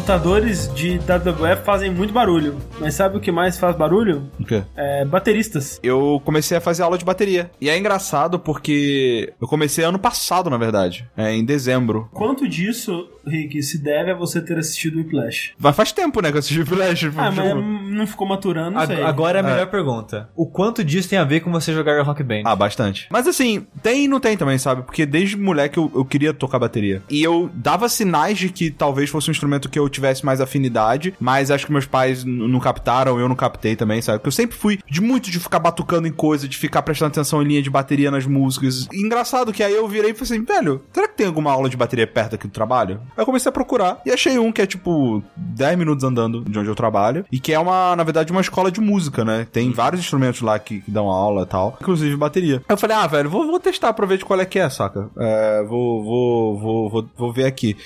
[0.09, 2.57] Os lutadores de WWF fazem muito barulho.
[2.81, 4.27] Mas sabe o que mais faz barulho?
[4.41, 4.63] O quê?
[4.75, 5.79] É bateristas.
[5.83, 7.51] Eu comecei a fazer aula de bateria.
[7.61, 11.07] E é engraçado porque eu comecei ano passado, na verdade.
[11.15, 12.09] É, em dezembro.
[12.11, 15.53] Quanto disso, Rick, se deve a você ter assistido o Whiplash?
[15.59, 17.05] Mas faz tempo, né, que eu assisti Flash.
[17.17, 17.61] Ah, mas tipo...
[17.61, 19.03] não ficou maturando, não sei.
[19.03, 20.29] Agora é a melhor pergunta.
[20.37, 22.43] O quanto disso tem a ver com você jogar Rock Band?
[22.45, 23.07] Ah, bastante.
[23.11, 24.83] Mas assim, tem e não tem também, sabe?
[24.83, 27.03] Porque desde moleque eu, eu queria tocar bateria.
[27.09, 31.15] E eu dava sinais de que talvez fosse um instrumento que eu tivesse mais afinidade,
[31.19, 34.19] mas acho que meus pais não captaram, eu não captei também, sabe?
[34.19, 37.43] Porque eu sempre fui de muito de ficar batucando em coisa, de ficar prestando atenção
[37.43, 38.89] em linha de bateria nas músicas.
[38.93, 41.69] E engraçado que aí eu virei e falei assim, velho, será que tem alguma aula
[41.69, 43.01] de bateria perto aqui do trabalho?
[43.19, 46.57] Aí eu comecei a procurar e achei um que é tipo 10 minutos andando de
[46.57, 49.45] onde eu trabalho e que é uma, na verdade, uma escola de música, né?
[49.51, 52.59] Tem vários instrumentos lá que, que dão aula e tal, inclusive bateria.
[52.69, 54.71] Aí eu falei, ah, velho, vou, vou testar pra ver de qual é que é,
[54.71, 55.11] saca?
[55.19, 57.77] É, vou, vou, vou, vou, vou ver aqui.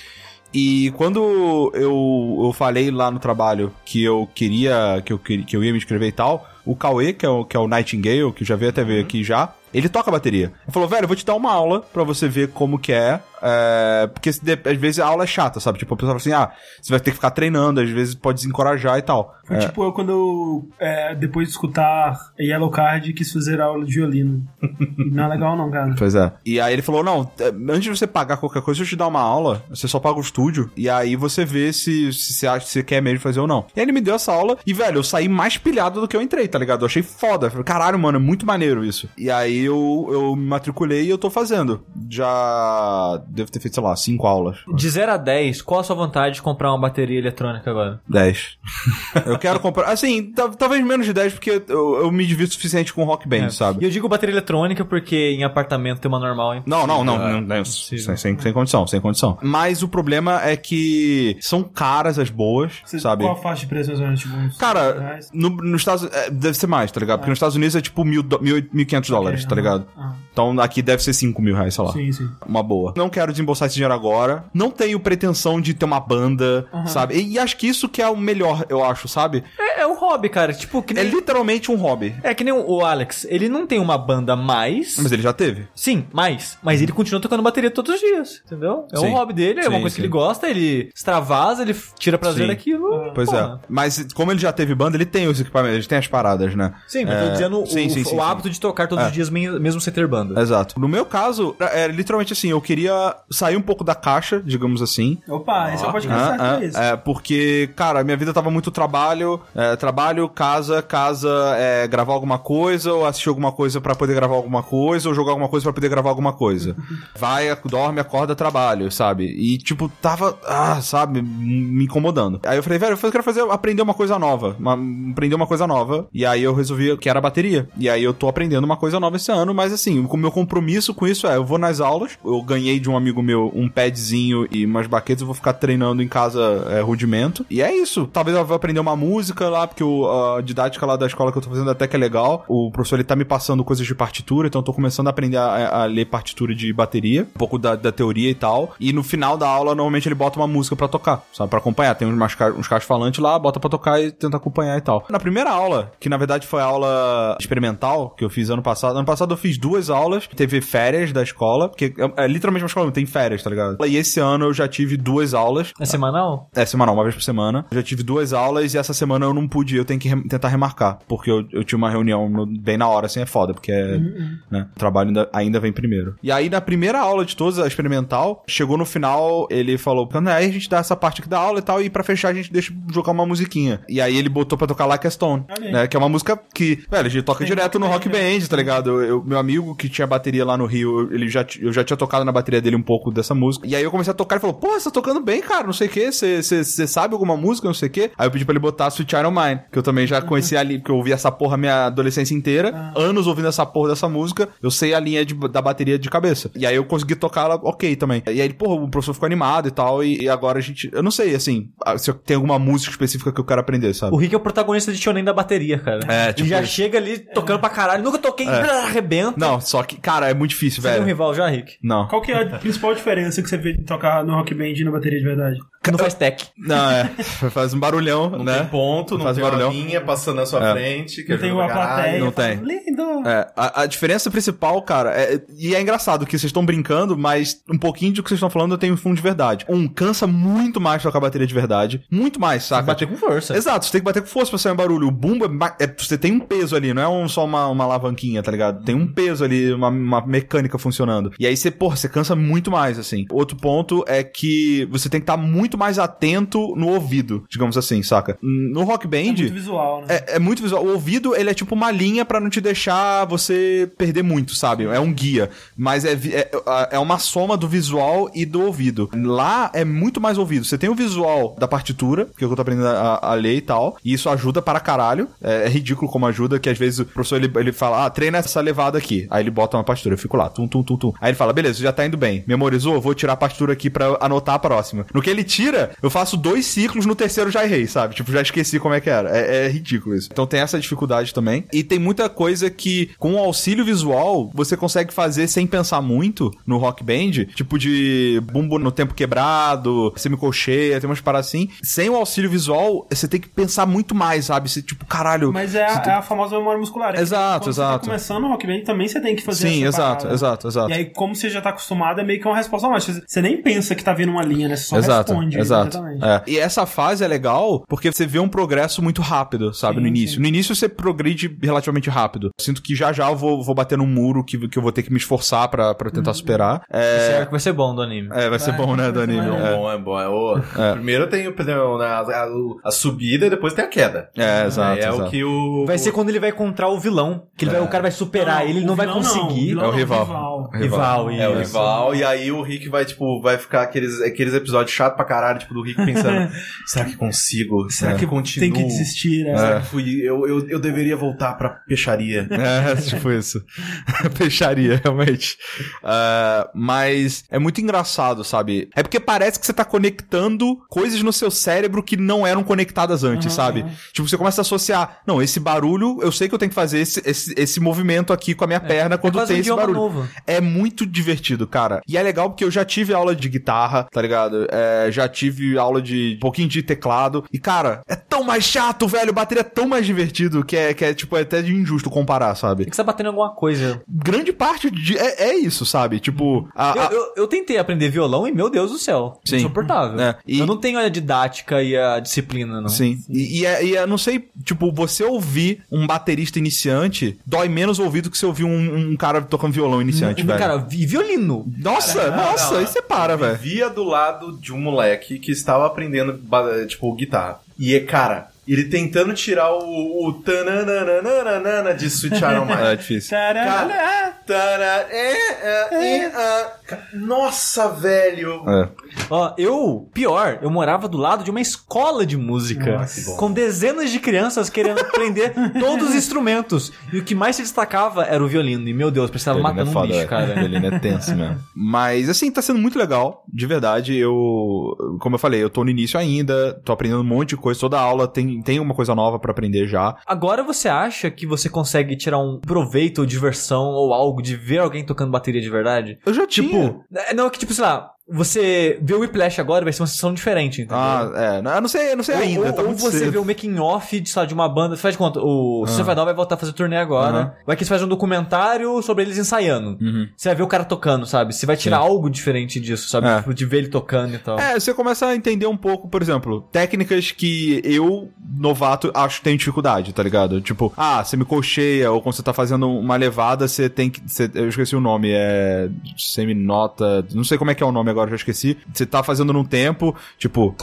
[0.53, 5.63] E quando eu, eu falei lá no trabalho que eu queria, que eu, que eu
[5.63, 8.45] ia me inscrever e tal, o Cauê, que é o, que é o Nightingale, que
[8.45, 10.53] já veio até ver aqui já, ele toca bateria.
[10.63, 13.19] Ele falou, velho, eu vou te dar uma aula pra você ver como que é.
[13.43, 15.77] É, porque se de- às vezes a aula é chata, sabe?
[15.79, 18.37] Tipo, a pessoa fala assim, ah, você vai ter que ficar treinando, às vezes pode
[18.37, 19.35] desencorajar e tal.
[19.45, 23.93] Foi tipo eu quando eu, é, depois de escutar Yellow Card, quis fazer aula de
[23.95, 24.41] violino.
[25.11, 25.93] Não é legal não, cara.
[25.97, 26.31] Pois é.
[26.45, 29.07] E aí ele falou: não, é, antes de você pagar qualquer coisa, eu te dar
[29.07, 32.65] uma aula, você só paga o estúdio, e aí você vê se, se você acha
[32.65, 33.65] que você quer mesmo fazer ou não.
[33.75, 36.15] E aí ele me deu essa aula, e velho, eu saí mais pilhado do que
[36.15, 36.81] eu entrei, tá ligado?
[36.83, 37.49] Eu achei foda.
[37.49, 39.09] Falei, caralho, mano, é muito maneiro isso.
[39.17, 41.83] E aí eu, eu me matriculei e eu tô fazendo.
[42.09, 44.57] Já devo ter feito, sei lá, cinco aulas.
[44.75, 47.99] De 0 a 10, qual a sua vontade de comprar uma bateria eletrônica agora?
[48.07, 48.57] 10.
[49.25, 49.85] eu quero comprar.
[49.91, 53.27] Assim, ta- talvez menos de 10, porque eu, eu me divirto o suficiente com rock
[53.27, 53.49] band, É.
[53.49, 53.81] sabe?
[53.81, 56.63] E eu digo bateria eletrônica porque em apartamento tem uma normal, hein?
[56.65, 59.37] Não, não, não, Ah, não, não, sem, sem, sem condição, sem condição.
[59.41, 63.23] Mas o problema é que são caras as boas, Você- sabe?
[63.23, 64.21] Qual a faixa de preço mais ou menos?
[64.21, 67.19] Tipo, Cara, no, nos Estados é, deve ser mais, tá ligado?
[67.19, 69.85] Porque nos Estados Unidos é tipo mil, mil, mil quinhentos dólares, tá ligado?
[69.97, 70.15] aham.
[70.33, 71.91] Então aqui deve ser cinco mil reais, sei lá.
[71.93, 72.27] Sim, sim.
[72.47, 72.91] Uma boa.
[72.97, 74.45] Não quero desembolsar esse dinheiro agora.
[74.53, 77.15] Não tenho pretensão de ter uma banda, sabe?
[77.15, 79.43] E, e acho que isso que é o melhor, eu acho, sabe?
[79.59, 80.53] É, é um hobby, cara.
[80.53, 81.11] Tipo, que É nem...
[81.13, 82.15] literalmente um hobby.
[82.23, 83.25] É que nem o Alex.
[83.29, 84.97] Ele não tem uma banda mais...
[84.97, 85.67] Mas ele já teve.
[85.75, 86.57] Sim, mais.
[86.61, 88.87] Mas ele continua tocando bateria todos os dias, entendeu?
[88.91, 89.07] É Sim.
[89.07, 90.05] um hobby dele, é uma Sim, coisa que sim.
[90.07, 93.11] ele gosta, ele extravasa, ele tira prazer daquilo.
[93.13, 93.59] Pois porra.
[93.63, 93.65] é.
[93.69, 96.73] Mas como ele já teve banda, ele tem os equipamentos, ele tem as paradas, né?
[96.87, 99.07] Sim, mas É, tô dizendo o, o hábito de tocar todos É.
[99.07, 100.39] os dias mesmo sem ter banda.
[100.41, 100.79] Exato.
[100.79, 105.17] No meu caso, é literalmente assim, eu queria sair um pouco da caixa, digamos assim.
[105.27, 106.77] Opa, esse é o podcast certo Ah, pra isso.
[106.77, 112.37] é, porque, cara, minha vida tava muito trabalho, É, trabalho, casa, casa, é, gravar alguma
[112.39, 115.73] coisa, ou assistir alguma coisa pra poder gravar alguma coisa, ou jogar alguma coisa pra
[115.73, 116.75] poder gravar alguma coisa.
[117.17, 119.25] Vai, dorme, acorda, trabalho, sabe?
[119.25, 122.39] E, tipo, tava, ah, sabe, me incomodando.
[122.45, 124.77] Aí eu falei, velho, eu quero fazer, aprender uma coisa nova, uma,
[125.11, 126.07] aprender uma coisa nova.
[126.13, 127.67] E aí eu resolvi que era bateria.
[127.77, 130.93] E aí eu tô aprendendo uma coisa nova esse ano, mas assim, o meu compromisso
[130.93, 134.47] com isso é, eu vou nas aulas, eu ganhei de um amigo meu um padzinho
[134.51, 137.45] e umas baquetas, eu vou ficar treinando em casa é, rudimento.
[137.49, 138.07] E é isso.
[138.11, 141.37] Talvez eu vá aprender uma música lá, porque o, a didática lá da escola que
[141.37, 142.45] eu tô fazendo até que é legal.
[142.47, 145.37] O professor ele tá me passando coisas de partitura, então eu tô começando a aprender
[145.37, 148.73] a, a ler partitura de bateria, um pouco da, da, teoria e tal.
[148.79, 151.49] E no final da aula, normalmente ele bota uma música para tocar, sabe?
[151.49, 151.95] Pra acompanhar.
[151.95, 152.15] Tem uns,
[152.57, 155.05] uns caras falantes lá, bota pra tocar e tenta acompanhar e tal.
[155.09, 158.97] Na primeira aula, que na verdade foi a aula experimental que eu fiz ano passado.
[158.97, 162.67] Ano passado eu fiz duas aulas, teve férias da escola, porque é, é literalmente uma
[162.67, 163.77] escola, tem férias, tá ligado?
[163.85, 165.71] E esse ano eu já tive duas aulas.
[165.79, 166.49] É semanal?
[166.55, 167.65] É semanal, uma vez por semana.
[167.71, 170.23] Eu já tive duas aulas e essa semana eu não pude, eu tenho que re
[170.27, 173.53] tentar remarcar, porque eu, eu tinha uma reunião no, bem na hora, assim, é foda,
[173.53, 174.37] porque é, uhum.
[174.49, 176.15] né, o trabalho ainda, ainda vem primeiro.
[176.23, 180.45] E aí, na primeira aula de todas, a experimental, chegou no final, ele falou, aí
[180.45, 182.51] a gente dá essa parte aqui da aula e tal, e pra fechar a gente
[182.51, 183.81] deixa jogar uma musiquinha.
[183.87, 186.83] E aí ele botou pra tocar Like a Stone, né, que é uma música que,
[186.89, 188.47] velho, a gente toca Tem direto no Rock Band, né?
[188.49, 189.03] tá ligado?
[189.03, 192.25] Eu, meu amigo que tinha bateria lá no Rio, ele já, eu já tinha tocado
[192.25, 193.67] na bateria dele um pouco dessa música.
[193.67, 195.73] E aí eu comecei a tocar e falou, pô, você tá tocando bem, cara, não
[195.73, 198.11] sei o que, você sabe alguma música, não sei o que.
[198.17, 200.27] Aí eu pedi pra ele botar Sweet Child Mine, que eu também já uhum.
[200.27, 202.93] conhecia ali, porque eu ouvi essa porra minha adolescência inteira, ah.
[202.99, 206.51] anos ouvindo essa porra dessa música, eu sei a linha de, da bateria de cabeça.
[206.55, 208.23] E aí eu consegui tocar ela ok também.
[208.31, 211.03] E aí, porra, o professor ficou animado e tal, e, e agora a gente, eu
[211.03, 214.13] não sei, assim, se tem alguma música específica que eu quero aprender, sabe?
[214.13, 215.99] O Rick é o protagonista de Shonen da bateria, cara.
[216.07, 216.41] É, tipo...
[216.41, 216.73] Ele já isso.
[216.73, 218.49] chega ali tocando pra caralho, nunca toquei, é.
[218.83, 219.33] arrebenta.
[219.37, 221.01] Não, só que, cara, é muito difícil, Você velho.
[221.01, 221.77] Você tem um rival já, Rick?
[221.81, 222.07] Não.
[222.07, 224.83] Qual que é a principal diferença que você vê de tocar no Rock Band e
[224.83, 225.59] na bateria de verdade?
[225.91, 226.47] Não faz tech.
[226.57, 227.05] Não, é.
[227.51, 228.59] Faz um barulhão, não né?
[228.59, 229.69] Tem ponto, não, faz tem barulhão.
[229.69, 230.71] uma linha passando na sua é.
[230.71, 231.25] frente.
[231.27, 232.19] não tem uma plateia.
[232.19, 232.55] Não tem.
[232.55, 233.27] Lindo!
[233.27, 237.61] É, a, a, diferença principal, cara, é, e é engraçado que vocês estão brincando, mas
[237.69, 239.65] um pouquinho do que vocês estão falando tem um fundo de verdade.
[239.67, 242.01] Um, cansa muito mais tocar bateria de verdade.
[242.09, 242.95] Muito mais, saca?
[242.95, 243.55] Tem que bater com força.
[243.55, 245.07] Exato, você tem que bater com força pra sair um barulho.
[245.07, 247.83] O bumbo é, é, você tem um peso ali, não é um, só uma, uma
[247.83, 248.85] alavanquinha, tá ligado?
[248.85, 251.33] Tem um peso ali, uma, uma mecânica funcionando.
[251.37, 253.25] E aí você, porra, você cansa muito mais, assim.
[253.31, 258.01] Outro ponto é que você tem que estar muito mais atento no ouvido, digamos assim,
[258.03, 258.37] saca?
[258.41, 259.17] No Rock Band.
[259.17, 260.07] É muito visual, né?
[260.09, 260.85] É, é muito visual.
[260.85, 264.85] O ouvido, ele é tipo uma linha para não te deixar você perder muito, sabe?
[264.85, 265.49] É um guia.
[265.77, 266.51] Mas é, é,
[266.91, 269.09] é uma soma do visual e do ouvido.
[269.13, 270.65] Lá é muito mais ouvido.
[270.65, 273.97] Você tem o visual da partitura, que eu tô aprendendo a, a ler e tal.
[274.03, 275.27] E isso ajuda para caralho.
[275.41, 278.37] É, é, ridículo como ajuda, que às vezes o professor ele, ele fala, ah, treina
[278.37, 279.27] essa levada aqui.
[279.29, 281.13] Aí ele bota uma partitura, eu fico lá, tum, tum, tum, tum.
[281.19, 282.42] Aí ele fala, beleza, já tá indo bem.
[282.47, 282.99] Memorizou?
[283.01, 285.05] Vou tirar a partitura aqui para anotar a próxima.
[285.13, 288.15] No que ele tira, eu faço dois ciclos, no terceiro já errei, sabe?
[288.15, 289.35] Tipo, já esqueci como é que era.
[289.35, 290.29] É, é ridículo isso.
[290.31, 291.65] Então tem essa dificuldade também.
[291.71, 296.51] E tem muita coisa que, com o auxílio visual, você consegue fazer sem pensar muito
[296.65, 297.45] no rock band.
[297.55, 301.69] Tipo de bumbo no tempo quebrado, semicolcheia, tem umas paradas assim.
[301.81, 304.69] Sem o auxílio visual, você tem que pensar muito mais, sabe?
[304.69, 305.51] Você, tipo, caralho.
[305.51, 306.13] Mas é, a, tem...
[306.13, 307.15] é a famosa memória muscular.
[307.15, 307.93] É exato, exato.
[307.93, 310.33] Você tá começando o rock band, também você tem que fazer Sim, exato, parada.
[310.33, 310.89] exato, exato.
[310.89, 313.23] E aí, como você já tá acostumado, é meio que uma resposta automática.
[313.25, 314.75] Você nem pensa que tá vindo uma linha, né?
[314.75, 315.59] Você só exato, responde.
[315.59, 315.97] Exato.
[316.21, 316.41] É.
[316.47, 319.95] E essa fase é legal porque você vê um progresso muito rápido, sabe?
[319.95, 320.35] Sim, no início.
[320.35, 320.41] Sim.
[320.41, 322.49] No início você progride relativamente rápido.
[322.59, 325.03] Sinto que já já eu vou, vou bater num muro que, que eu vou ter
[325.03, 326.35] que me esforçar pra, pra tentar uhum.
[326.35, 326.83] superar.
[326.89, 327.19] É...
[327.19, 328.27] Certo, vai ser bom do anime.
[328.31, 329.47] É, vai, vai ser bom, né, do anime.
[329.47, 330.19] É, bom, é bom.
[330.19, 330.57] É o...
[330.57, 330.93] é.
[330.93, 332.47] Primeiro tem o, a, a,
[332.85, 334.29] a, subida e depois tem a queda.
[334.37, 334.99] É, exato.
[334.99, 335.23] É, exato.
[335.23, 335.85] o que o.
[335.85, 337.47] Vai ser quando ele vai encontrar o vilão.
[337.57, 339.75] Que ele vai, o cara vai superar não, ele, ele não vai conseguir.
[339.75, 340.25] Não, é o rival.
[340.25, 342.15] Rival, rival, É o rival.
[342.15, 345.73] E aí o Rick vai, tipo, vai ficar aqueles, aqueles episódios chato pra caralho, tipo,
[345.73, 346.51] do Rick pensando:
[346.85, 347.89] será que consigo?
[347.89, 348.15] Será é.
[348.15, 348.71] que continuo?
[348.71, 349.57] Tem que desistir, né?
[349.57, 350.21] Será que fui.
[350.21, 352.47] Eu, eu, eu deveria voltar pra peixaria.
[352.63, 353.61] É, tipo isso.
[354.37, 355.57] peixaria, realmente.
[356.01, 358.89] Uh, mas é muito engraçado, sabe?
[358.95, 363.23] É porque parece que você tá conectando coisas no seu cérebro que não eram conectadas
[363.23, 363.51] antes, uhum.
[363.51, 363.85] sabe?
[364.13, 366.99] Tipo, você começa a associar, não, esse barulho, eu sei que eu tenho que fazer
[366.99, 368.87] esse, esse, esse movimento aqui com a minha é.
[368.87, 369.93] perna quando é tem um esse barulho.
[369.93, 370.29] Novo.
[370.45, 372.01] É muito divertido, cara.
[372.07, 374.67] E é legal porque eu já tive aula de guitarra, tá ligado?
[374.71, 377.43] É, já tive aula de um pouquinho de teclado.
[377.51, 379.33] E, cara, é tão mais chato, velho.
[379.33, 382.55] Bateria é tão mais divertido que é, que é tipo, é até de injusto comparar,
[382.55, 382.83] sabe?
[382.83, 384.01] Tem que você tá batendo alguma coisa.
[384.07, 386.19] Grande parte de, é, é isso, sabe?
[386.19, 386.67] Tipo.
[386.75, 387.05] A, a...
[387.05, 389.39] Eu, eu, eu, tentei aprender violão e, meu Deus do céu.
[389.45, 389.57] Sim.
[389.57, 390.19] Insuportável.
[390.19, 390.37] É.
[390.47, 390.59] E...
[390.59, 392.89] Eu não tenho a didática e a disciplina, não.
[392.89, 393.19] Sim.
[393.29, 397.99] E, e, é, e é, não sei, tipo, você ouvir um baterista iniciante dói menos
[397.99, 400.59] ouvido que você ouvir um, um cara tocando violão iniciante, velho.
[400.59, 401.65] Cara, violino.
[401.77, 403.57] Nossa, cara, nossa, aí você para, velho.
[403.57, 406.39] Via do lado de um moleque que estava aprendendo,
[406.87, 407.59] tipo, guitarra.
[407.77, 412.97] E, cara, ele tentando tirar o, o tananana de Sweet Child É Mine.
[412.97, 413.29] difícil.
[413.37, 414.33] Tarará.
[414.45, 416.71] Tara- é, é, é, ah.
[417.13, 418.61] Nossa, velho.
[418.67, 418.89] É.
[419.29, 422.97] Ó, eu, pior, eu morava do lado de uma escola de música.
[422.97, 423.35] Nossa.
[423.37, 426.91] com dezenas de crianças querendo aprender todos os instrumentos.
[427.11, 428.87] E o que mais se destacava era o violino.
[428.87, 430.29] E meu Deus, precisava Violino matar é um foda, bicho, velho.
[430.29, 430.53] cara.
[430.55, 431.59] Violino é tenso mesmo.
[431.75, 433.43] Mas, assim, tá sendo muito legal.
[433.51, 435.17] De verdade, eu...
[435.19, 436.73] Como eu falei, eu tô no início ainda.
[436.83, 437.79] Tô aprendendo um monte de coisa.
[437.79, 440.17] Toda aula tem, tem uma coisa nova pra aprender já.
[440.25, 444.79] Agora você acha que você consegue tirar um proveito ou diversão ou algo de ver
[444.79, 446.19] alguém tocando bateria de verdade?
[446.25, 446.67] Eu já tinha.
[446.67, 450.07] Tipo, é, não, que tipo, sei lá, você vê o Whiplash agora vai ser uma
[450.07, 450.97] sessão diferente, entendeu?
[450.97, 451.57] Ah, é.
[451.59, 452.67] Eu não sei, eu não sei Ou- ainda.
[452.67, 453.31] ou, tá ou você cedo.
[453.31, 456.13] vê o making off de, sabe, de uma banda, faz de conta, o Ah.
[456.13, 457.53] Down vai voltar a fazer turnê agora, Aham.
[457.65, 459.97] vai que eles fazem um documentário sobre eles ensaiando.
[460.01, 460.27] Uhum.
[460.37, 461.53] Você vai ver o cara tocando, sabe?
[461.53, 462.03] Você vai tirar Sim.
[462.07, 463.27] algo diferente disso, sabe?
[463.27, 463.37] É.
[463.37, 464.57] Tipo, de ver ele tocando e tal.
[464.59, 469.43] É, você começa a entender um pouco, por exemplo, técnicas que eu, novato, acho que
[469.43, 470.61] tenho dificuldade, tá ligado?
[470.61, 474.21] Tipo, ah, você me cocheia, ou quando você tá fazendo uma levada, você tem que.
[474.25, 475.89] você- eu esqueci o nome, é.
[476.15, 477.25] Seminota.
[477.33, 478.77] Não sei como é que é o nome agora, já esqueci.
[478.93, 480.75] Você tá fazendo num tempo, tipo.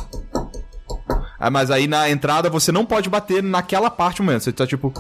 [1.39, 4.45] Ah, mas aí na entrada você não pode bater naquela parte momento.
[4.45, 4.93] Você tá tipo.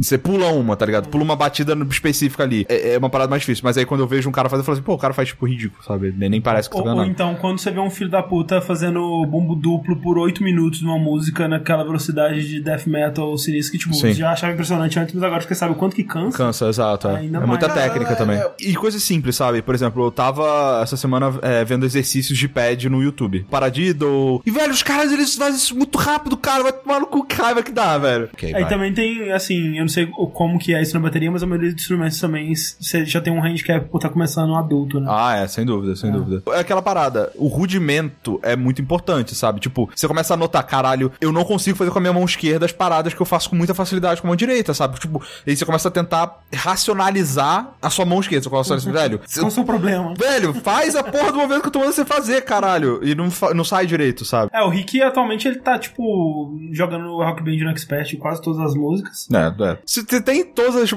[0.00, 1.08] Você pula uma, tá ligado?
[1.08, 2.64] Pula uma batida no- específica ali.
[2.68, 3.62] É, é uma parada mais difícil.
[3.64, 5.28] Mas aí quando eu vejo um cara fazer, eu falo assim, pô, o cara faz
[5.28, 6.12] tipo ridículo, sabe?
[6.16, 7.10] Nem, nem parece que tá Ou, vendo ou nada.
[7.10, 10.98] então, quando você vê um filho da puta fazendo bumbo duplo por 8 minutos numa
[10.98, 14.12] música naquela velocidade de death metal sinistro que, tipo, Sim.
[14.12, 16.36] já achava impressionante antes, mas agora você sabe o quanto que cansa.
[16.36, 17.08] Cansa, exato.
[17.08, 18.36] É, é muita técnica Ah, também.
[18.38, 18.50] é.
[18.60, 19.60] E coisas simples, sabe?
[19.62, 23.46] Por exemplo, eu tava essa semana é, vendo exercícios de pad no YouTube.
[23.50, 24.42] Paradiddle.
[24.44, 26.62] E, velho, os caras, eles fazem isso muito rápido, cara.
[26.62, 28.28] Vai tomar no cu, que raiva que dá, velho.
[28.32, 28.68] Ok, Aí vai.
[28.70, 31.72] também tem, assim, eu não sei como que é isso na bateria, mas a maioria
[31.72, 35.06] dos instrumentos também você já tem um handicap por estar começando um adulto, né?
[35.10, 36.42] Ah, é, sem dúvida, sem dúvida.
[36.52, 39.60] É aquela parada, o rudimento é muito importante, sabe?
[39.60, 42.64] Tipo, você começa a notar, caralho, eu não consigo fazer com a minha mão esquerda
[42.64, 44.98] as paradas que eu faço com muita facilidade com a mão direita, sabe?
[44.98, 48.44] Tipo, aí você começa a tentar racionalizar a sua mão esquerda.
[48.44, 50.14] Você começa a assim, velho, Qual é o seu problema?
[50.18, 53.00] velho, faz a porra do movimento que eu tô mandando você fazer, caralho.
[53.02, 54.50] E não, não sai direito, sabe?
[54.52, 58.60] É, o Rick atualmente ele tá, tipo, jogando Rock Band no Expert em quase todas
[58.60, 59.28] as músicas.
[59.32, 59.69] É, é.
[59.86, 60.92] Se você tem todas as,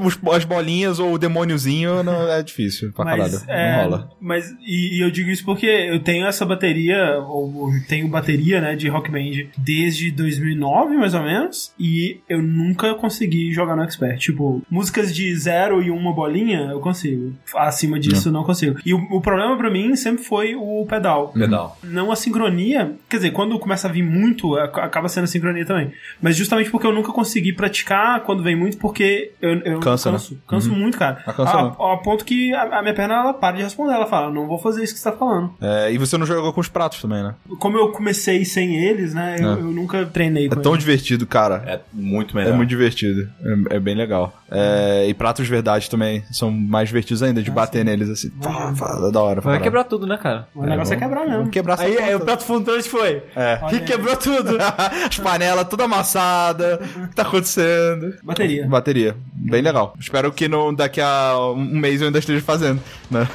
[0.45, 3.51] bolinhas ou o demôniozinho, não, é difícil pra Mas, caralho.
[3.51, 4.09] é, Não rola.
[4.21, 8.59] mas e, e eu digo isso porque eu tenho essa bateria, ou, ou tenho bateria,
[8.61, 13.83] né, de Rock Band desde 2009, mais ou menos, e eu nunca consegui jogar no
[13.83, 14.17] Expert.
[14.19, 17.33] Tipo, músicas de zero e uma bolinha, eu consigo.
[17.55, 18.77] Acima disso, não consigo.
[18.85, 21.29] E o, o problema pra mim sempre foi o pedal.
[21.33, 21.77] Pedal.
[21.83, 25.65] Não a sincronia, quer dizer, quando começa a vir muito, ac- acaba sendo a sincronia
[25.65, 25.91] também.
[26.21, 30.17] Mas justamente porque eu nunca consegui praticar quando vem muito, porque eu, eu Cansa, né?
[30.17, 30.37] canso.
[30.47, 31.21] Canso muito, cara.
[31.25, 31.83] Ah, cansa a, mesmo.
[31.83, 33.93] a ponto que a, a minha perna ela para de responder.
[33.93, 35.53] Ela fala, não vou fazer isso que você tá falando.
[35.61, 37.35] É, e você não jogou com os pratos também, né?
[37.59, 39.35] Como eu comecei sem eles, né?
[39.39, 39.51] Eu, É.
[39.53, 40.83] eu nunca treinei É com tão eles.
[40.83, 41.63] divertido, cara.
[41.67, 42.57] É muito É, melhor.
[42.57, 43.29] muito divertido.
[43.69, 44.33] É, é bem legal.
[44.49, 48.29] É, e pratos de verdade também são mais divertidos ainda, de bater neles assim.
[48.29, 49.41] Pá, pá, é da hora.
[49.41, 50.47] Vai quebrar tudo, né, cara?
[50.55, 51.37] O negócio é, quebrar mesmo.
[51.37, 53.23] Vamos quebrar Aí, aí o prato fundo onde foi?
[53.35, 53.59] É.
[53.61, 54.57] Olha Que quebrou tudo.
[55.09, 56.79] As panelas toda amassada.
[57.03, 58.13] O que tá acontecendo?
[58.23, 58.52] Bateria.
[58.61, 59.15] Bateria.
[59.33, 59.95] Bem legal.
[59.99, 63.27] Espero que no, daqui a um mês eu ainda esteja fazendo, né?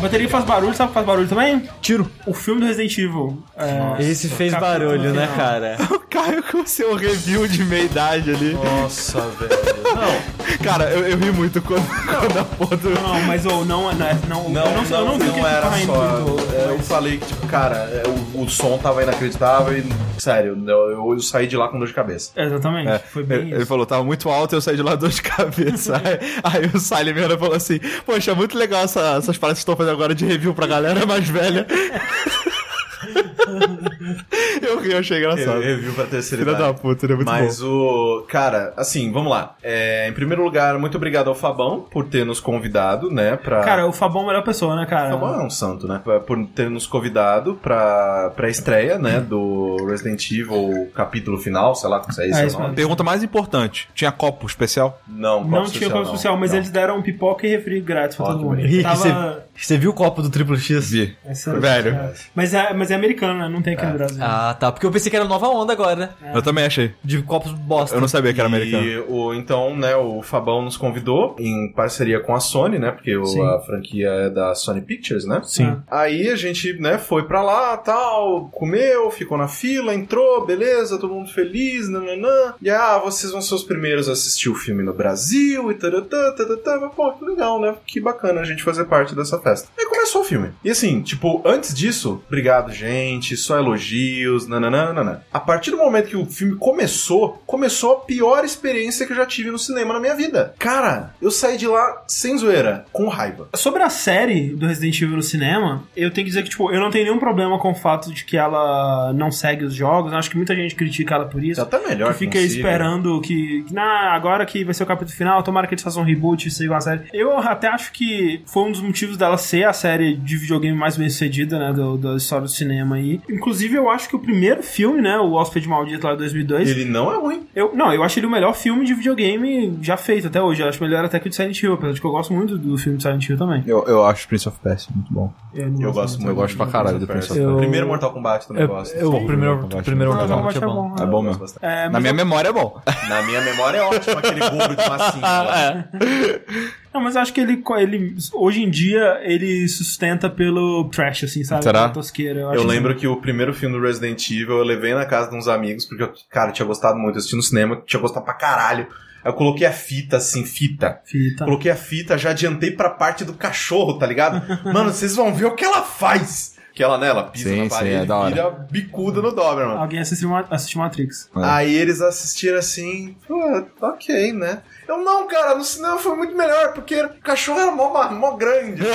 [0.00, 1.68] Bateria faz barulho, sabe o que faz barulho também?
[1.80, 2.10] Tiro.
[2.26, 3.42] O filme do Resident Evil.
[3.56, 5.76] É, Esse fez barulho, né, cara?
[6.08, 8.54] O Caio com o seu review de meia idade ali.
[8.54, 10.58] Nossa, velho.
[10.62, 12.90] Cara, eu, eu ri muito quando, quando a porra do...
[12.90, 15.40] Não, mas ou não, não, é- não, Não, eu não, eu não vi o que
[15.40, 16.02] era tava indo só.
[16.20, 18.02] muito, é, eu mas- falei que, tipo, cara, é,
[18.34, 19.84] o, o som tava inacreditável e,
[20.20, 22.30] sério, eu, eu, eu saí de lá com dor de cabeça.
[22.36, 23.56] Exatamente, É, foi bem ele, isso.
[23.56, 25.96] ele falou, tava muito alto, eu saí de lá dor de cabeça.
[26.02, 29.76] aí, aí o Silent Miranda falou assim, poxa, muito legal essa- essas paradas que estão
[29.76, 31.66] fazendo agora de review pra galera mais velha.
[34.62, 35.60] eu ri, eu achei engraçado.
[35.60, 36.72] Review pra terceira Filha idade.
[36.72, 37.66] da puta, ele é muito Mas bom.
[37.68, 38.24] o.
[38.28, 39.54] Cara, assim, vamos lá.
[39.62, 43.36] É, em primeiro lugar, muito obrigado ao Fabão por ter nos convidado, né?
[43.36, 43.60] Pra...
[43.62, 45.10] Cara, o Fabão é a melhor pessoa, né, cara?
[45.10, 46.00] Fabão é um santo, né?
[46.26, 49.20] Por ter nos convidado pra, pra estreia, né?
[49.20, 52.64] Do Resident Evil capítulo final, sei lá, se é esse É o isso nome.
[52.68, 52.76] mesmo.
[52.76, 55.00] Pergunta mais importante, tinha copo especial?
[55.06, 56.10] Não, Não copo tinha copo não.
[56.10, 56.58] social, mas Não.
[56.58, 58.56] eles deram pipoca e refri grátis pra Ó, todo mundo.
[58.60, 59.46] Rick, Tava...
[59.60, 60.90] Você viu o copo do Triplo X?
[60.92, 61.16] Vi.
[61.58, 61.90] Velho.
[61.94, 62.12] é.
[62.34, 63.48] Mas, é, mas é americano, né?
[63.48, 64.18] Não tem aqui no Brasil.
[64.22, 64.72] Ah, tá.
[64.72, 66.10] Porque eu pensei que era nova onda agora, né?
[66.34, 66.92] Eu também achei.
[67.04, 67.94] De copos bosta.
[67.96, 68.84] Eu não sabia que era americano.
[68.86, 72.90] E o, então, né, o Fabão nos convidou em parceria com a Sony, né?
[72.92, 75.40] Porque o- a franquia é da Sony Pictures, né?
[75.44, 75.76] Sim.
[75.90, 81.12] Aí a gente, né, foi pra lá, tal, comeu, ficou na fila, entrou, beleza, todo
[81.14, 82.54] mundo feliz, nananã.
[82.62, 86.32] E ah, vocês vão ser os primeiros a assistir o filme no Brasil e taratã,
[86.36, 86.78] taratã.
[86.80, 87.74] Mas, Pô, que legal, né?
[87.86, 89.68] Que bacana a gente fazer parte dessa festa.
[89.78, 90.50] Aí começou o filme.
[90.64, 95.20] E assim, tipo, antes disso, obrigado, gente, só elogios, nananã.
[95.32, 99.26] A partir do momento que o filme começou, começou a pior experiência que eu já
[99.26, 100.54] tive no cinema na minha vida.
[100.58, 103.48] Cara, eu saí de lá sem zoeira, com raiva.
[103.56, 106.80] Sobre a série do Resident Evil no cinema, eu tenho que dizer que, tipo, eu
[106.80, 110.12] não tenho nenhum problema com o fato de que ela não segue os jogos.
[110.12, 111.60] Acho que muita gente critica ela por isso.
[111.60, 112.54] É até melhor que fica consiga.
[112.54, 116.02] esperando que, que na, agora que vai ser o capítulo final, tomara que eles façam
[116.02, 117.02] um reboot e sigam a série.
[117.12, 120.96] Eu até acho que foi um dos motivos dela ser a série de videogame mais
[120.96, 123.20] bem sucedida, né, do, da história do cinema aí.
[123.30, 126.84] Inclusive, eu acho que o primeiro filme, né, o Hóspede Maldito lá de 2002, Ele
[126.84, 127.46] não é ruim.
[127.54, 130.62] eu, não, eu acho ele o melhor filme de videogame já feito até hoje.
[130.62, 132.56] Eu acho melhor até que o de Silent Hill, apesar de que eu gosto muito
[132.58, 133.62] do filme de Silent Hill também.
[133.66, 135.32] Eu, eu acho Prince of Persia muito bom.
[135.54, 136.28] não Eu gosto muito.
[136.30, 138.94] Eu gosto pra caralho do Prince of Eu- O primeiro Mortal Kombat também Eu, gosto.
[138.96, 140.94] eu, o primeiro, o primeiro Mortal Kombat é é bom.
[141.00, 141.44] É bom Eu mesmo.
[141.62, 142.80] É, Na minha eu- memória é bom.
[143.08, 145.88] Na minha memória é ótimo aquele gordo de massinha.
[146.92, 151.44] Não, mas eu acho que ele, ele, hoje em dia, ele sustenta pelo trash, assim,
[151.44, 151.62] sabe?
[151.62, 151.88] Será?
[151.88, 152.40] Tosqueira.
[152.40, 153.00] Eu, acho Eu lembro assim.
[153.00, 156.02] que o primeiro filme do Resident Evil eu levei na casa de uns amigos, porque
[156.02, 157.14] eu, cara, eu tinha gostado muito.
[157.14, 158.86] Eu assisti no cinema, tinha gostado pra caralho.
[159.24, 161.00] Aí eu coloquei a fita, assim, fita.
[161.04, 161.44] Fita.
[161.44, 164.42] Coloquei a fita, já adiantei pra parte do cachorro, tá ligado?
[164.72, 166.56] Mano, vocês vão ver o que ela faz.
[166.72, 168.30] Que ela, né, ela pisa Sim, na sim, parede é da hora.
[168.30, 169.76] e vira bicuda no Doberman.
[169.76, 171.28] Alguém assistiu, assistiu Matrix.
[171.36, 171.40] É.
[171.42, 174.62] Aí eles assistiram assim, pô, ok, né?
[174.88, 178.80] Eu, não, cara, no cinema foi muito melhor, porque o cachorro era mó, mó grande.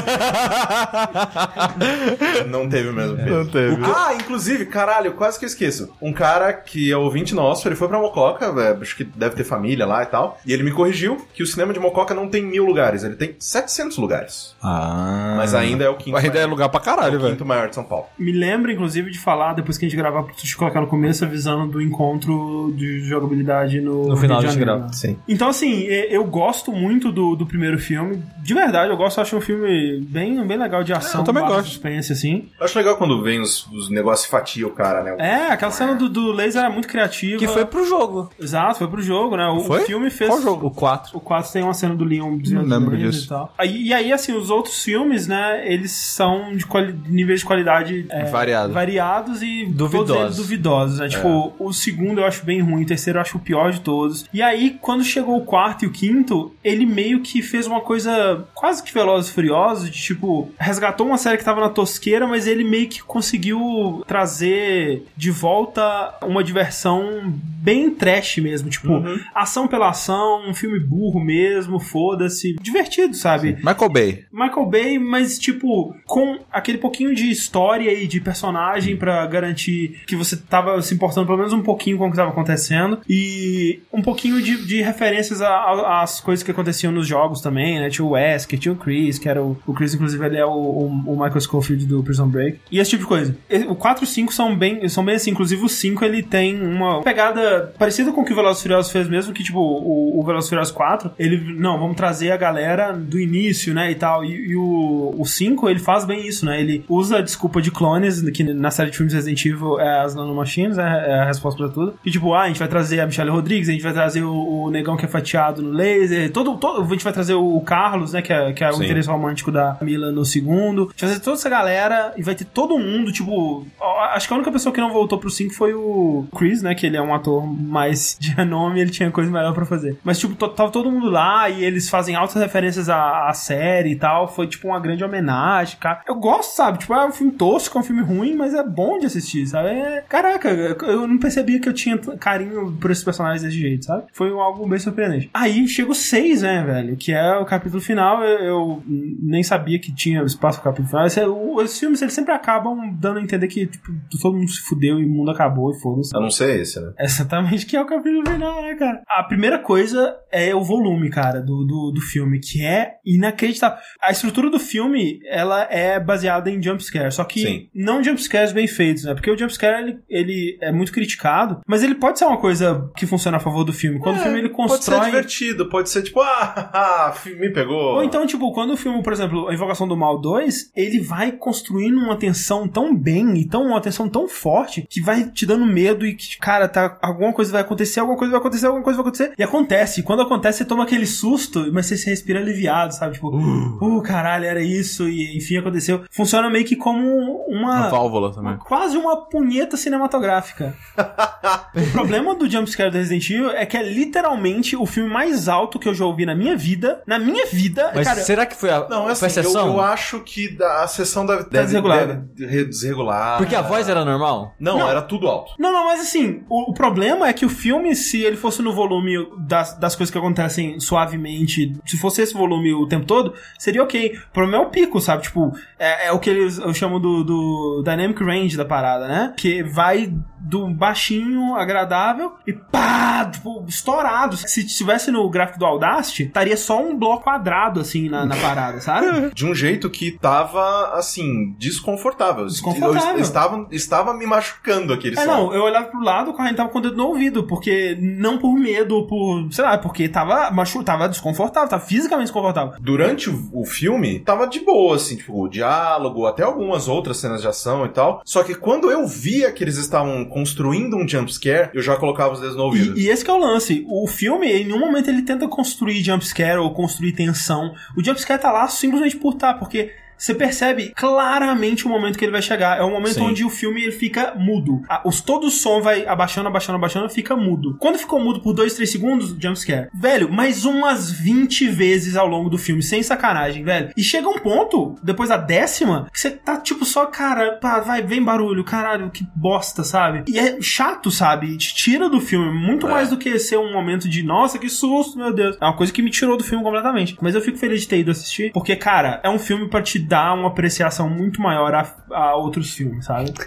[2.50, 3.30] não teve o mesmo peso.
[3.30, 3.78] Não teve.
[3.86, 5.94] Ah, inclusive, caralho, quase que eu esqueço.
[6.02, 9.44] Um cara que é ouvinte nosso, ele foi pra Mococa, é, acho que deve ter
[9.44, 12.44] família lá e tal, e ele me corrigiu que o cinema de Mococa não tem
[12.44, 14.56] mil lugares, ele tem 700 lugares.
[14.64, 15.36] Ah.
[15.38, 17.34] Mas ainda é o quinto, Ainda é maior, lugar pra é caralho, o velho.
[17.34, 18.06] quinto maior de São Paulo.
[18.18, 21.24] Me lembra, inclusive, de falar, depois que a gente gravar, pra te colocar no começo,
[21.24, 24.86] avisando do encontro de jogabilidade no, No final Rio de grava.
[24.86, 24.94] né?
[24.94, 25.18] Sim.
[25.28, 28.22] Então, assim, eu gosto muito do, do primeiro filme.
[28.40, 31.22] De verdade, eu gosto, acho um filme bem, bem legal de ação.
[31.22, 31.68] Eu também gosto.
[31.68, 32.50] suspense, assim.
[32.60, 35.16] Eu acho legal quando vem os, os negócios e fatia o cara, né?
[35.20, 37.38] É, aquela cena do, do laser é muito criativa.
[37.40, 38.30] Que foi pro jogo.
[38.40, 39.46] Exato, foi pro jogo, né?
[39.48, 39.82] O, o Foi?
[39.82, 40.30] filme fez.
[40.30, 40.68] Qual jogo?
[40.68, 41.18] O 4.
[41.18, 43.26] O 4 tem uma cena do Leon Não lembro disso.
[43.26, 43.54] E, tal.
[43.58, 48.06] Aí, e aí, assim, os outros filmes, né, eles são de quali- níveis de qualidade
[48.10, 48.74] é, Variado.
[48.74, 50.22] variados e todos Duvidosos.
[50.24, 51.08] eles duvidosos, né?
[51.08, 54.26] Tipo, o segundo eu acho bem ruim, o terceiro eu acho o pior de todos.
[54.34, 58.46] E aí, quando chegou o quarto e o quinto, ele meio que fez uma coisa
[58.54, 62.46] quase que Velozes e Furiosos, de tipo, resgatou uma série que tava na tosqueira, mas
[62.48, 68.90] ele meio que conseguiu trazer de volta uma diversão bem trash mesmo, tipo,
[69.34, 73.56] ação pela ação, um filme burro mesmo, foda-se, divertido, sabe?
[73.58, 74.26] Michael Bay.
[74.32, 80.16] Michael Bay, mas tipo, com aquele pouquinho de história e de personagem pra garantir que
[80.16, 84.02] você tava se importando pelo menos um pouquinho com o que tava acontecendo e um
[84.02, 87.90] pouquinho de, de referências a- a- às coisas que aconteciam nos jogos também, né?
[87.90, 90.50] Tinha o Wesker, tinha o Chris, que era o, o Chris, inclusive, ele é o,
[90.52, 92.60] o, o Michael Schofield do Prison Break.
[92.72, 93.36] E esse tipo de coisa.
[93.70, 96.62] O 4 e o 5 são bem, são bem assim, inclusive o 5 ele tem
[96.62, 100.24] uma pegada parecida com o que o Velozes Furiosos fez mesmo, que tipo, o, o
[100.26, 104.24] Velozes Furiosos 4, ele, não, vamos trazer a galera do início, né, e tal.
[104.24, 106.60] E, e o, o 5, ele faz bem isso, né?
[106.60, 110.16] Ele usa a desculpa de clones, que na série de filmes Resident Evil é as
[110.16, 111.94] nanomachines, é, é a resposta pra tudo.
[112.06, 114.64] E tipo, ah, a gente vai trazer a Michelle Rodrigues, a gente vai trazer o,
[114.64, 118.14] o negão que é fatiado no laser, todo, todo, a gente vai trazer o Carlos,
[118.14, 118.86] né, que é, que é o Sim.
[118.86, 120.84] interesse romântico da Mila no segundo.
[120.84, 123.66] A gente vai trazer toda essa galera e vai ter todo mundo, tipo,
[124.14, 126.86] acho que a única pessoa que não voltou pro 5 foi o Chris, né, que
[126.86, 129.98] ele é um ator mais de renome, ele tinha coisa melhor pra fazer.
[130.04, 133.96] Mas, tipo, tava todo mundo lá e eles fazem altas referências à, à série e
[133.96, 134.28] tal.
[134.28, 136.02] Foi, tipo, uma grande homenagem, cara.
[136.08, 136.80] Eu gosto, sabe?
[136.80, 139.70] Tipo, é um filme tosco, é um filme ruim, mas é bom de assistir, sabe?
[139.70, 140.04] É...
[140.08, 144.04] Caraca, eu não percebia que eu tinha carinho por esses personagens desse jeito, sabe?
[144.14, 145.30] Foi algo bem surpreendente.
[145.34, 146.96] Aí chega o 6, né, velho?
[146.96, 148.24] Que é o capítulo final.
[148.24, 151.06] Eu, eu nem sabia que tinha espaço pro capítulo final.
[151.06, 153.92] Esse, é o- os filmes, eles sempre acabam dando a entender que, tipo,
[154.22, 156.16] todo mundo se fudeu e o mundo acabou e foda-se.
[156.16, 156.92] A não ser esse, né?
[157.00, 159.02] Exatamente, que é o capítulo final, né, cara?
[159.08, 163.78] A primeira coisa é o volume, cara, do, do, do filme, que é inacreditável.
[164.02, 167.70] A estrutura do filme, ela é baseada em jumpscare, Só que Sim.
[167.74, 169.14] não jumpscares bem feitos, né?
[169.14, 173.06] Porque o jumpscare, ele, ele é muito criticado, mas ele pode ser uma coisa que
[173.06, 174.00] funciona a favor do filme.
[174.00, 175.23] Quando o filme ele Pode ser constrói...
[175.24, 177.96] divertido, pode ser tipo, ah, me pegou.
[177.96, 181.32] Ou então, tipo, quando o filme, por exemplo, A Invocação do Mal 2, ele vai
[181.32, 185.66] construindo uma tensão tão bem e tão, uma tensão tão forte que vai te dando
[185.66, 188.98] medo e que, cara, tá, alguma coisa vai acontecer, alguma coisa vai acontecer, alguma coisa
[188.98, 189.34] vai acontecer.
[189.38, 190.02] E acontece.
[190.02, 193.14] E quando acontece, você toma aquele susto, mas você se respira aliviado, sabe?
[193.14, 196.04] Tipo, uh, caralho, era isso, e enfim, aconteceu.
[196.12, 197.80] Funciona meio que como uma.
[197.80, 198.58] Uma válvula também.
[198.58, 200.76] Quase uma punheta cinematográfica.
[201.76, 205.80] o problema do jumpscare do Resident Evil é que é literalmente o filme mais alto
[205.80, 207.02] que eu já ouvi na minha vida.
[207.08, 208.22] Na minha vida, Mas cara.
[208.22, 209.68] será que foi a, Não, é foi assim, a eu, sessão?
[209.68, 212.28] eu acho que da- a sessão deve, deve, desregulada.
[212.36, 213.38] deve desregular.
[213.38, 214.54] Porque a voz era normal?
[214.60, 214.90] Não, Não.
[214.90, 215.54] era tudo alto.
[215.60, 218.74] Não, não, mas assim, o, o problema é que o filme, se ele fosse no
[218.74, 219.14] volume
[219.48, 224.18] das, das coisas que acontecem suavemente, se fosse esse volume o tempo todo, seria ok.
[224.30, 225.24] O problema é o pico, sabe?
[225.24, 229.34] Tipo, é, é o que eles eu chamo do, do Dynamic Range da parada, né?
[229.38, 230.12] Que vai
[230.44, 233.30] do baixinho, agradável, e pá!
[233.32, 234.36] Tipo, estourado.
[234.36, 238.82] Se estivesse no gráfico do Audacity, estaria só um bloco quadrado, assim, na, na parada,
[238.82, 239.32] sabe?
[239.34, 242.46] De um jeito que tava, assim, desconfortável.
[242.46, 243.16] Desconfortável.
[243.16, 245.32] Eu estava, estava me machucando aquele É, som.
[245.32, 248.38] não, eu olhava pro lado, o carrinho tava com o dedo no ouvido, porque não
[248.38, 252.74] por medo, ou por, sei lá, porque tava machu, tava desconfortável, tava fisicamente desconfortável.
[252.82, 257.42] Durante o, o filme, tava de boa, assim, tipo, o diálogo, até algumas outras cenas
[257.42, 258.22] de ação e tal.
[258.26, 262.40] Só que quando eu via que eles estavam construindo um jumpscare, eu já colocava os
[262.42, 262.98] dedos no ouvido.
[262.98, 263.86] E, e esse é o lance.
[263.88, 267.76] O filme, em nenhum momento ele tenta construir jumpscare ou construir tensão.
[267.96, 269.92] O jumpscare tá lá simplesmente por tá, porque
[270.24, 272.78] você percebe claramente o momento que ele vai chegar.
[272.78, 273.22] É o momento Sim.
[273.22, 274.82] onde o filme ele fica mudo.
[274.88, 277.76] A- os, todo o som vai abaixando, abaixando, abaixando, fica mudo.
[277.80, 279.90] Quando ficou mudo por 2, 3 segundos, jumpscare.
[279.94, 283.92] Velho, mais umas 20 vezes ao longo do filme, sem sacanagem, velho.
[283.98, 288.02] E chega um ponto, depois da décima, que você tá tipo só, cara, pá, vai,
[288.02, 290.24] vem barulho, caralho, que bosta, sabe?
[290.28, 291.58] E é chato, sabe?
[291.58, 292.92] Te tira do filme, muito É.
[292.92, 295.58] mais do que ser um momento de, nossa, que susto, meu Deus.
[295.62, 297.18] É uma coisa que me tirou do filme completamente.
[297.22, 300.00] Mas eu fico feliz de ter ido assistir, porque, cara, é um filme pra te
[300.14, 303.34] dar uma apreciação muito maior a, a outros filmes, sabe?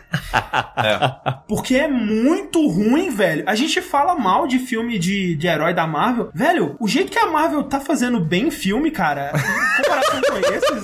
[0.76, 0.98] É.
[1.48, 3.44] Porque é muito ruim, velho.
[3.46, 6.30] A gente fala mal de filme de, de herói da Marvel.
[6.34, 10.82] Velho, o jeito que a Marvel tá fazendo bem filme, cara, em comparação com esses,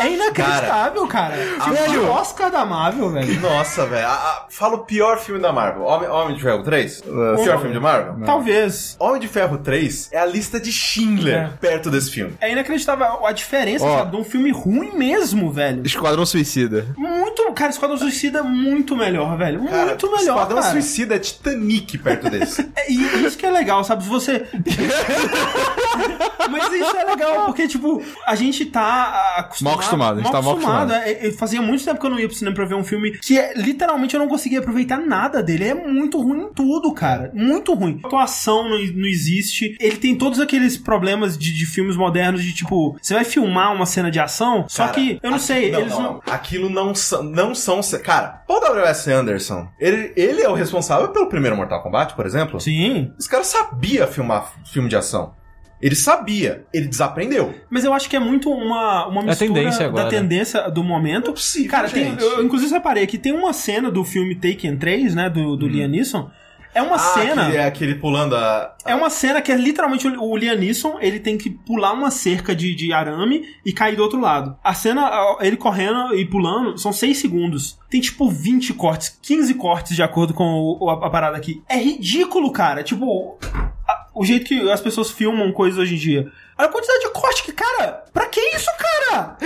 [0.00, 1.36] é inacreditável, cara.
[1.70, 3.40] Velho, o Oscar da Marvel, velho.
[3.40, 4.08] Nossa, velho.
[4.48, 5.82] Fala o pior filme da Marvel.
[5.84, 7.02] Homem, Homem de Ferro 3?
[7.06, 8.16] O pior filme de Marvel?
[8.24, 8.96] Talvez.
[8.98, 11.50] Homem de Ferro 3 é a lista de Schindler É.
[11.60, 12.34] perto desse filme.
[12.40, 15.82] É inacreditável a diferença, sabe, de um filme ruim mesmo, velho.
[15.84, 16.86] Esquadrão Suicida.
[16.96, 19.64] Muito, cara, Esquadrão Suicida é muito melhor, velho.
[19.66, 20.72] Cara, muito melhor, Esquadrão cara.
[20.72, 22.70] Suicida é Titanic perto desse.
[22.76, 24.02] É, E isso que é legal, sabe?
[24.04, 24.46] Se você.
[26.50, 29.79] Mas isso é legal, porque, tipo, a gente tá acostumado.
[29.80, 30.92] Mal acostumado, a gente tá mal acostumado.
[30.92, 33.12] É, é, fazia muito tempo que eu não ia pro cinema pra ver um filme
[33.18, 35.64] que é, literalmente eu não conseguia aproveitar nada dele.
[35.64, 37.30] É muito ruim em tudo, cara.
[37.34, 38.00] Muito ruim.
[38.02, 39.76] A atuação não, não existe.
[39.80, 43.86] Ele tem todos aqueles problemas de, de filmes modernos de, tipo, você vai filmar uma
[43.86, 46.20] cena de ação, só Cara, que, eu não aqui- sei, não, eles não, não.
[46.26, 47.80] Aquilo não são, não são.
[48.02, 49.10] Cara, Paul W.S.
[49.10, 52.60] Anderson, ele, ele é o responsável pelo primeiro Mortal Kombat, por exemplo.
[52.60, 53.12] Sim.
[53.18, 55.34] Esse cara sabia filmar filme de ação.
[55.80, 57.54] Ele sabia, ele desaprendeu.
[57.70, 60.04] Mas eu acho que é muito uma, uma mistura tendência agora.
[60.04, 61.24] da tendência do momento.
[61.26, 64.34] Não é possível, Cara, tem, eu, eu inclusive reparei que tem uma cena do filme
[64.34, 66.30] Taken 3, né, do, do Liam Neeson.
[66.72, 67.42] É uma ah, cena...
[67.42, 68.76] aquele, é aquele pulando a.
[68.86, 72.12] É uma cena que é literalmente o o Liam Neeson, ele tem que pular uma
[72.12, 74.56] cerca de, de arame e cair do outro lado.
[74.62, 77.76] A cena, a- ele correndo e pulando, são 6 segundos.
[77.90, 80.44] Tem tipo 20 cortes, 15 cortes de acordo com
[80.80, 81.60] o- a, a parada aqui.
[81.68, 82.84] É ridículo, cara.
[82.84, 83.79] Tipo, a-
[84.14, 86.26] o jeito que as pessoas filmam coisas hoje em dia.
[86.58, 89.36] Olha a quantidade de corte que, cara, pra que isso, cara?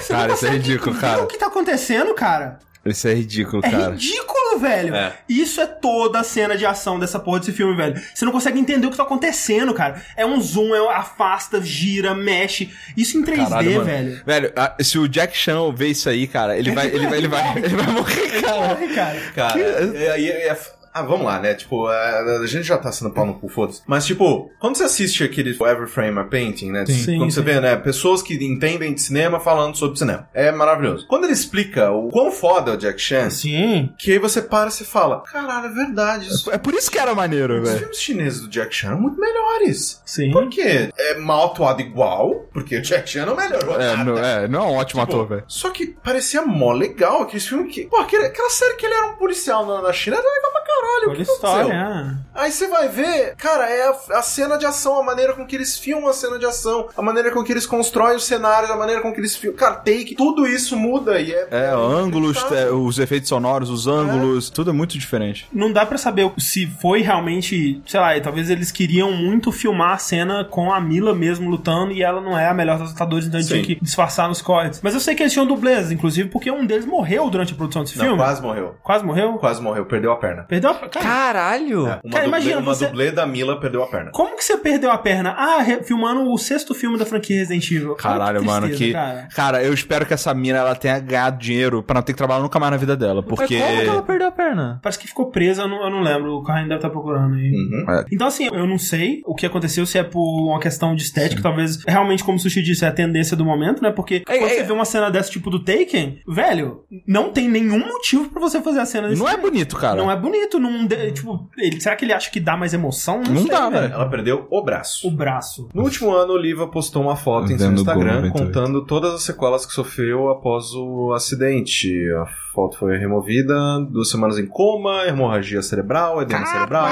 [0.00, 1.22] Você Cara, isso é ridículo, cara.
[1.22, 2.58] o que tá acontecendo, cara?
[2.84, 3.90] Isso é ridículo, É cara.
[3.90, 4.94] ridículo, velho.
[4.94, 5.12] É.
[5.28, 8.00] Isso é toda a cena de ação dessa porra desse filme, velho.
[8.14, 10.00] Você não consegue entender o que tá acontecendo, cara.
[10.16, 12.70] É um zoom, é afasta, gira, mexe.
[12.96, 14.22] Isso em 3D, Caralho, velho.
[14.24, 17.56] Velho, se o Jack Chan ver isso aí, cara, ele vai, ele vai, ele vai,
[17.58, 18.68] ele vai morrer, cara.
[18.74, 19.20] Corre, cara.
[19.34, 20.58] Cara, é- é- é-
[20.92, 21.54] ah, vamos lá, né?
[21.54, 23.82] Tipo, é, a gente já tá sendo pau no cu, foda-se.
[23.86, 26.84] Mas, tipo, quando você assiste aquele Every Frame a Painting, né?
[26.86, 27.36] Sim, quando sim.
[27.36, 27.76] você vê, né?
[27.76, 30.28] Pessoas que entendem de cinema falando sobre cinema.
[30.34, 31.06] É maravilhoso.
[31.08, 33.92] Quando ele explica o quão foda é o Jack Chan, Sim.
[33.98, 36.28] que aí você para e você fala, caralho, é verdade.
[36.28, 37.78] Isso, É por isso que era maneiro, os velho.
[37.80, 40.00] filmes chineses do Jack Chan eram muito melhores.
[40.04, 40.30] Sim.
[40.30, 40.90] Por quê?
[40.96, 44.04] É mal atuado igual, porque o Jack Chan não melhorou É, nada.
[44.04, 45.44] não é, não é um ótimo Tipo, ator, velho.
[45.46, 47.86] Só que parecia mó legal aqueles filmes que.
[47.86, 50.60] Pô, aquele- aquela série que ele era um policial na, na China era legal pra
[50.62, 50.77] caralho,
[51.08, 51.80] o que história.
[51.82, 52.18] aconteceu?
[52.34, 52.42] ah.
[52.42, 55.56] Aí você vai ver, cara, é a, a cena de ação, a maneira com que
[55.56, 58.76] eles filmam a cena de ação, a maneira com que eles constroem os cenários, a
[58.76, 59.58] maneira com que eles filmam.
[59.58, 61.48] Cara, take, tudo isso muda e é.
[61.50, 62.68] É, ângulos, inacreditável.
[62.68, 65.48] é, os efeitos sonoros, os ângulos, tudo é muito diferente.
[65.52, 69.92] Não dá pra saber se foi realmente, sei lá, e talvez eles queriam muito filmar
[69.94, 73.26] a cena com a Mila mesmo lutando e ela não é a melhor das lutadoras,
[73.26, 74.80] então tinha que disfarçar nos cortes.
[74.82, 77.82] Mas eu sei que eles tinham dublês, inclusive, porque um deles morreu durante a produção
[77.82, 78.18] desse Não, filme.
[78.18, 78.76] quase morreu.
[78.82, 79.34] Quase morreu?
[79.38, 80.44] Quase morreu, perdeu a perna.
[80.44, 81.80] Perdeu a cara, Caralho!
[81.84, 84.10] Uma, Cara, dublê, imagina uma você- dublê da Mila perdeu a perna.
[84.12, 85.30] Como que você perdeu a perna?
[85.36, 87.94] Ah, re- filmando o sexto filme da franquia Resident Evil.
[87.94, 88.92] Caralho, mano, tristeza, que.
[88.92, 89.28] Cara.
[89.34, 89.62] Cara.
[89.64, 92.58] eu espero que essa mina ela tenha ganhado dinheiro pra não ter que trabalhar nunca
[92.58, 93.22] mais na vida dela.
[93.22, 93.56] Porque.
[93.58, 94.78] Mas como que ela perdeu a perna?
[94.82, 96.32] Parece que ficou presa, eu não, eu não lembro.
[96.34, 97.50] O Carrinho deve estar procurando aí.
[97.50, 98.04] Uhum.
[98.12, 100.20] Então, assim, eu não sei o que aconteceu, se é por
[100.50, 103.82] uma questão de estética, talvez realmente, como o Sushi disse, é a tendência do momento,
[103.82, 103.90] né?
[103.90, 107.48] Porque É, quando é- você vê uma cena dessa tipo do Taken, velho, não tem
[107.48, 109.42] nenhum motivo pra você fazer a cena desse Não é jeito.
[109.42, 109.96] bonito, cara.
[109.96, 110.86] Não é bonito, não.
[110.86, 113.22] de- tipo, ele, será que ele acha que dá mais emoção?
[113.22, 113.92] Não sei, dá, velho.
[113.92, 115.08] Ela perdeu o braço.
[115.08, 115.68] O braço.
[115.74, 118.32] No último ano, o Liva postou uma foto em seu Instagram Gol 98.
[118.46, 121.88] contando todas as sequelas que sofreu após o acidente.
[122.22, 123.54] A foto foi removida,
[123.88, 126.86] duas semanas em coma, hemorragia cerebral, edema cerebral,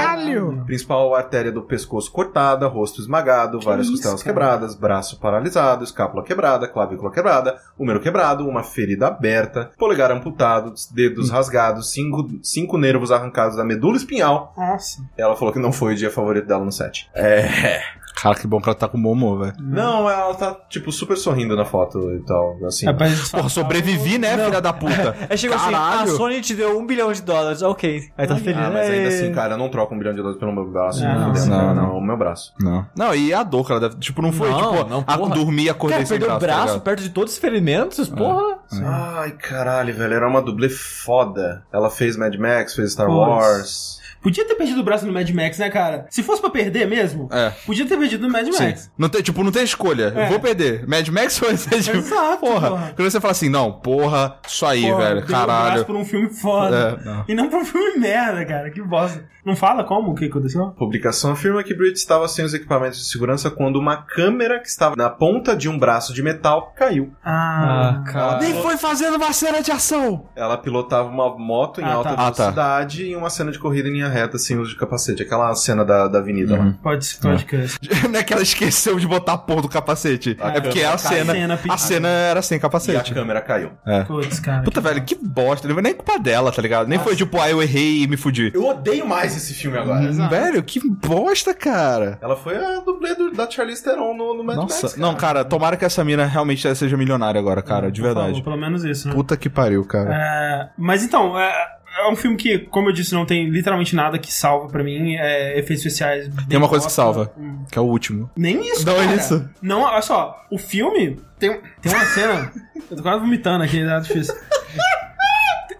[0.64, 4.32] principal artéria do pescoço cortada, rosto esmagado, várias isso, costelas cara?
[4.32, 11.30] quebradas, braço paralisado, escápula quebrada, clavícula quebrada, húmero quebrado, uma ferida aberta, polegar amputado, dedos
[11.30, 14.52] rasgados, cinco, cinco nervos arrancados da medula espinhal.
[14.56, 15.02] Nossa.
[15.16, 17.10] Ela falou que não foi o dia favorito dela no set.
[17.14, 17.80] É.
[18.20, 19.52] Cara, que bom que ela tá com bom humor, velho.
[19.60, 22.86] Não, ela tá, tipo, super sorrindo na foto e tal, assim.
[22.86, 25.14] Rapaz, Porra, sobrevivi, né, filha da puta?
[25.28, 26.16] É chegou assim, a Caralho.
[26.16, 28.00] Sony te deu um bilhão de dólares, ok.
[28.16, 28.56] Aí tá feliz.
[28.58, 29.08] Ah, mas ainda É.
[29.08, 31.02] assim, cara, eu não troco um bilhão de dólares pelo meu braço.
[31.04, 31.74] Não, não, não, não, não.
[31.74, 32.54] não, o meu braço.
[32.58, 32.86] Não.
[32.96, 33.96] Não, e a dor que ela deve.
[33.96, 35.34] Tipo, não foi, Não, tipo, não, a, porra.
[35.34, 36.56] dormir e acordei Cara, sem perdeu o braço.
[36.58, 38.58] tá braço perto de todos os ferimentos, porra.
[38.82, 41.64] Ai, caralho, velho, era uma dublê foda.
[41.72, 43.10] Ela fez Mad Max, fez Star.
[43.10, 44.00] Wars.
[44.26, 46.04] Podia ter perdido o braço no Mad Max, né, cara?
[46.10, 47.50] Se fosse pra perder mesmo, É.
[47.64, 48.64] podia ter perdido no Mad Sim.
[48.64, 48.90] Max.
[48.98, 50.12] Não tem, tipo, não tem escolha.
[50.16, 50.24] É.
[50.24, 50.84] Eu vou perder.
[50.84, 52.68] Mad Max ou esse tipo, Exato, porra.
[52.70, 52.92] porra.
[52.96, 55.20] Quando você fala assim, não, porra, isso aí, Pô, velho.
[55.24, 55.84] braço Caralho.
[55.84, 56.98] por um filme foda.
[57.00, 57.24] É, não.
[57.28, 58.68] E não por um filme merda, cara.
[58.68, 59.24] Que bosta.
[59.44, 60.64] Não fala como o que aconteceu?
[60.64, 64.66] A publicação afirma que Brit estava sem os equipamentos de segurança quando uma câmera que
[64.68, 67.12] estava na ponta de um braço de metal caiu.
[67.24, 68.38] Ah, cara.
[68.40, 70.26] Nem foi fazendo uma cena de ação.
[70.34, 72.14] Ela pilotava uma moto em Ah, alta tá.
[72.14, 72.42] Ah, tá.
[72.42, 75.22] velocidade e uma cena de corrida em linha reta sem uso de capacete.
[75.22, 76.74] Aquela cena da, da avenida lá.
[76.82, 77.70] Pode, pode crer.
[78.10, 80.36] Não é que ela esqueceu de botar a porra do capacete.
[80.40, 83.14] A é porque a cena, a cena a cena era sem E a capacete.
[83.14, 83.70] câmera caiu.
[84.06, 84.62] Putz, cara.
[84.62, 85.66] Puta, que velho, que bosta.
[85.68, 86.86] Não foi nem culpa dela, tá ligado?
[86.88, 88.50] Nem foi tipo, ah, eu errei e me fudi.
[88.54, 90.04] Eu odeio mais esse filme agora.
[90.04, 90.30] Exato.
[90.30, 92.18] Velho, que bosta, cara.
[92.20, 94.96] Ela foi a dublê do- da Charlize Theron no, no Mad Nossa, Max.
[94.96, 98.42] não, cara, tomara que essa mina realmente seja milionária agora, cara, de Por favor, verdade.
[98.42, 99.14] pelo menos isso, né?
[99.14, 100.10] Puta que pariu, cara.
[100.14, 101.52] É, mas então, é,
[101.98, 105.14] é um filme que, como eu disse, não tem literalmente nada que salva pra mim.
[105.16, 106.28] É, efeitos especiais.
[106.48, 107.64] Tem uma coisa que salva, Hum.
[107.70, 108.30] que é o último.
[108.36, 109.14] Nem isso, Não, cara.
[109.14, 109.48] isso.
[109.62, 112.52] Não, olha só, o filme tem, tem uma cena.
[112.90, 114.34] eu tô quase vomitando aqui, tá difícil.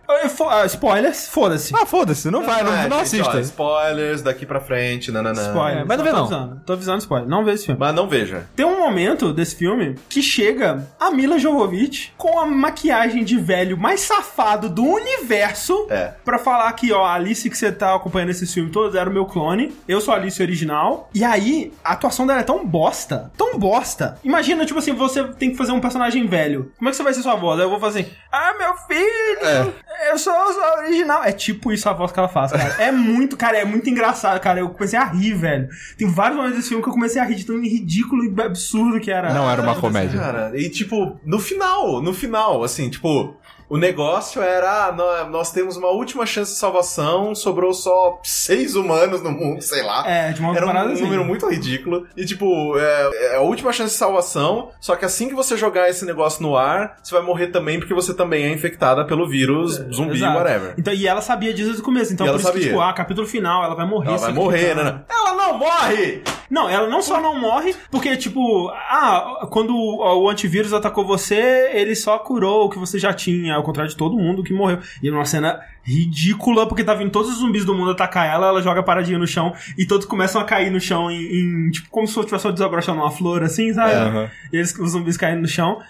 [0.09, 1.75] Ah, Spoilers, foda-se.
[1.77, 3.41] Ah, foda-se, não vai, não, É, não gente, ó, assista.
[3.41, 5.43] spoilers daqui pra frente, nananã.
[5.43, 5.79] Spoiler.
[5.83, 6.23] É, mas não vê tô não.
[6.25, 7.29] Avisando, tô avisando spoiler.
[7.29, 7.81] Não vê esse filme.
[7.81, 8.47] Mas não veja.
[8.55, 13.77] Tem um momento desse filme que chega a Mila Jovovich com a maquiagem de velho
[13.77, 16.13] mais safado do universo É.
[16.25, 19.13] pra falar que, ó, a Alice que você tá acompanhando esse filme todos era o
[19.13, 21.11] meu clone, eu sou a Alice original.
[21.15, 24.19] E aí, a atuação dela é tão bosta, tão bosta.
[24.23, 26.73] Imagina, tipo assim, você tem que fazer um personagem velho.
[26.79, 27.59] Como é que você vai ser sua voz?
[27.59, 29.75] Aí eu vou fazer assim, ah, meu filho,
[30.11, 31.25] eu sou a original.
[31.25, 32.77] É tipo isso a voz que ela faz, cara.
[32.79, 34.61] É muito, cara, é muito engraçado, cara.
[34.61, 35.69] Eu comecei a rir, velho.
[35.97, 39.01] Tem vários momentos desse filme que eu comecei a rir de tão ridículo e absurdo
[39.01, 39.33] que era.
[39.33, 40.19] Não era uma comédia.
[40.19, 43.37] Cara, e tipo, no final, no final, assim, tipo,
[43.69, 48.75] o negócio era, ah, nó- nós temos uma última chance de salvação, sobrou só seis
[48.77, 50.09] humanos no mundo, sei lá.
[50.09, 51.03] É, de uma Era um, um assim.
[51.03, 52.07] número muito ridículo.
[52.17, 54.71] E, tipo, é, é a última chance de salvação.
[54.81, 57.95] Só que assim que você jogar esse negócio no ar, você vai morrer também, porque
[57.95, 60.37] você também é infectada pelo vírus, zumbi, Exato.
[60.39, 60.75] whatever.
[60.79, 62.13] Então, e ela sabia disso desde o começo.
[62.13, 62.69] Então, E por ela isso que, sabia.
[62.73, 64.09] tipo, ah, capítulo final, ela vai morrer.
[64.11, 65.01] Ela vai morrer, né?
[65.11, 66.23] Ela não morre!
[66.49, 71.97] Não, ela não só não morre, porque, tipo, ah, quando o antivírus atacou você, ele
[71.97, 74.79] só curou o que você já tinha, ao contrário de todo mundo que morreu.
[75.03, 78.63] E numa cena ridícula, porque tá vindo todos os zumbis do mundo atacar ela, ela
[78.63, 82.07] joga paradinha no chão e todos começam a cair no chão em, em, tipo, como
[82.07, 83.93] se tivesse desabrochando uma flor, assim, sabe?
[83.93, 84.31] É, aham.
[84.53, 85.81] E eles, os zumbis caindo no chão.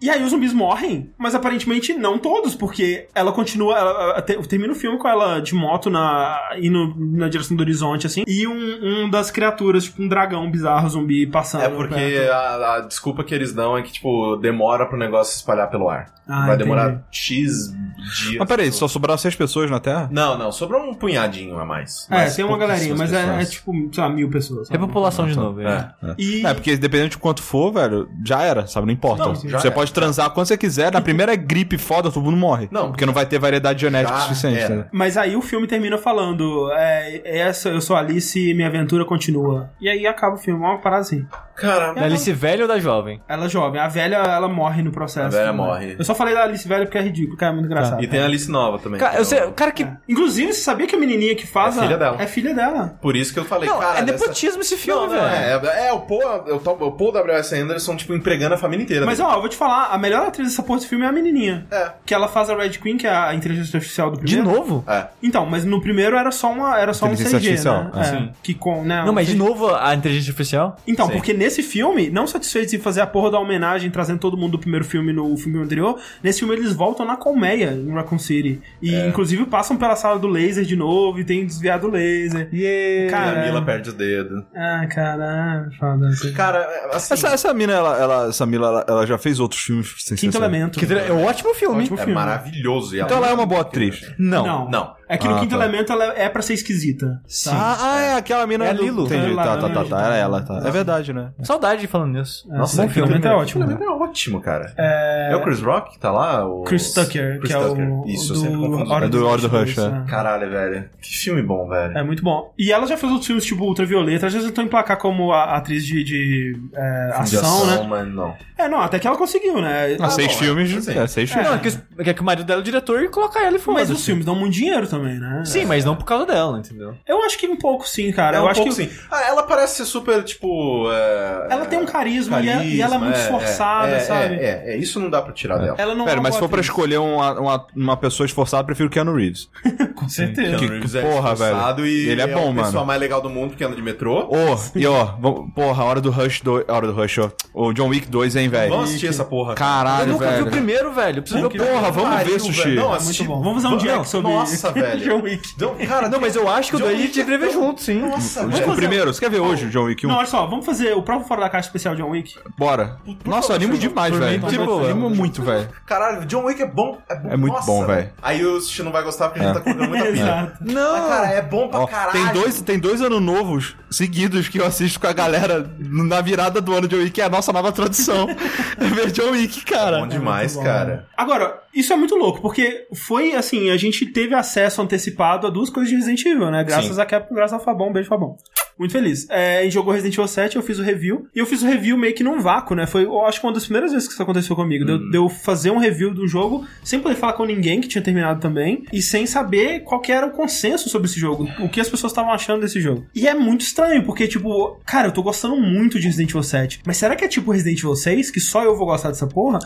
[0.00, 3.78] E aí os zumbis morrem, mas aparentemente não todos, porque ela continua.
[3.78, 8.06] Ela, te- termina o filme com ela de moto na, indo na direção do horizonte,
[8.06, 11.62] assim, e um, um das criaturas, tipo um dragão bizarro zumbi passando.
[11.64, 15.38] É porque a, a desculpa que eles dão é que, tipo, demora pro negócio se
[15.38, 16.14] espalhar pelo ar.
[16.28, 16.62] Ah, Vai entendi.
[16.64, 17.72] demorar X
[18.20, 18.36] dias.
[18.38, 20.08] Mas peraí, só sobraram seis pessoas na Terra?
[20.10, 22.06] Não, não, sobrou um punhadinho a mais.
[22.10, 24.66] É, Mas tem uma galerinha, mas é, é tipo, sei lá, mil pessoas.
[24.68, 24.78] sabe?
[24.78, 25.40] Repopulação de tá.
[25.40, 25.60] novo.
[25.60, 25.94] É.
[26.02, 26.14] É.
[26.18, 28.86] E, É, porque dependendo de quanto for, velho, já era, sabe?
[28.88, 29.24] Não importa.
[29.24, 29.76] Não, já você era.
[29.86, 32.68] Pode transar quando você quiser, na primeira gripe foda, todo mundo morre.
[32.70, 32.88] Não.
[32.88, 34.58] Porque não vai ter variedade genética Já suficiente.
[34.60, 34.76] era.
[34.76, 34.84] né?
[34.92, 39.70] Mas aí o filme termina falando: é, essa, eu sou Alice e minha aventura continua.
[39.80, 41.26] E aí acaba o filme, uma parada assim.
[41.56, 43.20] Cara, Da Alice velha ou da jovem?
[43.28, 45.26] Ela é jovem, a velha ela morre no processo.
[45.26, 45.52] A velha né?
[45.52, 45.96] morre.
[45.98, 48.02] Eu só falei da Alice velha porque é ridículo, porque é muito engraçado.
[48.02, 49.00] e tem a Alice nova também.
[49.00, 49.82] Cara, que eu é sei, o- cara que.
[49.82, 49.96] É.
[50.08, 52.16] Inclusive, você sabia que a menininha que faz É a- filha dela.
[52.22, 52.98] É filha dela.
[53.00, 53.98] Por isso que eu falei, Não, cara.
[53.98, 55.66] é nepotismo esse filme, Não, não, velho.
[55.68, 57.54] é, é, o Paul, o, o Paul W.S.
[57.54, 59.06] Anderson, tipo, empregando a família inteira.
[59.06, 59.28] Mas dele.
[59.30, 61.66] ó, eu vou te falar, a melhor atriz dessa porra desse filme é a menininha.
[61.70, 61.90] É.
[62.04, 64.50] Que ela faz a Red Queen, que é a inteligência artificial do De primeiro.
[64.58, 64.84] novo?
[64.86, 65.06] É.
[65.22, 67.90] Então, mas no primeiro era só uma, era só um Inteligência CG, artificial, né?
[67.94, 68.30] ah, É, sim.
[68.42, 70.76] Que com, né, Não, mas de novo a inteligência artificial?
[70.86, 74.52] Então, porque nesse filme, não satisfeitos em fazer a porra da homenagem, trazendo todo mundo
[74.52, 78.60] do primeiro filme no filme anterior, nesse filme eles voltam na colmeia, em Raccoon City.
[78.82, 79.08] E, É.
[79.08, 82.48] inclusive, passam pela sala do laser de novo e tem desviado o laser.
[82.52, 83.06] Yeah.
[83.06, 84.42] E Cara, a Mila perde os dedos.
[84.54, 86.08] Ah, cara, foda.
[86.34, 87.14] Cara, assim.
[87.14, 90.36] Essa, essa mina, ela, ela- essa Mila, ela, ela já fez outros filmes sem Quinto.
[90.36, 90.78] Elemento.
[90.78, 91.82] Que é um ótimo filme.
[91.82, 92.14] Ótimo é filme.
[92.14, 92.96] maravilhoso.
[92.96, 94.00] E Então ela é uma boa atriz.
[94.18, 94.44] Não.
[94.46, 94.70] Não.
[94.70, 94.95] Não.
[95.08, 95.62] É que no Ah, Quinto tá.
[95.64, 97.20] Elemento ela é pra ser esquisita.
[97.26, 97.50] Sim.
[97.52, 99.04] Ah, ah, é aquela mina É do- Lilo.
[99.06, 99.88] Entendi, É lá, tá, tá, tá, né?
[99.90, 100.62] tá, era ela, tá.
[100.64, 101.30] É verdade, né?
[101.42, 102.46] Saudade falando nisso.
[102.48, 103.64] Nossa, Bom filme, é ótimo.
[103.64, 104.72] Aquilo é ótimo, cara.
[104.76, 105.34] É...
[105.36, 106.46] o Chris Rock que tá lá?
[106.46, 106.64] O...
[106.64, 107.88] Chris Tucker, Chris que é Tucker.
[107.92, 108.90] o Isso, do eu sempre confundo.
[108.92, 109.86] Hora É do Hora do Rush, é.
[109.86, 110.04] é.
[110.08, 110.84] Caralho, velho.
[111.00, 111.96] Que filme bom, velho.
[111.96, 112.52] É muito bom.
[112.58, 115.32] E ela já fez outros filmes tipo Ultravioleta, às vezes eu tô em placar como
[115.32, 117.86] a atriz de, de, é, De ação, né?
[117.88, 118.34] mas não.
[118.58, 119.96] É, não, até que ela conseguiu, né?
[120.00, 121.48] Ah, seis filmes, é, é, seis filmes.
[121.48, 123.80] Não, é que, é o marido dela é o diretor e coloca ela e foda
[123.80, 125.44] Mas os filmes dão muito dinheiro também, né?
[125.44, 126.94] Sim, mas não por causa dela, entendeu?
[127.06, 128.36] Eu acho que um pouco sim, cara.
[128.36, 128.90] É eu um acho pouco que sim.
[129.10, 130.90] Ah, ela parece ser super, tipo.
[130.92, 134.34] é, ela tem um carisma, e, é- e ela é muito é, esforçada, é, sabe?
[134.36, 135.74] É, é, é, isso não dá pra tirar dela.
[135.78, 138.66] Ela não é Pera, mas se for pra escolher uma, uma, uma pessoa esforçada, eu
[138.66, 139.48] prefiro Keanu Reeves.
[139.94, 140.56] Com certeza.
[140.56, 141.86] Que- é porra, esforçado velho.
[141.94, 142.86] E Ele é bom, a pessoa mano.
[142.86, 144.28] mais legal do mundo que anda de metrô.
[144.30, 145.06] Ô, e ó,
[145.54, 146.64] porra, a hora do Rush 2.
[146.68, 147.30] A hora do Rush, ó.
[147.54, 148.70] O John Wick 2, hein, velho?
[148.70, 149.54] Vamos assistir essa porra.
[149.54, 149.66] cara.
[149.66, 150.46] Eu Caralho, nunca vi velho.
[150.46, 151.18] o primeiro, velho.
[151.18, 152.62] Eu preciso ver o Porra, vamos ver, Sushi.
[152.62, 152.76] velho.
[152.76, 153.42] Não, É muito assisti- bom.
[153.42, 154.85] Vamos fazer um Não, Jack sobre Nossa, velho.
[154.96, 155.54] John Wick.
[155.86, 157.82] Cara, Não, mas eu acho que o John daí Wick tinha que ver é junto,
[157.82, 158.00] sim.
[158.00, 158.72] Nossa, O, velho.
[158.72, 160.08] o primeiro, você quer ver hoje o John Wick 1?
[160.10, 162.34] Não, olha só, vamos fazer o próprio Fora da Caixa especial John Wick.
[162.56, 162.98] Bora.
[163.24, 164.46] Nossa, eu animo demais, mim, velho.
[164.46, 164.80] Tipo, bom.
[164.82, 165.68] eu animo muito, velho.
[165.86, 166.98] Caralho, John Wick é bom.
[167.08, 167.28] É, bom.
[167.30, 168.10] É muito Nossa, bom, velho.
[168.22, 170.22] Aí o Sushi não vai gostar porque a gente tá colocando muita pilha.
[170.22, 170.58] Exato.
[170.60, 170.92] Não.
[170.98, 172.12] Mas, cara, é bom pra Ó, caralho.
[172.12, 176.60] tem dois, tem dois anos novos seguidos que eu assisto com a galera na virada
[176.60, 178.26] do ano de John Wick, que é a nossa nova tradição.
[178.78, 180.00] é ver John Wick, cara.
[180.00, 180.62] Bom demais, bom.
[180.62, 181.06] cara.
[181.16, 185.70] Agora, isso é muito louco, porque foi assim, a gente teve acesso antecipado a duas
[185.70, 186.62] coisas de Resident Evil, né?
[186.64, 187.00] Graças Sim.
[187.00, 188.36] a Capcom, graças ao Fabão, beijo Fabão.
[188.78, 189.26] Muito feliz.
[189.30, 191.66] É, a gente jogou Resident Evil 7, eu fiz o review, e eu fiz o
[191.66, 192.86] review meio que num vácuo, né?
[192.86, 195.16] Foi, eu acho que uma das primeiras vezes que isso aconteceu comigo, de, eu- de
[195.16, 198.84] eu fazer um review do jogo, sem poder falar com ninguém que tinha terminado também,
[198.92, 202.12] e sem saber qual que era o consenso sobre esse jogo, o que as pessoas
[202.12, 203.06] estavam achando desse jogo.
[203.14, 206.80] E é muito estranho, porque, tipo, cara, eu tô gostando muito de Resident Evil 7,
[206.86, 209.58] mas será que é tipo Resident Evil 6, que só eu vou gostar dessa porra?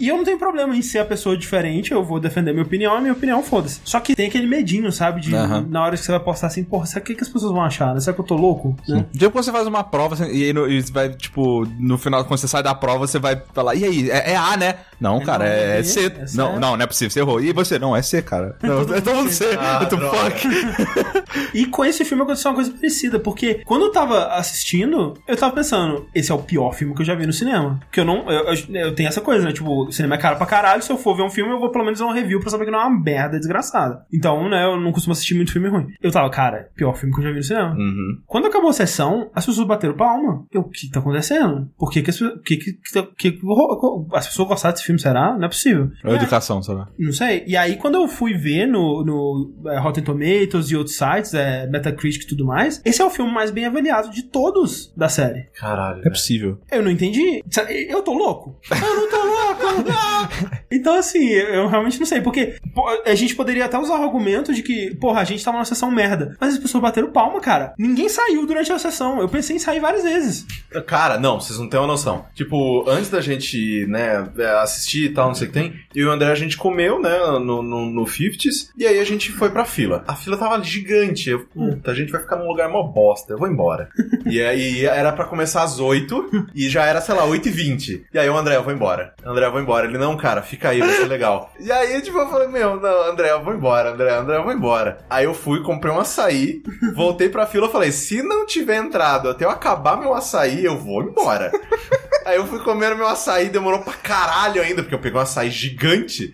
[0.00, 2.94] E eu não tenho problema em ser a pessoa diferente, eu vou defender minha opinião,
[2.96, 3.80] a minha opinião, foda-se.
[3.84, 5.20] Só que tem aquele medinho, sabe?
[5.20, 5.66] De Aham.
[5.68, 7.94] na hora que você vai postar assim, porra, será que, que as pessoas vão achar?
[7.94, 8.00] Né?
[8.00, 8.76] Será que eu tô louco?
[8.88, 9.06] Né?
[9.12, 12.24] Depois você faz uma prova assim, e aí no, e você vai, tipo, no final,
[12.24, 14.74] quando você sai da prova, você vai falar, e aí, é, é A, né?
[15.00, 16.06] Não, É, cara, não, é, é é C.
[16.20, 16.36] é C.
[16.36, 17.40] não, não, não é possível, você errou.
[17.40, 17.78] E você?
[17.78, 18.56] Não, é C, cara.
[18.62, 19.44] Não, é todo mundo C.
[19.58, 20.16] Ah, What the droga.
[20.30, 20.48] fuck?
[21.54, 25.54] E com esse filme aconteceu uma coisa parecida, porque quando eu tava assistindo, eu tava
[25.54, 27.78] pensando, esse é o pior filme que eu já vi no cinema.
[27.80, 28.30] Porque eu não.
[28.30, 29.52] Eu, eu- eu tenho essa coisa, né?
[29.52, 31.70] Tipo, o cinema é caro pra caralho, se eu for ver um filme, eu vou
[31.70, 34.04] pelo menos ver um review pra saber que não é uma merda desgraçada.
[34.12, 35.86] Então, né, eu não costumo assistir muito filme ruim.
[36.02, 37.74] Eu tava, cara, pior filme que eu já vi no cinema.
[37.74, 38.18] Uhum.
[38.26, 40.44] Quando acabou a sessão, as pessoas bateram palma.
[40.52, 41.68] Eu, o que tá acontecendo?
[41.78, 43.40] Por que, que, as, que, que, que, que- que-
[44.14, 45.00] as pessoas gostaram desse filme?
[45.00, 45.36] Será?
[45.36, 45.90] Não é possível.
[46.04, 46.90] É a educação, sabe?
[46.98, 47.44] Não sei.
[47.46, 51.66] E aí, quando eu fui ver no, no é, Rotten Tomatoes e outros sites, é,
[51.68, 55.48] Metacritic e tudo mais, esse é o filme mais bem avaliado de todos da série.
[55.58, 56.02] Caralho.
[56.04, 56.58] É possível.
[56.70, 57.42] Eu não entendi.
[57.88, 58.58] Eu tô louco?
[58.70, 60.62] Eu não tô louco!
[60.70, 62.20] então, assim, eu realmente não sei.
[62.20, 62.56] Porque
[63.06, 65.90] a gente poderia até usar o argumento de que, porra, a gente tava numa sessão
[65.90, 66.36] merda.
[66.40, 67.74] Mas as pessoas bateram palma, cara.
[67.78, 69.20] Ninguém saiu durante a sessão.
[69.20, 70.46] Eu pensei em sair várias vezes.
[70.86, 72.24] Cara, não, vocês não têm uma noção.
[72.34, 74.26] Tipo, antes da gente, né,
[74.60, 77.00] assistir e tal, não sei o que tem, eu e o André a gente comeu,
[77.00, 80.04] né, no, no, no 50s, e aí a gente foi pra fila.
[80.06, 81.30] A fila tava gigante.
[81.30, 83.88] Eu, puta, a gente vai ficar num lugar mó bosta, eu vou embora.
[84.26, 88.06] e aí era pra começar às 8 e já era, sei lá, 8 e 20
[88.12, 89.14] E aí o André, eu vou embora.
[89.24, 89.86] André, eu vou embora.
[89.86, 91.52] Ele, não, cara, fica aí, vai ser legal.
[91.60, 94.52] E aí, tipo, eu falei, meu, não, André, eu vou embora, André, André, eu vou
[94.52, 95.04] embora.
[95.08, 96.62] Aí eu fui, comprei um açaí,
[96.94, 101.02] voltei pra fila, falei, se não tiver entrado até eu acabar meu açaí, eu vou
[101.02, 101.50] embora.
[102.24, 105.50] Aí eu fui comendo meu açaí, demorou pra caralho ainda, porque eu peguei um açaí
[105.50, 106.32] gigante.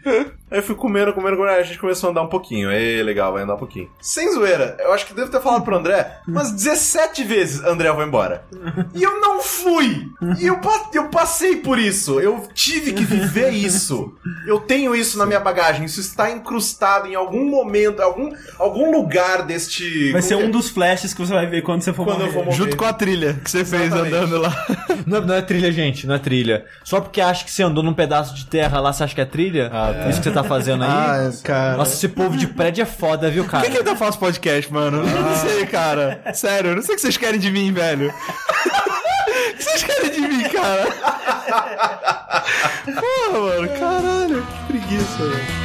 [0.51, 2.71] Aí eu fui comendo, comendo, comendo, aí a gente começou a andar um pouquinho.
[2.71, 3.91] Ei, legal, vai andar um pouquinho.
[4.01, 7.95] Sem zoeira, eu acho que devo ter falado pro André umas 17 vezes, André, eu
[7.95, 8.45] vou embora.
[8.95, 10.09] E eu não fui!
[10.39, 10.59] E eu,
[10.95, 12.21] eu passei por isso.
[12.21, 14.15] Eu tive que viver isso.
[14.47, 15.85] Eu tenho isso na minha bagagem.
[15.85, 17.68] Isso está incrustado em algum momento,
[18.03, 20.13] algum, algum lugar deste.
[20.13, 22.27] Vai ser um que dos flashes que você vai ver quando você for Quando eu
[22.27, 22.33] morrer.
[22.39, 22.57] for morrer.
[22.57, 24.15] Junto com a trilha que você fez Exatamente.
[24.15, 24.67] andando lá.
[25.07, 26.67] Não, não é trilha, gente, não é trilha.
[26.85, 29.25] Só porque acha que você andou num pedaço de terra lá, você acha que é
[29.25, 29.71] trilha?
[30.11, 30.91] Isso que você tá fazendo aí?
[30.91, 31.77] Ah, cara.
[31.79, 33.65] Nossa, esse povo de prédio é foda, viu, cara?
[33.65, 34.99] Por que, que ainda faz podcast, mano?
[34.99, 36.21] Eu não sei, cara.
[36.35, 38.13] Sério, eu não sei o que vocês querem de mim, velho.
[39.29, 40.85] O que vocês querem de mim, cara?
[42.85, 44.47] Porra, mano, caralho.
[44.47, 45.58] Que preguiça, velho.